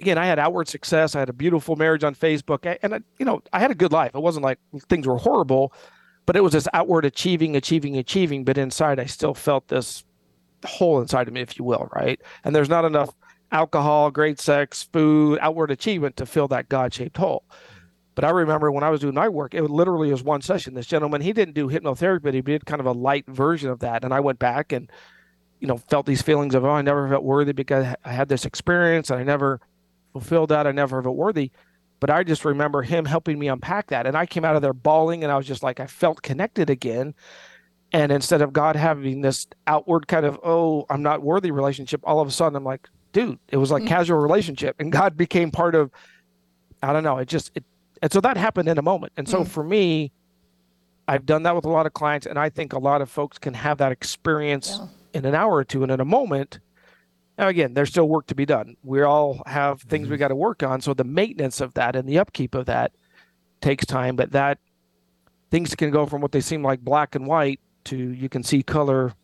again, 0.00 0.18
I 0.18 0.26
had 0.26 0.38
outward 0.38 0.68
success. 0.68 1.14
I 1.14 1.20
had 1.20 1.28
a 1.28 1.34
beautiful 1.34 1.76
marriage 1.76 2.04
on 2.04 2.14
Facebook, 2.14 2.78
and 2.82 2.94
I, 2.94 3.00
you 3.18 3.26
know, 3.26 3.42
I 3.52 3.60
had 3.60 3.70
a 3.70 3.74
good 3.74 3.92
life. 3.92 4.12
It 4.14 4.22
wasn't 4.22 4.44
like 4.44 4.58
things 4.88 5.06
were 5.06 5.18
horrible, 5.18 5.72
but 6.26 6.36
it 6.36 6.40
was 6.40 6.52
this 6.52 6.66
outward 6.72 7.04
achieving, 7.04 7.54
achieving, 7.54 7.96
achieving. 7.96 8.44
But 8.44 8.58
inside, 8.58 8.98
I 8.98 9.04
still 9.04 9.34
felt 9.34 9.68
this 9.68 10.04
hole 10.64 11.00
inside 11.00 11.28
of 11.28 11.34
me, 11.34 11.40
if 11.40 11.58
you 11.58 11.64
will, 11.64 11.88
right? 11.94 12.20
And 12.44 12.54
there's 12.54 12.68
not 12.68 12.84
enough 12.84 13.10
alcohol, 13.52 14.10
great 14.10 14.40
sex, 14.40 14.88
food, 14.92 15.38
outward 15.40 15.70
achievement 15.70 16.16
to 16.16 16.26
fill 16.26 16.48
that 16.48 16.68
God-shaped 16.68 17.16
hole. 17.16 17.44
But 18.14 18.24
I 18.24 18.30
remember 18.30 18.70
when 18.70 18.84
I 18.84 18.90
was 18.90 19.00
doing 19.00 19.14
night 19.14 19.32
work, 19.32 19.54
it 19.54 19.62
literally 19.62 20.10
was 20.10 20.22
one 20.22 20.42
session. 20.42 20.74
This 20.74 20.86
gentleman, 20.86 21.20
he 21.20 21.32
didn't 21.32 21.54
do 21.54 21.68
hypnotherapy, 21.68 22.22
but 22.22 22.34
he 22.34 22.42
did 22.42 22.66
kind 22.66 22.80
of 22.80 22.86
a 22.86 22.92
light 22.92 23.24
version 23.26 23.70
of 23.70 23.78
that. 23.80 24.04
And 24.04 24.12
I 24.12 24.20
went 24.20 24.38
back 24.38 24.72
and, 24.72 24.90
you 25.60 25.68
know, 25.68 25.78
felt 25.78 26.06
these 26.06 26.20
feelings 26.20 26.54
of, 26.54 26.64
oh, 26.64 26.70
I 26.70 26.82
never 26.82 27.08
felt 27.08 27.24
worthy 27.24 27.52
because 27.52 27.94
I 28.04 28.12
had 28.12 28.28
this 28.28 28.44
experience 28.44 29.10
and 29.10 29.20
I 29.20 29.22
never 29.22 29.60
fulfilled 30.12 30.50
that. 30.50 30.66
I 30.66 30.72
never 30.72 31.02
felt 31.02 31.16
worthy. 31.16 31.50
But 32.00 32.10
I 32.10 32.24
just 32.24 32.44
remember 32.44 32.82
him 32.82 33.04
helping 33.04 33.38
me 33.38 33.48
unpack 33.48 33.88
that. 33.88 34.06
And 34.06 34.16
I 34.16 34.26
came 34.26 34.44
out 34.44 34.56
of 34.56 34.62
there 34.62 34.72
bawling 34.72 35.22
and 35.22 35.32
I 35.32 35.36
was 35.36 35.46
just 35.46 35.62
like, 35.62 35.80
I 35.80 35.86
felt 35.86 36.22
connected 36.22 36.68
again. 36.68 37.14
And 37.92 38.10
instead 38.12 38.42
of 38.42 38.52
God 38.52 38.76
having 38.76 39.20
this 39.20 39.46
outward 39.66 40.08
kind 40.08 40.26
of, 40.26 40.38
oh, 40.44 40.86
I'm 40.90 41.02
not 41.02 41.22
worthy 41.22 41.50
relationship, 41.50 42.00
all 42.04 42.20
of 42.20 42.28
a 42.28 42.30
sudden 42.30 42.56
I'm 42.56 42.64
like, 42.64 42.88
dude, 43.12 43.38
it 43.48 43.56
was 43.56 43.70
like 43.70 43.82
mm-hmm. 43.82 43.88
casual 43.88 44.18
relationship. 44.18 44.76
And 44.78 44.92
God 44.92 45.16
became 45.16 45.50
part 45.50 45.74
of, 45.74 45.90
I 46.82 46.92
don't 46.92 47.04
know, 47.04 47.18
it 47.18 47.28
just, 47.28 47.50
it, 47.54 47.64
and 48.02 48.12
so 48.12 48.20
that 48.20 48.36
happened 48.36 48.68
in 48.68 48.78
a 48.78 48.82
moment. 48.82 49.12
And 49.16 49.28
so 49.28 49.40
mm-hmm. 49.40 49.50
for 49.50 49.64
me, 49.64 50.12
I've 51.08 51.26
done 51.26 51.42
that 51.42 51.54
with 51.54 51.64
a 51.64 51.70
lot 51.70 51.86
of 51.86 51.92
clients. 51.92 52.26
And 52.26 52.38
I 52.38 52.50
think 52.50 52.72
a 52.72 52.78
lot 52.78 53.02
of 53.02 53.10
folks 53.10 53.38
can 53.38 53.54
have 53.54 53.78
that 53.78 53.92
experience 53.92 54.78
yeah. 54.78 54.86
in 55.18 55.24
an 55.24 55.34
hour 55.34 55.54
or 55.54 55.64
two 55.64 55.82
and 55.82 55.92
in 55.92 56.00
a 56.00 56.04
moment 56.04 56.60
now, 57.40 57.48
again, 57.48 57.72
there's 57.72 57.88
still 57.88 58.06
work 58.06 58.26
to 58.26 58.34
be 58.34 58.44
done. 58.44 58.76
We 58.84 59.00
all 59.00 59.42
have 59.46 59.80
things 59.80 60.04
mm-hmm. 60.04 60.12
we 60.12 60.18
got 60.18 60.28
to 60.28 60.34
work 60.34 60.62
on. 60.62 60.82
So 60.82 60.92
the 60.92 61.04
maintenance 61.04 61.62
of 61.62 61.72
that 61.72 61.96
and 61.96 62.06
the 62.06 62.18
upkeep 62.18 62.54
of 62.54 62.66
that 62.66 62.92
takes 63.62 63.86
time. 63.86 64.14
But 64.14 64.32
that 64.32 64.58
things 65.50 65.74
can 65.74 65.90
go 65.90 66.04
from 66.04 66.20
what 66.20 66.32
they 66.32 66.42
seem 66.42 66.62
like 66.62 66.80
black 66.80 67.14
and 67.14 67.26
white 67.26 67.58
to 67.84 67.96
you 67.96 68.28
can 68.28 68.42
see 68.42 68.62
color 68.62 69.14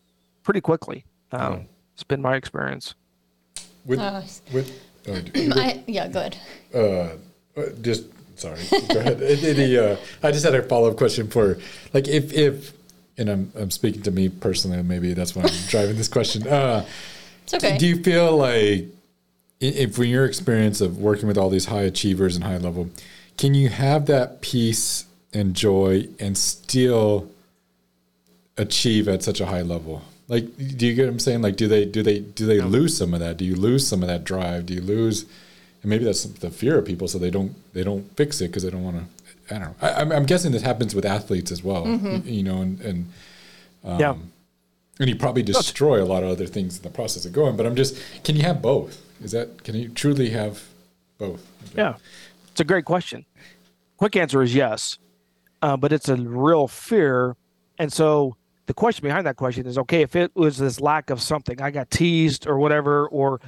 pretty 0.41 0.61
quickly. 0.61 1.05
Um, 1.31 1.41
oh. 1.41 1.65
It's 1.93 2.03
been 2.03 2.23
my 2.23 2.35
experience. 2.35 2.95
With, 3.87 3.99
uh, 3.99 4.21
with, 4.53 4.69
uh, 5.07 5.21
I, 5.35 5.83
yeah, 5.87 6.07
good. 6.07 6.37
Uh, 6.73 6.79
uh, 6.79 7.69
just 7.81 8.03
sorry. 8.37 8.59
Go 8.69 8.99
ahead. 8.99 9.19
the, 9.19 9.91
uh, 9.93 10.27
I 10.27 10.31
just 10.31 10.45
had 10.45 10.53
a 10.53 10.61
follow 10.61 10.91
up 10.91 10.97
question 10.97 11.27
for 11.27 11.57
like 11.93 12.07
if 12.07 12.33
if 12.33 12.73
and 13.17 13.29
I'm 13.29 13.51
I'm 13.55 13.71
speaking 13.71 14.01
to 14.03 14.11
me 14.11 14.29
personally. 14.29 14.81
Maybe 14.83 15.13
that's 15.13 15.35
why 15.35 15.43
I'm 15.43 15.53
driving 15.69 15.95
this 15.95 16.07
question. 16.07 16.47
Uh, 16.47 16.85
it's 17.43 17.53
okay. 17.53 17.77
Do 17.77 17.87
you 17.87 18.03
feel 18.03 18.35
like, 18.35 18.87
if 19.59 19.95
from 19.95 20.05
your 20.05 20.25
experience 20.25 20.81
of 20.81 20.97
working 20.97 21.27
with 21.27 21.37
all 21.37 21.49
these 21.49 21.65
high 21.65 21.83
achievers 21.83 22.35
and 22.35 22.43
high 22.43 22.57
level, 22.57 22.89
can 23.37 23.53
you 23.53 23.69
have 23.69 24.05
that 24.07 24.41
peace 24.41 25.05
and 25.33 25.55
joy 25.55 26.07
and 26.19 26.37
still 26.37 27.29
achieve 28.57 29.07
at 29.07 29.23
such 29.23 29.39
a 29.39 29.45
high 29.45 29.61
level? 29.61 30.03
Like, 30.27 30.57
do 30.57 30.85
you 30.85 30.93
get 30.93 31.03
what 31.05 31.11
I'm 31.11 31.19
saying? 31.19 31.41
Like, 31.41 31.55
do 31.55 31.67
they 31.67 31.85
do 31.85 32.03
they 32.03 32.19
do 32.19 32.45
they 32.45 32.59
lose 32.61 32.97
some 32.97 33.13
of 33.13 33.19
that? 33.19 33.37
Do 33.37 33.45
you 33.45 33.55
lose 33.55 33.87
some 33.87 34.01
of 34.01 34.09
that 34.09 34.23
drive? 34.23 34.65
Do 34.65 34.73
you 34.73 34.81
lose? 34.81 35.23
And 35.81 35.89
maybe 35.89 36.03
that's 36.03 36.23
the 36.23 36.49
fear 36.49 36.79
of 36.79 36.85
people, 36.85 37.07
so 37.07 37.17
they 37.17 37.29
don't 37.29 37.55
they 37.73 37.83
don't 37.83 38.15
fix 38.17 38.41
it 38.41 38.47
because 38.47 38.63
they 38.63 38.69
don't 38.69 38.83
want 38.83 38.97
to. 38.97 39.55
I 39.55 39.59
don't 39.59 39.81
know. 39.81 39.87
I, 39.87 40.15
am 40.15 40.25
guessing 40.25 40.51
this 40.51 40.63
happens 40.63 40.93
with 40.93 41.05
athletes 41.05 41.51
as 41.51 41.63
well. 41.63 41.85
Mm-hmm. 41.85 42.27
You, 42.27 42.33
you, 42.35 42.43
know, 42.43 42.61
and, 42.61 42.81
and 42.81 43.13
um, 43.85 43.99
yeah 43.99 44.15
and 44.99 45.09
you 45.09 45.15
probably 45.15 45.43
destroy 45.43 46.01
a 46.01 46.05
lot 46.05 46.23
of 46.23 46.29
other 46.29 46.47
things 46.47 46.77
in 46.77 46.83
the 46.83 46.89
process 46.89 47.25
of 47.25 47.33
going. 47.33 47.55
But 47.55 47.65
I'm 47.65 47.75
just, 47.75 47.97
can 48.23 48.35
you 48.35 48.43
have 48.43 48.61
both? 48.61 49.01
Is 49.21 49.31
that 49.31 49.63
can 49.63 49.75
you 49.75 49.89
truly 49.89 50.29
have 50.29 50.63
both? 51.17 51.45
Okay. 51.69 51.81
Yeah, 51.81 51.95
it's 52.51 52.61
a 52.61 52.63
great 52.63 52.85
question. 52.85 53.25
Quick 53.97 54.15
answer 54.15 54.43
is 54.43 54.53
yes, 54.53 54.99
uh, 55.61 55.75
but 55.75 55.91
it's 55.91 56.07
a 56.07 56.15
real 56.15 56.67
fear, 56.67 57.35
and 57.79 57.91
so 57.91 58.36
the 58.67 58.73
question 58.73 59.03
behind 59.03 59.25
that 59.25 59.35
question 59.35 59.65
is 59.65 59.77
okay 59.77 60.01
if 60.01 60.15
it 60.15 60.33
was 60.35 60.57
this 60.57 60.79
lack 60.79 61.09
of 61.09 61.21
something 61.21 61.61
i 61.61 61.71
got 61.71 61.89
teased 61.89 62.47
or 62.47 62.57
whatever 62.57 63.07
or 63.09 63.41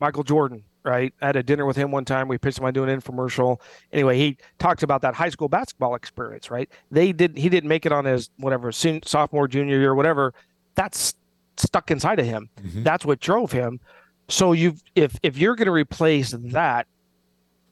michael 0.00 0.24
jordan 0.24 0.64
right 0.82 1.12
i 1.20 1.26
had 1.26 1.36
a 1.36 1.42
dinner 1.42 1.66
with 1.66 1.76
him 1.76 1.90
one 1.90 2.04
time 2.04 2.26
we 2.26 2.38
pitched 2.38 2.58
him 2.58 2.64
on 2.64 2.72
doing 2.72 2.88
an 2.88 3.00
infomercial 3.00 3.60
anyway 3.92 4.16
he 4.16 4.36
talks 4.58 4.82
about 4.82 5.02
that 5.02 5.14
high 5.14 5.28
school 5.28 5.48
basketball 5.48 5.94
experience 5.94 6.50
right 6.50 6.70
they 6.90 7.12
did 7.12 7.36
he 7.36 7.48
didn't 7.48 7.68
make 7.68 7.84
it 7.84 7.92
on 7.92 8.04
his 8.04 8.30
whatever 8.38 8.72
sophomore 8.72 9.46
junior 9.46 9.78
year 9.78 9.94
whatever 9.94 10.32
that's 10.74 11.14
stuck 11.60 11.90
inside 11.90 12.18
of 12.18 12.26
him. 12.26 12.48
Mm-hmm. 12.60 12.82
That's 12.82 13.04
what 13.04 13.20
drove 13.20 13.52
him. 13.52 13.80
So 14.28 14.52
you 14.52 14.74
if 14.94 15.18
if 15.22 15.38
you're 15.38 15.56
going 15.56 15.66
to 15.66 15.72
replace 15.72 16.34
that, 16.38 16.86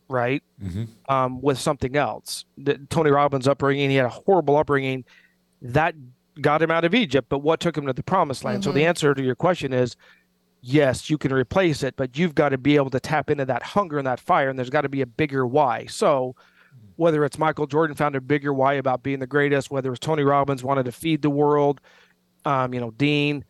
right, 0.09 0.43
mm-hmm. 0.63 0.85
um, 1.13 1.41
with 1.41 1.59
something 1.59 1.97
else, 1.97 2.45
the, 2.57 2.79
Tony 2.91 3.11
Robbins' 3.11 3.47
upbringing, 3.47 3.91
he 3.91 3.97
had 3.97 4.07
a 4.07 4.11
horrible 4.11 4.57
upbringing, 4.57 5.05
that 5.63 5.95
got 6.41 6.63
him 6.63 6.71
out 6.71 6.85
of 6.85 6.95
Egypt. 6.95 7.29
But 7.29 7.41
what 7.41 7.61
took 7.61 7.77
him 7.77 7.87
to 7.87 7.93
the 7.93 8.03
Promised 8.03 8.45
Land? 8.45 8.59
Mm-hmm. 8.59 8.65
So 8.65 8.73
the 8.73 8.81
mm-hmm. 8.81 8.89
answer 8.89 9.15
to 9.15 9.23
your 9.23 9.35
question 9.35 9.73
is, 9.73 9.97
yes, 10.61 11.09
you 11.09 11.19
can 11.19 11.33
replace 11.33 11.83
it, 11.83 11.97
but 11.97 12.19
you've 12.19 12.35
got 12.35 12.51
to 12.51 12.59
be 12.59 12.77
able 12.77 12.91
to 12.91 13.01
tap 13.01 13.31
into 13.31 13.45
that 13.45 13.63
hunger 13.63 13.99
and 13.99 14.07
that 14.07 14.21
fire, 14.21 14.49
and 14.49 14.59
there's 14.59 14.71
got 14.71 14.83
to 14.83 14.89
be 14.89 15.03
a 15.03 15.07
bigger 15.07 15.47
why. 15.47 15.87
So 15.87 16.35
whether 16.97 17.25
it's 17.25 17.39
Michael 17.39 17.67
Jordan 17.67 17.95
found 17.95 18.17
a 18.17 18.21
bigger 18.21 18.53
why 18.53 18.75
about 18.75 19.03
being 19.03 19.21
the 19.21 19.27
greatest, 19.27 19.71
whether 19.71 19.93
it's 19.93 20.01
Tony 20.01 20.25
Robbins 20.25 20.65
wanted 20.65 20.85
to 20.87 20.93
feed 20.93 21.23
the 21.23 21.31
world, 21.31 21.81
um, 22.45 22.75
you 22.75 22.81
know, 22.81 22.91
Dean, 22.91 23.45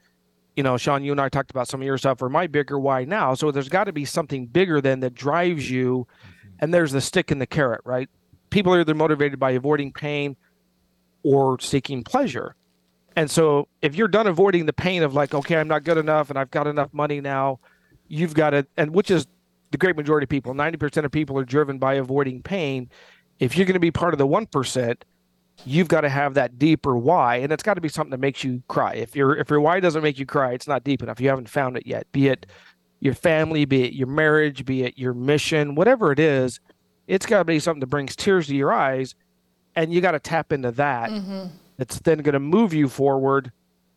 you 0.55 0.63
know, 0.63 0.77
Shawn, 0.77 1.03
you 1.03 1.13
and 1.13 1.21
I 1.21 1.29
talked 1.29 1.51
about 1.51 1.69
some 1.69 1.81
of 1.81 1.87
your 1.87 1.97
stuff 1.97 2.21
or 2.21 2.29
my 2.29 2.47
bigger 2.47 2.79
why 2.79 3.05
now. 3.05 3.33
So 3.35 3.51
there's 3.51 3.69
got 3.69 3.85
to 3.85 3.93
be 3.93 4.05
something 4.05 4.47
bigger 4.47 4.81
than 4.81 5.01
that 5.01 5.15
drives 5.15 5.71
you. 5.71 6.07
Mm-hmm. 6.07 6.49
And 6.61 6.75
there's 6.75 6.93
the 6.93 7.01
stick 7.01 7.31
and 7.31 7.41
the 7.41 7.47
carrot, 7.47 7.81
right? 7.85 8.11
People 8.51 8.75
are 8.75 8.81
either 8.81 8.95
motivated 8.95 9.39
by 9.39 9.53
avoiding 9.53 9.93
pain 9.93 10.37
or 11.23 11.59
seeking 11.61 12.03
pleasure. 12.03 12.55
And 13.19 13.29
so 13.29 13.67
if 13.83 13.97
you're 13.97 14.07
done 14.07 14.29
avoiding 14.29 14.67
the 14.67 14.73
pain 14.73 15.03
of 15.03 15.13
like, 15.13 15.35
okay, 15.35 15.57
I'm 15.57 15.67
not 15.67 15.83
good 15.83 15.99
enough 15.99 16.31
and 16.31 16.39
I've 16.39 16.53
got 16.53 16.69
enough 16.69 16.95
money 16.95 17.21
now, 17.21 17.59
you've 18.07 18.33
got 18.33 18.51
to, 18.51 18.65
and 18.77 18.95
which 18.95 19.11
is 19.11 19.27
the 19.73 19.77
great 19.77 19.97
majority 19.97 20.23
of 20.23 20.29
people, 20.29 20.55
90% 20.55 21.05
of 21.05 21.11
people 21.11 21.37
are 21.37 21.45
driven 21.45 21.79
by 21.79 21.95
avoiding 21.95 22.43
pain. 22.45 22.89
If 23.41 23.57
you're 23.57 23.67
going 23.67 23.75
to 23.75 23.81
be 23.81 23.91
part 23.91 24.15
of 24.15 24.19
the 24.19 24.27
1%, 24.29 25.03
you've 25.65 25.89
got 25.89 26.03
to 26.03 26.09
have 26.09 26.35
that 26.35 26.61
deeper 26.61 26.97
why 26.97 27.35
and 27.39 27.53
it's 27.53 27.65
got 27.65 27.75
to 27.75 27.81
be 27.81 27.89
something 27.89 28.13
that 28.13 28.21
makes 28.21 28.45
you 28.45 28.63
cry 28.69 28.95
if 28.95 29.17
your 29.17 29.35
if 29.35 29.51
your 29.51 29.61
why 29.61 29.81
doesn't 29.81 30.05
make 30.05 30.17
you 30.17 30.25
cry 30.25 30.53
it's 30.53 30.69
not 30.69 30.85
deep 30.85 31.03
enough 31.03 31.21
you 31.21 31.29
haven't 31.29 31.49
found 31.49 31.77
it 31.77 31.85
yet 31.85 32.07
be 32.13 32.29
it 32.29 32.47
your 33.01 33.13
family 33.13 33.65
be 33.65 33.83
it 33.83 33.93
your 33.93 34.07
marriage 34.07 34.65
be 34.65 34.85
it 34.85 34.97
your 34.97 35.13
mission 35.13 35.75
whatever 35.75 36.13
it 36.13 36.21
is 36.21 36.61
it's 37.09 37.27
got 37.27 37.39
to 37.39 37.45
be 37.45 37.59
something 37.59 37.81
that 37.81 37.89
brings 37.89 38.15
tears 38.15 38.47
to 38.47 38.55
your 38.55 38.73
eyes 38.73 39.17
and 39.75 39.93
you 39.93 40.01
got 40.01 40.13
to 40.13 40.21
tap 40.21 40.53
into 40.53 40.71
that 40.71 41.11
mm-hmm. 41.11 41.49
That's 41.79 42.01
then 42.01 42.19
going 42.19 42.35
to 42.35 42.41
move 42.41 42.75
you 42.75 42.89
forward 42.89 43.51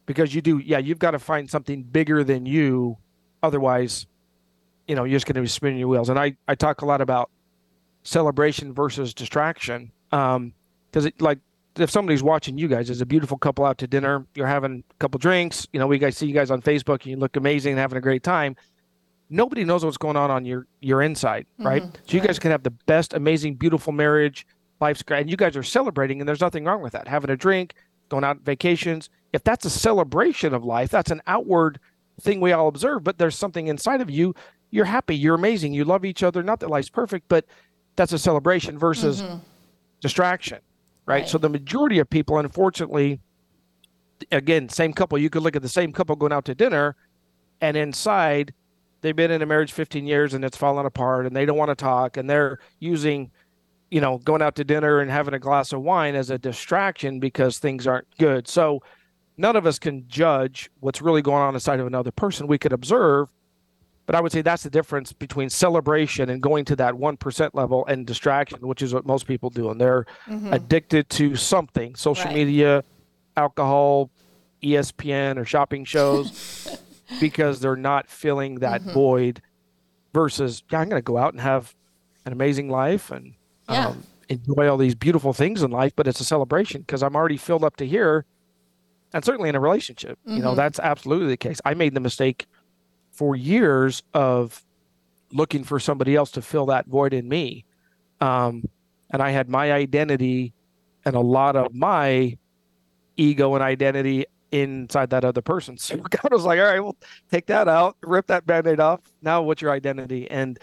because 0.05 0.33
you 0.33 0.41
do 0.41 0.57
yeah 0.59 0.77
you've 0.77 0.99
got 0.99 1.11
to 1.11 1.19
find 1.19 1.49
something 1.49 1.83
bigger 1.83 2.23
than 2.23 2.45
you 2.45 2.97
otherwise 3.43 4.07
you 4.87 4.95
know 4.95 5.03
you're 5.03 5.17
just 5.17 5.25
going 5.25 5.35
to 5.35 5.41
be 5.41 5.47
spinning 5.47 5.79
your 5.79 5.87
wheels 5.87 6.09
and 6.09 6.17
i 6.17 6.35
i 6.47 6.55
talk 6.55 6.81
a 6.81 6.85
lot 6.85 7.01
about 7.01 7.29
celebration 8.03 8.73
versus 8.73 9.13
distraction 9.13 9.91
um, 10.11 10.53
because 10.91 11.09
like 11.19 11.39
if 11.77 11.89
somebody's 11.89 12.23
watching 12.23 12.57
you 12.57 12.67
guys, 12.67 12.87
there's 12.87 13.01
a 13.01 13.05
beautiful 13.05 13.37
couple 13.37 13.65
out 13.65 13.77
to 13.77 13.87
dinner, 13.87 14.25
you're 14.35 14.47
having 14.47 14.83
a 14.89 14.93
couple 14.95 15.17
drinks, 15.19 15.67
you 15.71 15.79
know, 15.79 15.87
we 15.87 15.97
guys 15.97 16.17
see 16.17 16.27
you 16.27 16.33
guys 16.33 16.51
on 16.51 16.61
Facebook 16.61 17.01
and 17.03 17.07
you 17.07 17.17
look 17.17 17.35
amazing 17.35 17.73
and 17.73 17.79
having 17.79 17.97
a 17.97 18.01
great 18.01 18.23
time. 18.23 18.55
Nobody 19.29 19.63
knows 19.63 19.85
what's 19.85 19.97
going 19.97 20.17
on 20.17 20.29
on 20.29 20.43
your 20.43 20.67
your 20.81 21.01
inside, 21.01 21.45
right? 21.57 21.83
Mm-hmm. 21.83 22.03
So 22.05 22.17
you 22.17 22.21
guys 22.21 22.37
can 22.37 22.51
have 22.51 22.63
the 22.63 22.71
best, 22.71 23.13
amazing, 23.13 23.55
beautiful 23.55 23.93
marriage, 23.93 24.45
life's 24.81 25.03
great, 25.03 25.21
and 25.21 25.29
you 25.29 25.37
guys 25.37 25.55
are 25.55 25.63
celebrating, 25.63 26.19
and 26.19 26.27
there's 26.27 26.41
nothing 26.41 26.65
wrong 26.65 26.81
with 26.81 26.93
that. 26.93 27.07
Having 27.07 27.29
a 27.29 27.37
drink, 27.37 27.75
going 28.09 28.23
out 28.23 28.37
on 28.37 28.43
vacations. 28.43 29.09
If 29.33 29.43
that's 29.43 29.65
a 29.65 29.69
celebration 29.69 30.53
of 30.53 30.65
life, 30.65 30.89
that's 30.89 31.11
an 31.11 31.21
outward 31.27 31.79
thing 32.19 32.41
we 32.41 32.51
all 32.51 32.67
observe, 32.67 33.03
but 33.03 33.17
there's 33.17 33.37
something 33.37 33.67
inside 33.67 34.01
of 34.01 34.09
you. 34.09 34.35
You're 34.69 34.85
happy, 34.85 35.15
you're 35.15 35.35
amazing, 35.35 35.73
you 35.73 35.85
love 35.85 36.05
each 36.05 36.23
other. 36.23 36.43
Not 36.43 36.59
that 36.59 36.69
life's 36.69 36.89
perfect, 36.89 37.27
but 37.29 37.45
that's 37.95 38.13
a 38.13 38.19
celebration 38.19 38.77
versus 38.77 39.21
mm-hmm. 39.21 39.37
distraction, 40.01 40.59
right? 41.05 41.21
Right. 41.21 41.29
So 41.29 41.37
the 41.37 41.49
majority 41.49 41.99
of 41.99 42.09
people, 42.09 42.37
unfortunately, 42.37 43.19
again, 44.31 44.69
same 44.69 44.93
couple, 44.93 45.17
you 45.17 45.29
could 45.29 45.43
look 45.43 45.55
at 45.55 45.61
the 45.61 45.69
same 45.69 45.91
couple 45.91 46.15
going 46.15 46.33
out 46.33 46.45
to 46.45 46.55
dinner, 46.55 46.95
and 47.61 47.77
inside 47.77 48.53
they've 49.01 49.15
been 49.15 49.31
in 49.31 49.41
a 49.41 49.45
marriage 49.45 49.71
15 49.71 50.05
years 50.05 50.33
and 50.33 50.45
it's 50.45 50.57
fallen 50.57 50.85
apart 50.85 51.25
and 51.25 51.35
they 51.35 51.45
don't 51.45 51.57
want 51.57 51.69
to 51.69 51.75
talk 51.75 52.17
and 52.17 52.29
they're 52.29 52.59
using 52.79 53.31
you 53.91 54.01
know 54.01 54.17
going 54.19 54.41
out 54.41 54.55
to 54.55 54.63
dinner 54.63 54.99
and 54.99 55.11
having 55.11 55.33
a 55.33 55.39
glass 55.39 55.71
of 55.73 55.81
wine 55.81 56.15
as 56.15 56.29
a 56.29 56.37
distraction 56.39 57.19
because 57.19 57.59
things 57.59 57.85
aren't 57.85 58.07
good 58.17 58.47
so 58.47 58.81
none 59.37 59.55
of 59.55 59.65
us 59.65 59.77
can 59.77 60.05
judge 60.07 60.69
what's 60.79 61.01
really 61.01 61.21
going 61.21 61.41
on 61.43 61.53
inside 61.53 61.79
of 61.79 61.85
another 61.87 62.11
person 62.11 62.47
we 62.47 62.57
could 62.57 62.71
observe 62.73 63.27
but 64.05 64.15
i 64.15 64.21
would 64.21 64.31
say 64.31 64.41
that's 64.41 64.63
the 64.63 64.69
difference 64.69 65.11
between 65.13 65.49
celebration 65.49 66.29
and 66.29 66.41
going 66.41 66.63
to 66.65 66.75
that 66.75 66.93
1% 66.93 67.49
level 67.53 67.85
and 67.87 68.07
distraction 68.07 68.59
which 68.67 68.81
is 68.81 68.93
what 68.93 69.05
most 69.05 69.27
people 69.27 69.49
do 69.49 69.69
and 69.69 69.79
they're 69.81 70.05
addicted 70.53 71.09
to 71.09 71.35
something 71.35 71.93
social 71.95 72.25
Right. 72.25 72.35
media 72.35 72.83
alcohol 73.37 74.09
espn 74.63 75.37
or 75.37 75.45
shopping 75.45 75.83
shows 75.85 76.77
because 77.19 77.59
they're 77.59 77.75
not 77.75 78.09
filling 78.09 78.55
that 78.59 78.81
Mm-hmm. 78.81 78.93
void 78.93 79.41
versus 80.13 80.63
yeah 80.71 80.79
i'm 80.79 80.87
going 80.89 80.97
to 80.99 81.03
go 81.03 81.17
out 81.17 81.33
and 81.33 81.41
have 81.41 81.73
an 82.25 82.31
amazing 82.33 82.69
life 82.69 83.11
and 83.11 83.33
Yeah. 83.69 83.87
um, 83.89 84.03
enjoy 84.29 84.69
all 84.69 84.77
these 84.77 84.95
beautiful 84.95 85.33
things 85.33 85.61
in 85.63 85.71
life 85.71 85.93
but 85.95 86.07
it's 86.07 86.19
a 86.19 86.23
celebration 86.25 86.81
because 86.81 87.03
i'm 87.03 87.15
already 87.15 87.37
filled 87.37 87.63
up 87.63 87.75
to 87.77 87.85
here 87.85 88.25
and 89.13 89.23
certainly 89.25 89.49
in 89.49 89.55
a 89.55 89.59
relationship 89.59 90.17
you 90.25 90.33
Mm-hmm. 90.35 90.43
know 90.43 90.55
that's 90.55 90.79
absolutely 90.79 91.27
the 91.27 91.37
case 91.37 91.59
i 91.65 91.73
made 91.73 91.93
the 91.93 91.99
mistake 91.99 92.45
for 93.11 93.35
years 93.35 94.03
of 94.13 94.63
looking 95.31 95.63
for 95.63 95.79
somebody 95.79 96.15
else 96.15 96.31
to 96.31 96.41
fill 96.41 96.65
that 96.67 96.87
void 96.87 97.13
in 97.13 97.27
me 97.27 97.65
um, 98.21 98.63
and 99.11 99.21
i 99.21 99.31
had 99.31 99.49
my 99.49 99.71
identity 99.71 100.53
and 101.05 101.15
a 101.15 101.19
lot 101.19 101.55
of 101.55 101.73
my 101.73 102.37
ego 103.17 103.53
and 103.55 103.63
identity 103.63 104.25
inside 104.51 105.09
that 105.11 105.23
other 105.25 105.41
person. 105.41 105.77
So 105.79 105.97
God 105.97 106.31
was 106.31 106.43
like, 106.43 106.59
all 106.59 106.65
right, 106.65 106.79
well, 106.81 106.95
take 107.31 107.45
that 107.47 107.67
out, 107.67 107.95
rip 108.03 108.27
that 108.27 108.45
band-aid 108.45 108.79
off. 108.81 108.99
Now 109.21 109.41
what's 109.41 109.61
your 109.61 109.71
identity? 109.71 110.29
And 110.29 110.59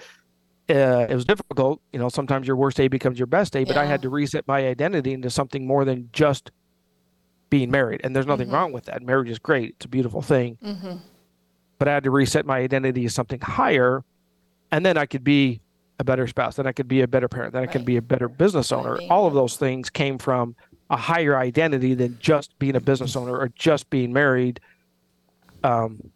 uh, 0.70 1.06
it 1.08 1.14
was 1.14 1.24
difficult. 1.24 1.80
You 1.92 1.98
know, 1.98 2.08
sometimes 2.08 2.46
your 2.46 2.56
worst 2.56 2.76
day 2.76 2.88
becomes 2.88 3.18
your 3.18 3.26
best 3.26 3.52
day, 3.52 3.64
but 3.64 3.76
I 3.76 3.84
had 3.86 4.02
to 4.02 4.08
reset 4.10 4.46
my 4.46 4.66
identity 4.66 5.12
into 5.12 5.30
something 5.30 5.66
more 5.66 5.84
than 5.84 6.10
just 6.12 6.50
being 7.50 7.70
married. 7.70 8.00
And 8.04 8.14
there's 8.14 8.26
nothing 8.26 8.50
wrong 8.50 8.72
with 8.72 8.84
that. 8.86 9.02
Marriage 9.02 9.30
is 9.30 9.38
great. 9.38 9.70
It's 9.76 9.86
a 9.86 9.88
beautiful 9.88 10.20
thing. 10.22 10.58
But 11.78 11.88
I 11.88 11.94
had 11.94 12.04
to 12.04 12.10
reset 12.10 12.44
my 12.44 12.58
identity 12.58 13.04
as 13.06 13.14
something 13.14 13.40
higher. 13.40 14.04
And 14.70 14.84
then 14.84 14.98
I 14.98 15.06
could 15.06 15.24
be 15.24 15.60
a 15.98 16.04
better 16.04 16.26
spouse. 16.26 16.56
Then 16.56 16.66
I 16.66 16.72
could 16.72 16.88
be 16.88 17.00
a 17.00 17.08
better 17.08 17.28
parent. 17.28 17.54
Then 17.54 17.62
I 17.62 17.66
could 17.66 17.84
be 17.86 17.96
a 17.96 18.02
better 18.02 18.28
business 18.28 18.70
owner. 18.72 18.96
being- 18.98 19.10
All 19.10 19.26
of 19.26 19.32
those 19.34 19.56
things 19.56 19.88
came 19.88 20.18
from 20.18 20.54
a 20.90 20.96
higher 20.96 21.36
identity 21.38 21.94
than 21.94 22.18
just 22.20 22.58
being 22.58 22.76
a 22.76 22.80
business 22.80 23.16
owner 23.16 23.36
or 23.36 23.48
just 23.54 23.88
being 23.90 24.12
married. 24.12 24.60
Um, 25.64 26.10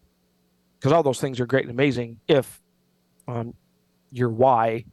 because 0.78 0.92
all 0.92 1.02
those 1.02 1.20
things 1.20 1.38
are 1.40 1.46
great 1.46 1.62
and 1.64 1.70
amazing 1.70 2.18
if 2.28 2.60
um, 3.28 3.54
your 4.12 4.28
why 4.28 4.84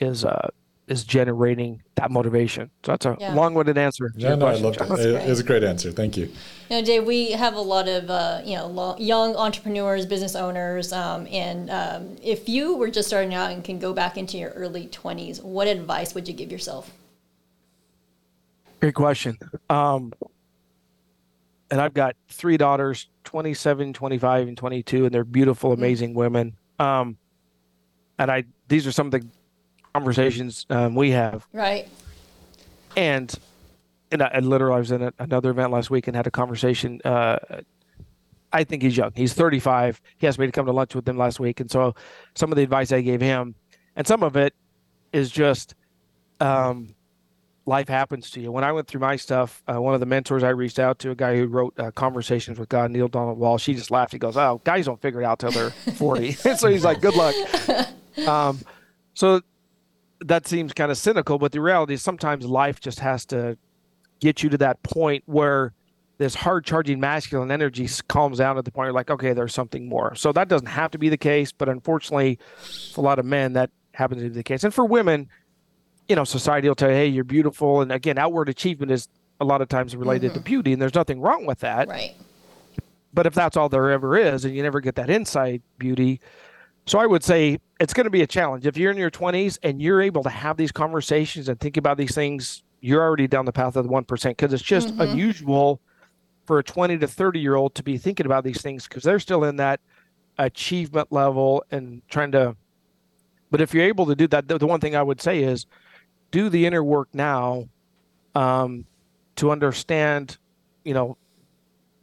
is 0.00 0.24
uh, 0.24 0.48
is 0.86 1.02
generating 1.04 1.82
that 1.94 2.10
motivation. 2.10 2.70
So 2.84 2.92
that's 2.92 3.06
a 3.06 3.16
Yeah. 3.18 3.32
long-winded 3.32 3.78
answer. 3.78 4.10
to 4.10 4.18
Yeah, 4.20 4.28
your 4.30 4.36
no, 4.36 4.46
I 4.46 4.50
question, 4.60 4.64
loved 4.64 4.76
it. 4.76 4.88
John. 4.88 5.00
It, 5.22 5.26
it 5.26 5.28
was 5.30 5.40
a 5.40 5.44
great 5.44 5.64
answer. 5.64 5.90
Thank 5.92 6.18
you. 6.18 6.24
You 6.68 6.76
know, 6.80 6.82
Dave, 6.84 7.04
we 7.04 7.30
have 7.32 7.54
a 7.54 7.60
lot 7.60 7.88
of 7.88 8.10
uh, 8.10 8.42
you 8.44 8.56
know 8.56 8.66
lo- 8.66 8.96
young 8.98 9.34
entrepreneurs, 9.36 10.04
business 10.04 10.34
owners, 10.36 10.92
um, 10.92 11.26
and 11.30 11.70
um, 11.70 12.16
if 12.22 12.48
you 12.48 12.76
were 12.76 12.90
just 12.90 13.08
starting 13.08 13.32
out 13.32 13.50
and 13.52 13.64
can 13.64 13.78
go 13.78 13.94
back 13.94 14.18
into 14.18 14.36
your 14.36 14.50
early 14.50 14.86
twenties, 14.88 15.40
what 15.40 15.68
advice 15.68 16.14
would 16.14 16.28
you 16.28 16.34
give 16.34 16.52
yourself? 16.52 16.90
Great 18.80 18.94
question. 18.94 19.38
Um, 19.70 20.12
and 21.70 21.80
I've 21.80 21.94
got 21.94 22.14
three 22.28 22.58
daughters, 22.58 23.08
27, 23.24 23.94
25, 23.94 24.48
and 24.48 24.56
22, 24.58 25.06
and 25.06 25.14
they're 25.14 25.24
beautiful, 25.24 25.72
amazing 25.72 26.12
women. 26.12 26.54
Um, 26.78 27.16
and 28.18 28.30
I, 28.30 28.44
these 28.68 28.86
are 28.86 28.92
some 28.92 29.06
of 29.06 29.12
the 29.12 29.26
conversations 29.92 30.66
um, 30.70 30.94
we 30.94 31.10
have. 31.10 31.46
Right. 31.52 31.88
And, 32.96 33.32
and 34.10 34.22
I, 34.22 34.26
and 34.26 34.48
literally, 34.48 34.76
I 34.76 34.78
was 34.78 34.90
in 34.90 35.02
a, 35.02 35.12
another 35.18 35.50
event 35.50 35.72
last 35.72 35.90
week 35.90 36.06
and 36.06 36.16
had 36.16 36.26
a 36.26 36.30
conversation. 36.30 37.00
Uh, 37.04 37.38
I 38.52 38.64
think 38.64 38.82
he's 38.82 38.96
young. 38.96 39.12
He's 39.14 39.34
35. 39.34 40.00
He 40.18 40.26
asked 40.26 40.38
me 40.38 40.46
to 40.46 40.52
come 40.52 40.66
to 40.66 40.72
lunch 40.72 40.94
with 40.94 41.08
him 41.08 41.18
last 41.18 41.40
week, 41.40 41.60
and 41.60 41.70
so 41.70 41.94
some 42.34 42.52
of 42.52 42.56
the 42.56 42.62
advice 42.62 42.92
I 42.92 43.00
gave 43.00 43.20
him, 43.20 43.56
and 43.96 44.06
some 44.06 44.22
of 44.22 44.36
it 44.36 44.54
is 45.12 45.30
just 45.30 45.74
um, 46.40 46.94
life 47.66 47.88
happens 47.88 48.30
to 48.30 48.40
you. 48.40 48.52
When 48.52 48.64
I 48.64 48.72
went 48.72 48.86
through 48.86 49.00
my 49.00 49.16
stuff, 49.16 49.62
uh, 49.66 49.80
one 49.80 49.94
of 49.94 50.00
the 50.00 50.06
mentors 50.06 50.42
I 50.42 50.50
reached 50.50 50.78
out 50.78 50.98
to, 51.00 51.10
a 51.10 51.14
guy 51.14 51.36
who 51.36 51.46
wrote 51.46 51.78
uh, 51.78 51.90
Conversations 51.92 52.58
with 52.58 52.68
God, 52.68 52.90
Neale 52.90 53.08
Donald 53.08 53.38
Walsch, 53.38 53.64
he 53.64 53.74
just 53.74 53.90
laughed. 53.90 54.12
He 54.12 54.18
goes, 54.18 54.36
"Oh, 54.36 54.60
guys 54.64 54.86
don't 54.86 55.00
figure 55.00 55.22
it 55.22 55.24
out 55.24 55.38
till 55.38 55.50
they're 55.50 55.70
40." 55.70 56.32
so 56.56 56.68
he's 56.68 56.84
like, 56.84 57.00
"Good 57.00 57.14
luck." 57.16 57.34
Um, 58.26 58.60
so 59.14 59.40
that 60.20 60.46
seems 60.46 60.72
kind 60.72 60.90
of 60.90 60.98
cynical, 60.98 61.38
but 61.38 61.52
the 61.52 61.60
reality 61.60 61.94
is 61.94 62.02
sometimes 62.02 62.46
life 62.46 62.80
just 62.80 63.00
has 63.00 63.24
to 63.26 63.58
get 64.20 64.42
you 64.42 64.48
to 64.50 64.58
that 64.58 64.82
point 64.82 65.22
where 65.26 65.72
this 66.18 66.34
hard 66.34 66.64
charging 66.64 67.00
masculine 67.00 67.50
energy 67.50 67.88
calms 68.08 68.38
down 68.38 68.56
at 68.56 68.64
the 68.64 68.70
point 68.70 68.86
you're 68.86 68.92
like, 68.92 69.10
okay, 69.10 69.32
there's 69.32 69.52
something 69.52 69.88
more. 69.88 70.14
So 70.14 70.32
that 70.32 70.48
doesn't 70.48 70.68
have 70.68 70.90
to 70.92 70.98
be 70.98 71.08
the 71.08 71.16
case, 71.16 71.52
but 71.52 71.68
unfortunately, 71.68 72.38
for 72.92 73.00
a 73.00 73.04
lot 73.04 73.18
of 73.18 73.24
men, 73.24 73.54
that 73.54 73.70
happens 73.92 74.22
to 74.22 74.28
be 74.28 74.34
the 74.34 74.44
case. 74.44 74.64
And 74.64 74.72
for 74.72 74.84
women, 74.84 75.28
you 76.08 76.16
know, 76.16 76.24
society 76.24 76.68
will 76.68 76.74
tell 76.76 76.90
you, 76.90 76.96
hey, 76.96 77.08
you're 77.08 77.24
beautiful. 77.24 77.80
And 77.80 77.90
again, 77.90 78.16
outward 78.16 78.48
achievement 78.48 78.92
is 78.92 79.08
a 79.40 79.44
lot 79.44 79.60
of 79.60 79.68
times 79.68 79.96
related 79.96 80.34
to 80.34 80.40
beauty, 80.40 80.72
and 80.72 80.80
there's 80.80 80.94
nothing 80.94 81.20
wrong 81.20 81.46
with 81.46 81.60
that. 81.60 81.88
Right. 81.88 82.14
But 83.12 83.26
if 83.26 83.34
that's 83.34 83.56
all 83.56 83.68
there 83.68 83.90
ever 83.90 84.16
is, 84.16 84.44
and 84.44 84.54
you 84.54 84.62
never 84.62 84.80
get 84.80 84.94
that 84.96 85.10
inside 85.10 85.62
beauty, 85.78 86.20
so 86.86 86.98
I 86.98 87.06
would 87.06 87.24
say 87.24 87.58
it's 87.84 87.92
going 87.92 88.04
to 88.04 88.10
be 88.10 88.22
a 88.22 88.26
challenge. 88.26 88.66
If 88.66 88.78
you're 88.78 88.90
in 88.90 88.96
your 88.96 89.10
20s 89.10 89.58
and 89.62 89.80
you're 89.80 90.00
able 90.00 90.22
to 90.22 90.30
have 90.30 90.56
these 90.56 90.72
conversations 90.72 91.50
and 91.50 91.60
think 91.60 91.76
about 91.76 91.98
these 91.98 92.14
things, 92.14 92.62
you're 92.80 93.02
already 93.02 93.28
down 93.28 93.44
the 93.44 93.52
path 93.52 93.76
of 93.76 93.84
the 93.84 93.90
1% 93.90 94.28
because 94.30 94.54
it's 94.54 94.62
just 94.62 94.88
unusual 94.98 95.82
for 96.46 96.58
a 96.58 96.64
20 96.64 96.96
to 96.96 97.06
30 97.06 97.40
year 97.40 97.56
old 97.56 97.74
to 97.74 97.82
be 97.82 97.98
thinking 97.98 98.24
about 98.24 98.42
these 98.42 98.62
things 98.62 98.88
because 98.88 99.02
they're 99.02 99.20
still 99.20 99.44
in 99.44 99.56
that 99.56 99.80
achievement 100.38 101.12
level 101.12 101.62
and 101.70 102.00
trying 102.08 102.32
to. 102.32 102.56
But 103.50 103.60
if 103.60 103.74
you're 103.74 103.84
able 103.84 104.06
to 104.06 104.14
do 104.14 104.28
that, 104.28 104.48
the, 104.48 104.56
the 104.56 104.66
one 104.66 104.80
thing 104.80 104.96
I 104.96 105.02
would 105.02 105.20
say 105.20 105.42
is 105.42 105.66
do 106.30 106.48
the 106.48 106.64
inner 106.64 106.82
work 106.82 107.08
now 107.12 107.68
um, 108.34 108.86
to 109.36 109.50
understand, 109.50 110.38
you 110.86 110.94
know, 110.94 111.18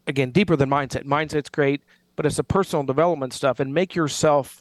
again, 0.06 0.30
deeper 0.30 0.56
than 0.56 0.70
mindset. 0.70 1.06
Mindset's 1.06 1.50
great, 1.50 1.82
but 2.16 2.28
it's 2.28 2.38
the 2.38 2.44
personal 2.44 2.84
development 2.84 3.34
stuff 3.34 3.60
and 3.60 3.74
make 3.74 3.96
yourself 3.96 4.61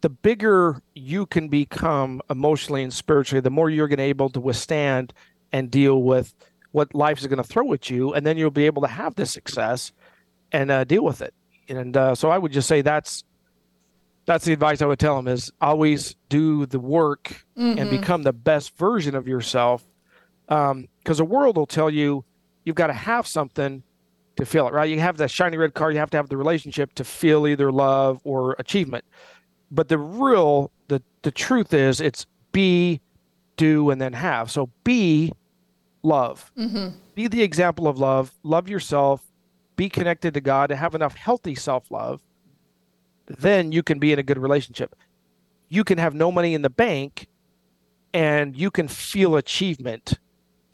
the 0.00 0.08
bigger 0.08 0.82
you 0.94 1.26
can 1.26 1.48
become 1.48 2.20
emotionally 2.30 2.82
and 2.82 2.92
spiritually, 2.92 3.40
the 3.40 3.50
more 3.50 3.70
you're 3.70 3.88
going 3.88 3.98
to 3.98 4.04
be 4.04 4.08
able 4.08 4.28
to 4.30 4.40
withstand 4.40 5.12
and 5.52 5.70
deal 5.70 6.02
with 6.02 6.34
what 6.72 6.94
life 6.94 7.18
is 7.18 7.26
going 7.26 7.38
to 7.38 7.44
throw 7.44 7.72
at 7.72 7.88
you, 7.88 8.12
and 8.12 8.26
then 8.26 8.36
you'll 8.36 8.50
be 8.50 8.66
able 8.66 8.82
to 8.82 8.88
have 8.88 9.14
this 9.14 9.30
success 9.30 9.92
and 10.52 10.70
uh, 10.70 10.84
deal 10.84 11.02
with 11.02 11.22
it. 11.22 11.32
And 11.68 11.96
uh, 11.96 12.14
so 12.14 12.30
I 12.30 12.38
would 12.38 12.52
just 12.52 12.68
say 12.68 12.82
that's 12.82 13.24
that's 14.26 14.44
the 14.44 14.52
advice 14.52 14.82
I 14.82 14.86
would 14.86 14.98
tell 14.98 15.16
them 15.16 15.28
is 15.28 15.52
always 15.60 16.16
do 16.28 16.66
the 16.66 16.80
work 16.80 17.44
and 17.78 17.88
become 17.90 18.24
the 18.24 18.32
best 18.32 18.76
version 18.76 19.14
of 19.14 19.26
yourself. 19.28 19.84
Because 20.48 21.18
the 21.18 21.24
world 21.24 21.56
will 21.56 21.66
tell 21.66 21.88
you 21.88 22.24
you've 22.64 22.76
got 22.76 22.88
to 22.88 22.92
have 22.92 23.26
something 23.26 23.82
to 24.36 24.44
feel 24.44 24.68
it, 24.68 24.74
right? 24.74 24.90
You 24.90 25.00
have 25.00 25.16
that 25.18 25.30
shiny 25.30 25.56
red 25.56 25.74
car, 25.74 25.90
you 25.92 25.98
have 25.98 26.10
to 26.10 26.16
have 26.16 26.28
the 26.28 26.36
relationship 26.36 26.92
to 26.94 27.04
feel 27.04 27.46
either 27.46 27.72
love 27.72 28.20
or 28.24 28.56
achievement. 28.58 29.04
But 29.70 29.88
the 29.88 29.98
real, 29.98 30.70
the 30.88 31.02
the 31.22 31.30
truth 31.32 31.72
is, 31.74 32.00
it's 32.00 32.26
be, 32.52 33.00
do, 33.56 33.90
and 33.90 34.00
then 34.00 34.12
have. 34.14 34.50
So 34.50 34.70
be 34.84 35.32
love. 36.02 36.52
Be 37.14 37.28
the 37.28 37.42
example 37.42 37.88
of 37.88 37.98
love. 37.98 38.32
Love 38.42 38.68
yourself. 38.68 39.22
Be 39.76 39.88
connected 39.88 40.34
to 40.34 40.40
God 40.40 40.70
and 40.70 40.78
have 40.80 40.94
enough 40.94 41.14
healthy 41.16 41.54
self 41.54 41.90
love. 41.90 42.20
Then 43.26 43.72
you 43.72 43.82
can 43.82 43.98
be 43.98 44.12
in 44.12 44.18
a 44.18 44.22
good 44.22 44.38
relationship. 44.38 44.94
You 45.68 45.84
can 45.84 45.98
have 45.98 46.14
no 46.14 46.30
money 46.30 46.54
in 46.54 46.62
the 46.62 46.70
bank 46.70 47.28
and 48.14 48.56
you 48.56 48.70
can 48.70 48.88
feel 48.88 49.36
achievement 49.36 50.14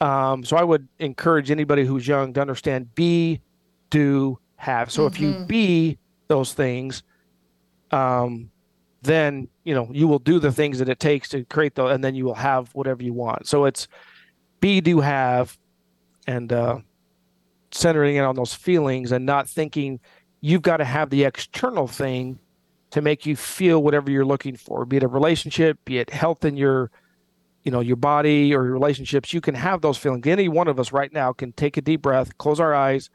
Um, 0.01 0.43
so 0.43 0.57
I 0.57 0.63
would 0.63 0.87
encourage 0.99 1.49
anybody 1.51 1.85
who's 1.85 2.07
young 2.07 2.33
to 2.33 2.41
understand 2.41 2.93
be, 2.95 3.41
do, 3.89 4.39
have. 4.57 4.91
So 4.91 5.05
if 5.07 5.19
you 5.19 5.45
be 5.47 5.97
those 6.27 6.53
things, 6.53 7.03
um, 7.91 8.51
then 9.03 9.47
you 9.63 9.73
know 9.73 9.87
you 9.91 10.07
will 10.07 10.19
do 10.19 10.39
the 10.39 10.51
things 10.51 10.79
that 10.79 10.89
it 10.89 10.99
takes 10.99 11.29
to 11.29 11.43
create 11.45 11.75
the, 11.75 11.85
and 11.87 12.03
then 12.03 12.15
you 12.15 12.25
will 12.25 12.35
have 12.35 12.73
whatever 12.73 13.03
you 13.03 13.13
want. 13.13 13.47
So 13.47 13.65
it's 13.65 13.87
be, 14.59 14.81
do, 14.81 15.01
have, 15.01 15.57
and 16.25 16.51
uh, 16.51 16.79
centering 17.71 18.15
in 18.15 18.23
on 18.23 18.35
those 18.35 18.53
feelings 18.53 19.11
and 19.11 19.25
not 19.25 19.49
thinking 19.49 19.99
you've 20.41 20.61
got 20.61 20.77
to 20.77 20.85
have 20.85 21.09
the 21.09 21.23
external 21.25 21.87
thing 21.87 22.39
to 22.91 23.01
make 23.01 23.25
you 23.25 23.35
feel 23.35 23.81
whatever 23.81 24.11
you're 24.11 24.25
looking 24.25 24.55
for, 24.55 24.85
be 24.85 24.97
it 24.97 25.03
a 25.03 25.07
relationship, 25.07 25.79
be 25.83 25.97
it 25.97 26.09
health 26.09 26.45
in 26.45 26.55
your 26.55 26.91
you 27.63 27.71
know 27.71 27.79
your 27.79 27.95
body 27.95 28.53
or 28.53 28.65
your 28.65 28.73
relationships 28.73 29.33
you 29.33 29.41
can 29.41 29.55
have 29.55 29.81
those 29.81 29.97
feelings 29.97 30.27
any 30.27 30.49
one 30.49 30.67
of 30.67 30.79
us 30.79 30.91
right 30.91 31.13
now 31.13 31.31
can 31.31 31.51
take 31.53 31.77
a 31.77 31.81
deep 31.81 32.01
breath 32.01 32.37
close 32.37 32.59
our 32.59 32.73
eyes 32.73 33.09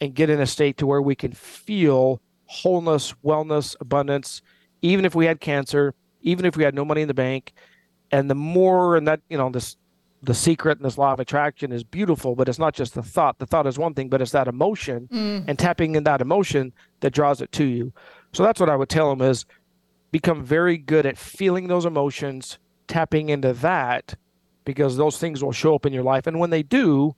and 0.00 0.14
get 0.14 0.28
in 0.28 0.40
a 0.40 0.46
state 0.46 0.76
to 0.76 0.86
where 0.86 1.00
we 1.00 1.14
can 1.14 1.32
feel 1.32 2.20
wholeness 2.46 3.14
wellness 3.24 3.76
abundance 3.80 4.42
even 4.86 5.04
if 5.04 5.14
we 5.14 5.26
had 5.26 5.40
cancer 5.40 5.94
even 6.22 6.44
if 6.44 6.56
we 6.56 6.64
had 6.64 6.74
no 6.74 6.84
money 6.84 7.02
in 7.02 7.08
the 7.08 7.14
bank 7.14 7.52
and 8.10 8.30
the 8.30 8.34
more 8.34 8.96
and 8.96 9.06
that 9.06 9.20
you 9.28 9.38
know 9.38 9.50
this 9.50 9.76
the 10.22 10.34
secret 10.34 10.78
and 10.78 10.84
this 10.84 10.98
law 10.98 11.12
of 11.12 11.20
attraction 11.20 11.72
is 11.72 11.84
beautiful 11.84 12.34
but 12.34 12.48
it's 12.48 12.58
not 12.58 12.74
just 12.74 12.94
the 12.94 13.02
thought 13.02 13.38
the 13.38 13.46
thought 13.46 13.66
is 13.66 13.78
one 13.78 13.94
thing 13.94 14.08
but 14.08 14.22
it's 14.22 14.32
that 14.32 14.48
emotion 14.48 15.08
mm. 15.12 15.44
and 15.46 15.58
tapping 15.58 15.94
in 15.94 16.04
that 16.04 16.20
emotion 16.20 16.72
that 17.00 17.12
draws 17.12 17.40
it 17.40 17.52
to 17.52 17.64
you 17.64 17.92
so 18.32 18.42
that's 18.42 18.58
what 18.58 18.70
i 18.70 18.76
would 18.76 18.88
tell 18.88 19.10
them 19.10 19.20
is 19.20 19.44
become 20.10 20.42
very 20.42 20.78
good 20.78 21.06
at 21.06 21.18
feeling 21.18 21.68
those 21.68 21.84
emotions 21.84 22.58
tapping 22.86 23.28
into 23.28 23.52
that 23.52 24.14
because 24.64 24.96
those 24.96 25.18
things 25.18 25.42
will 25.42 25.52
show 25.52 25.74
up 25.74 25.86
in 25.86 25.92
your 25.92 26.02
life. 26.02 26.26
And 26.26 26.38
when 26.38 26.50
they 26.50 26.62
do, 26.62 27.14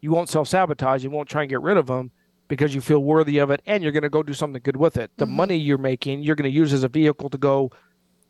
you 0.00 0.10
won't 0.10 0.28
self 0.28 0.48
sabotage. 0.48 1.02
You 1.02 1.10
won't 1.10 1.28
try 1.28 1.42
and 1.42 1.50
get 1.50 1.62
rid 1.62 1.76
of 1.76 1.86
them 1.86 2.10
because 2.50 2.74
you 2.74 2.80
feel 2.80 2.98
worthy 2.98 3.38
of 3.38 3.52
it 3.52 3.62
and 3.64 3.80
you're 3.80 3.92
going 3.92 4.02
to 4.02 4.10
go 4.10 4.24
do 4.24 4.32
something 4.32 4.60
good 4.64 4.74
with 4.74 4.96
it. 4.96 5.08
The 5.18 5.24
money 5.24 5.56
you're 5.56 5.78
making, 5.78 6.24
you're 6.24 6.34
going 6.34 6.50
to 6.50 6.54
use 6.54 6.72
as 6.72 6.82
a 6.82 6.88
vehicle 6.88 7.30
to 7.30 7.38
go 7.38 7.70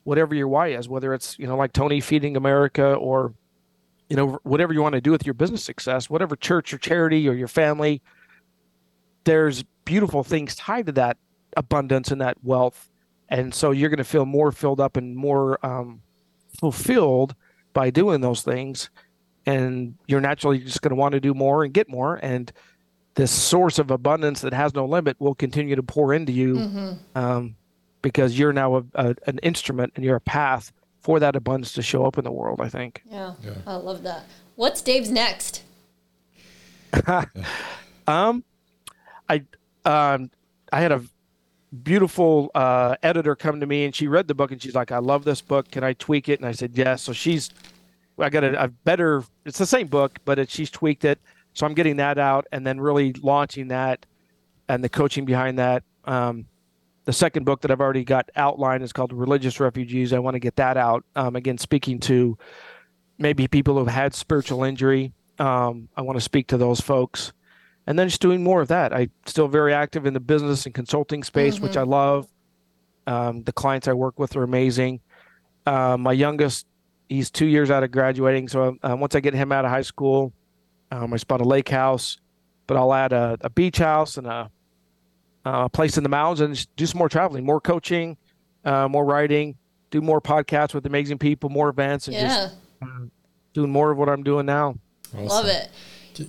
whatever 0.04 0.34
your 0.34 0.46
why 0.46 0.68
is, 0.68 0.90
whether 0.90 1.14
it's, 1.14 1.38
you 1.38 1.46
know, 1.46 1.56
like 1.56 1.72
Tony 1.72 2.02
feeding 2.02 2.36
America 2.36 2.92
or, 2.92 3.32
you 4.10 4.16
know, 4.16 4.38
whatever 4.42 4.74
you 4.74 4.82
want 4.82 4.94
to 4.94 5.00
do 5.00 5.10
with 5.10 5.24
your 5.24 5.32
business 5.32 5.64
success, 5.64 6.10
whatever 6.10 6.36
church 6.36 6.74
or 6.74 6.76
charity 6.76 7.26
or 7.30 7.32
your 7.32 7.48
family. 7.48 8.02
There's 9.24 9.64
beautiful 9.86 10.22
things 10.22 10.54
tied 10.54 10.84
to 10.86 10.92
that 10.92 11.16
abundance 11.56 12.10
and 12.10 12.20
that 12.20 12.36
wealth. 12.44 12.90
And 13.30 13.54
so 13.54 13.70
you're 13.70 13.88
going 13.88 13.98
to 13.98 14.04
feel 14.04 14.26
more 14.26 14.52
filled 14.52 14.80
up 14.80 14.98
and 14.98 15.16
more, 15.16 15.64
um, 15.64 16.02
fulfilled 16.60 17.34
by 17.72 17.88
doing 17.88 18.20
those 18.20 18.42
things 18.42 18.90
and 19.46 19.94
you're 20.06 20.20
naturally 20.20 20.58
just 20.58 20.82
going 20.82 20.90
to 20.90 20.96
want 20.96 21.12
to 21.12 21.20
do 21.20 21.32
more 21.32 21.64
and 21.64 21.72
get 21.72 21.88
more 21.88 22.16
and 22.16 22.52
this 23.20 23.30
source 23.30 23.78
of 23.78 23.90
abundance 23.90 24.40
that 24.40 24.54
has 24.54 24.74
no 24.74 24.86
limit 24.86 25.14
will 25.20 25.34
continue 25.34 25.76
to 25.76 25.82
pour 25.82 26.14
into 26.14 26.32
you 26.32 26.96
um, 27.14 27.54
because 28.00 28.38
you're 28.38 28.52
now 28.52 28.76
a, 28.76 28.84
a, 28.94 29.14
an 29.26 29.38
instrument 29.42 29.92
and 29.94 30.06
you're 30.06 30.16
a 30.16 30.20
path 30.20 30.72
for 31.02 31.20
that 31.20 31.36
abundance 31.36 31.74
to 31.74 31.82
show 31.82 32.06
up 32.06 32.16
in 32.16 32.24
the 32.24 32.32
world 32.32 32.62
i 32.62 32.68
think 32.68 33.02
Yeah, 33.10 33.34
I 33.66 33.74
love 33.76 34.02
that. 34.04 34.24
What's 34.56 34.80
Dave's 34.80 35.10
next? 35.10 35.62
um 38.08 38.42
i 39.28 39.42
um 39.84 40.30
i 40.72 40.80
had 40.80 40.92
a 40.92 41.02
beautiful 41.82 42.50
uh, 42.54 42.96
editor 43.02 43.36
come 43.36 43.60
to 43.60 43.66
me 43.66 43.84
and 43.84 43.94
she 43.94 44.08
read 44.08 44.26
the 44.28 44.34
book 44.34 44.50
and 44.50 44.60
she's 44.60 44.74
like, 44.74 44.90
I 44.90 44.98
love 44.98 45.22
this 45.22 45.40
book. 45.40 45.70
Can 45.70 45.84
I 45.84 45.92
tweak 45.92 46.28
it? 46.28 46.40
And 46.40 46.48
I 46.48 46.50
said, 46.50 46.72
yes. 46.74 47.00
So 47.00 47.12
she's, 47.12 47.50
I 48.18 48.28
got 48.28 48.42
a, 48.42 48.64
a 48.64 48.66
better, 48.66 49.22
it's 49.44 49.58
the 49.58 49.66
same 49.66 49.86
book, 49.86 50.18
but 50.24 50.40
it, 50.40 50.50
she's 50.50 50.68
tweaked 50.68 51.04
it. 51.04 51.20
So 51.52 51.66
I'm 51.66 51.74
getting 51.74 51.96
that 51.96 52.18
out 52.18 52.46
and 52.52 52.66
then 52.66 52.80
really 52.80 53.12
launching 53.12 53.68
that 53.68 54.06
and 54.68 54.82
the 54.84 54.88
coaching 54.88 55.24
behind 55.24 55.58
that. 55.58 55.82
Um, 56.04 56.46
the 57.04 57.12
second 57.12 57.44
book 57.44 57.62
that 57.62 57.70
I've 57.70 57.80
already 57.80 58.04
got 58.04 58.30
outlined 58.36 58.82
is 58.82 58.92
called 58.92 59.12
Religious 59.12 59.58
Refugees. 59.58 60.12
I 60.12 60.18
want 60.18 60.34
to 60.34 60.40
get 60.40 60.56
that 60.56 60.76
out. 60.76 61.04
Um, 61.16 61.34
again, 61.34 61.58
speaking 61.58 61.98
to 62.00 62.38
maybe 63.18 63.48
people 63.48 63.78
who've 63.78 63.88
had 63.88 64.14
spiritual 64.14 64.64
injury. 64.64 65.12
Um, 65.38 65.88
I 65.96 66.02
want 66.02 66.16
to 66.16 66.20
speak 66.20 66.48
to 66.48 66.58
those 66.58 66.80
folks 66.80 67.32
and 67.86 67.98
then 67.98 68.08
just 68.08 68.20
doing 68.20 68.42
more 68.42 68.60
of 68.60 68.68
that. 68.68 68.92
I'm 68.92 69.10
still 69.26 69.48
very 69.48 69.72
active 69.72 70.06
in 70.06 70.14
the 70.14 70.20
business 70.20 70.66
and 70.66 70.74
consulting 70.74 71.22
space, 71.22 71.58
which 71.60 71.76
I 71.76 71.82
love. 71.82 72.28
Um, 73.06 73.42
the 73.42 73.52
clients 73.52 73.88
I 73.88 73.92
work 73.94 74.18
with 74.18 74.36
are 74.36 74.42
amazing. 74.42 75.00
Uh, 75.66 75.96
my 75.98 76.12
youngest, 76.12 76.66
he's 77.08 77.30
two 77.30 77.46
years 77.46 77.70
out 77.70 77.82
of 77.82 77.90
graduating, 77.90 78.48
so 78.48 78.76
uh, 78.82 78.96
once 78.98 79.14
I 79.14 79.20
get 79.20 79.34
him 79.34 79.50
out 79.50 79.64
of 79.64 79.70
high 79.70 79.82
school, 79.82 80.32
um, 80.90 81.12
I 81.12 81.16
spot 81.16 81.40
a 81.40 81.44
lake 81.44 81.68
house, 81.68 82.18
but 82.66 82.76
I'll 82.76 82.94
add 82.94 83.12
a, 83.12 83.36
a 83.40 83.50
beach 83.50 83.78
house 83.78 84.16
and 84.16 84.26
a, 84.26 84.50
a 85.44 85.68
place 85.68 85.96
in 85.96 86.02
the 86.02 86.08
mountains 86.08 86.40
and 86.40 86.54
just 86.54 86.74
do 86.76 86.86
some 86.86 86.98
more 86.98 87.08
traveling, 87.08 87.44
more 87.44 87.60
coaching, 87.60 88.16
uh, 88.64 88.88
more 88.88 89.04
writing, 89.04 89.56
do 89.90 90.00
more 90.00 90.20
podcasts 90.20 90.74
with 90.74 90.86
amazing 90.86 91.18
people, 91.18 91.50
more 91.50 91.68
events, 91.68 92.08
and 92.08 92.16
just 92.16 92.54
Yeah, 92.82 92.88
doing 93.54 93.70
more 93.70 93.90
of 93.90 93.98
what 93.98 94.08
I'm 94.08 94.22
doing 94.22 94.46
now. 94.46 94.76
love 95.14 95.46
it. 95.46 95.70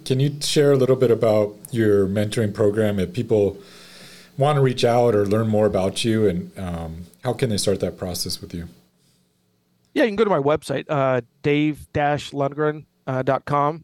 Can 0.06 0.20
you 0.20 0.36
share 0.42 0.72
a 0.72 0.78
little 0.78 0.96
bit 0.96 1.12
about 1.12 1.56
your 1.72 2.08
mentoring 2.08 2.54
program 2.54 3.00
if 3.00 3.14
people 3.14 3.58
want 4.38 4.58
to 4.58 4.62
reach 4.62 4.86
out 4.86 5.16
or 5.16 5.26
learn 5.26 5.48
more 5.48 5.66
about 5.66 6.06
you 6.06 6.28
and 6.28 6.58
um, 6.58 7.06
how 7.24 7.34
can 7.34 7.50
they 7.50 7.58
start 7.58 7.80
that 7.82 7.98
process 7.98 8.42
with 8.42 8.54
you? 8.54 8.70
Yeah, 9.94 10.04
you 10.04 10.10
can 10.10 10.16
go 10.16 10.24
to 10.24 10.30
my 10.30 10.40
website, 10.40 10.86
uh, 10.88 11.20
dave-lungren.com. 11.44 13.84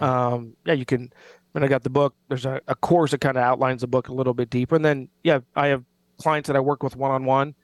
Um, 0.00 0.54
yeah, 0.64 0.74
you 0.74 0.84
can. 0.84 1.12
When 1.52 1.64
I 1.64 1.68
got 1.68 1.82
the 1.82 1.90
book, 1.90 2.14
there's 2.28 2.44
a, 2.44 2.60
a 2.68 2.74
course 2.74 3.12
that 3.12 3.22
kind 3.22 3.38
of 3.38 3.42
outlines 3.42 3.80
the 3.80 3.86
book 3.86 4.08
a 4.08 4.12
little 4.12 4.34
bit 4.34 4.50
deeper. 4.50 4.76
And 4.76 4.84
then, 4.84 5.08
yeah, 5.24 5.38
I 5.54 5.68
have 5.68 5.84
clients 6.18 6.48
that 6.48 6.56
I 6.56 6.60
work 6.60 6.82
with 6.82 6.96
one 6.96 7.10
on 7.12 7.24
one. 7.24 7.54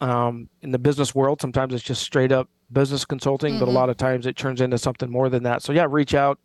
Um, 0.00 0.48
in 0.62 0.70
the 0.70 0.78
business 0.78 1.14
world, 1.14 1.42
sometimes 1.42 1.74
it's 1.74 1.84
just 1.84 2.02
straight 2.02 2.32
up 2.32 2.48
business 2.72 3.04
consulting, 3.04 3.58
but 3.58 3.68
a 3.68 3.70
lot 3.70 3.90
of 3.90 3.98
times 3.98 4.26
it 4.26 4.36
turns 4.36 4.62
into 4.62 4.78
something 4.78 5.10
more 5.10 5.28
than 5.28 5.42
that. 5.42 5.62
So 5.62 5.72
yeah, 5.72 5.86
reach 5.88 6.14
out. 6.14 6.38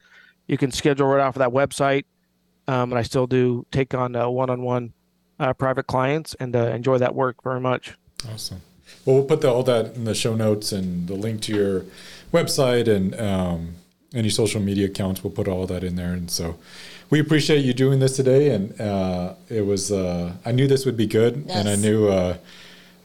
You 0.48 0.58
can 0.58 0.72
schedule 0.72 1.08
right 1.08 1.22
off 1.22 1.36
of 1.36 1.40
that 1.40 1.52
website. 1.52 2.04
Um, 2.68 2.92
and 2.92 3.00
I 3.00 3.04
still 3.04 3.26
do 3.26 3.66
take 3.72 3.94
on 3.94 4.16
uh, 4.16 4.30
one-on-one 4.30 4.94
uh, 5.40 5.54
private 5.54 5.88
clients 5.88 6.36
and 6.40 6.56
uh, 6.56 6.68
enjoy 6.68 6.98
that 6.98 7.16
work 7.16 7.42
very 7.44 7.60
much. 7.60 7.94
Awesome. 8.32 8.62
Well, 9.06 9.16
we'll 9.16 9.26
put 9.26 9.42
the, 9.42 9.50
all 9.50 9.64
that 9.64 9.96
in 9.96 10.04
the 10.04 10.14
show 10.14 10.36
notes 10.36 10.72
and 10.72 11.08
the 11.08 11.16
link 11.16 11.42
to 11.44 11.56
your 11.56 11.86
website 12.32 12.88
and 12.88 13.20
um, 13.20 13.76
any 14.14 14.30
social 14.30 14.62
media 14.62 14.88
accounts. 14.88 15.24
We'll 15.24 15.34
put 15.34 15.48
all 15.48 15.66
that 15.68 15.84
in 15.84 15.96
there. 15.96 16.14
And 16.14 16.30
so 16.30 16.58
we 17.10 17.20
appreciate 17.20 17.64
you 17.64 17.74
doing 17.74 18.00
this 18.00 18.16
today. 18.16 18.50
And 18.50 18.80
uh, 18.80 19.36
it 19.50 19.66
was, 19.66 19.92
uh, 19.92 20.34
I 20.46 20.52
knew 20.52 20.68
this 20.68 20.86
would 20.86 20.98
be 20.98 21.08
good. 21.08 21.46
And 21.50 21.70
I 21.70 21.76
knew, 21.76 22.08
uh, 22.10 22.38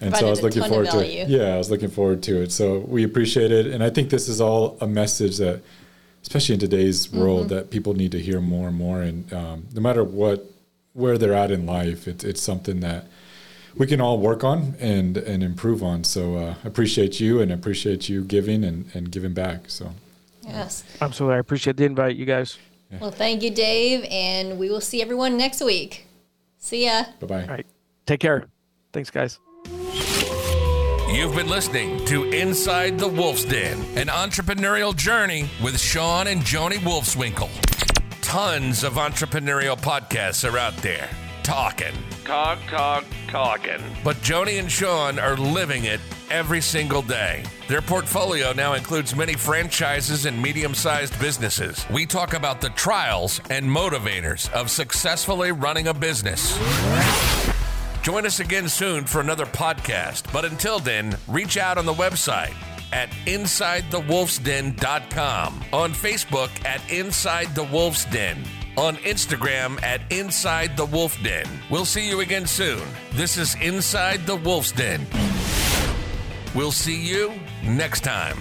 and 0.01 0.15
so 0.17 0.27
I 0.27 0.31
was 0.31 0.43
looking 0.43 0.65
forward 0.65 0.91
to 0.91 1.01
it. 1.05 1.29
Yeah, 1.29 1.55
I 1.55 1.59
was 1.59 1.71
looking 1.71 1.91
forward 1.91 2.23
to 2.25 2.43
it. 2.43 2.53
So 2.53 2.81
we 2.81 3.05
appreciate 3.05 3.53
it. 3.53 3.67
And 3.67 3.83
I 3.83 3.91
think 3.91 4.11
this 4.11 4.29
is 4.29 4.41
all 4.41 4.77
a 4.81 4.87
message 4.87 5.39
that, 5.39 5.63
especially 6.23 6.55
in 6.55 6.61
today's 6.61 7.07
Mm-hmm. 7.07 7.21
world, 7.21 7.49
that 7.51 7.71
people 7.71 7.95
need 7.95 8.13
to 8.13 8.21
hear 8.21 8.41
more 8.41 8.69
and 8.69 8.77
more. 8.77 9.01
And 9.03 9.33
um, 9.33 9.67
no 9.73 9.81
matter 9.81 10.03
what, 10.03 10.45
where 10.93 11.19
they're 11.19 11.35
at 11.35 11.51
in 11.51 11.67
life, 11.67 12.09
it's, 12.09 12.25
it's 12.25 12.43
something 12.43 12.81
that 12.81 13.07
we 13.77 13.87
can 13.87 14.01
all 14.01 14.19
work 14.19 14.43
on 14.43 14.75
and 14.81 15.19
and 15.19 15.43
improve 15.43 15.83
on. 15.83 16.03
So 16.05 16.37
uh, 16.37 16.55
appreciate 16.65 17.21
you 17.21 17.41
and 17.41 17.53
appreciate 17.53 18.09
you 18.09 18.25
giving 18.25 18.65
and, 18.65 18.91
and 18.95 19.11
giving 19.11 19.35
back. 19.35 19.69
So 19.69 19.93
Yes. 20.47 20.85
Absolutely. 21.01 21.37
I 21.37 21.39
appreciate 21.39 21.77
the 21.77 21.85
invite, 21.85 22.17
you 22.17 22.25
guys. 22.25 22.59
Well, 23.01 23.11
thank 23.11 23.43
you, 23.43 23.51
Dave, 23.51 24.07
and 24.11 24.59
we 24.59 24.71
will 24.71 24.81
see 24.81 25.03
everyone 25.03 25.37
next 25.37 25.61
week. 25.63 26.07
See 26.59 26.87
ya. 26.87 27.05
bye 27.21 27.27
bye. 27.27 27.43
All 27.43 27.49
right. 27.49 27.67
Take 28.07 28.21
care. 28.21 28.47
Thanks, 28.93 29.11
guys. 29.11 29.41
You've 31.09 31.35
been 31.35 31.49
listening 31.49 32.05
to 32.07 32.25
Inside 32.25 32.99
the 32.99 33.09
Wolf's 33.09 33.45
Den, 33.45 33.79
an 33.97 34.09
entrepreneurial 34.09 34.95
journey 34.95 35.49
with 35.63 35.79
Shawn 35.79 36.27
and 36.27 36.43
Joni 36.43 36.77
Wolfswinkel. 36.79 37.49
Tons 38.23 38.85
of 38.85 38.95
entrepreneurial 38.95 39.79
podcasts 39.79 40.49
are 40.51 40.59
out 40.59 40.77
there 40.79 41.09
talking, 41.43 41.95
talk, 42.27 42.59
talk, 42.67 43.05
talking. 43.29 43.81
But 44.03 44.17
Joni 44.17 44.59
and 44.59 44.71
Shawn 44.71 45.19
are 45.19 45.37
living 45.37 45.85
it 45.85 46.01
every 46.31 46.61
single 46.61 47.03
day. 47.03 47.45
Their 47.69 47.81
portfolio 47.81 48.53
now 48.53 48.75
includes 48.75 49.15
many 49.15 49.35
franchises 49.35 50.27
and 50.27 50.43
medium 50.43 50.75
sized 50.75 51.19
businesses. 51.21 51.87
We 51.91 52.05
talk 52.05 52.35
about 52.35 52.61
the 52.61 52.71
trials 52.71 53.41
and 53.49 53.65
motivators 53.65 54.53
of 54.53 54.71
successfully 54.71 55.53
running 55.53 55.87
a 55.87 55.95
business. 55.95 56.59
Join 58.03 58.27
us 58.27 58.41
again 58.41 58.69
soon 58.69 59.05
for 59.05 59.21
another 59.21 59.47
podcast. 59.47 60.33
But 60.33 60.45
until 60.45 60.81
then, 60.81 61.17
reach 61.29 61.57
out 61.57 61.79
on 61.79 61.87
the 61.87 61.95
website 61.95 62.55
at 62.93 63.11
InsideTheWolfsDen.com, 63.27 65.65
on 65.73 65.93
Facebook 65.93 66.51
at 66.65 66.81
Inside 66.91 67.55
the 67.55 67.65
Wolf's 67.65 68.05
Den, 68.07 68.43
on 68.77 68.97
Instagram 68.97 69.83
at 69.83 70.01
Inside 70.11 70.77
the 70.77 70.85
Wolf 70.85 71.17
Den. 71.23 71.47
We'll 71.71 71.85
see 71.85 72.09
you 72.09 72.21
again 72.21 72.47
soon. 72.47 72.83
This 73.13 73.37
is 73.37 73.55
Inside 73.61 74.27
the 74.27 74.37
Wolf's 74.37 74.73
Den. 74.73 75.07
We'll 76.55 76.73
see 76.73 77.01
you 77.01 77.33
next 77.63 78.05
time. 78.05 78.37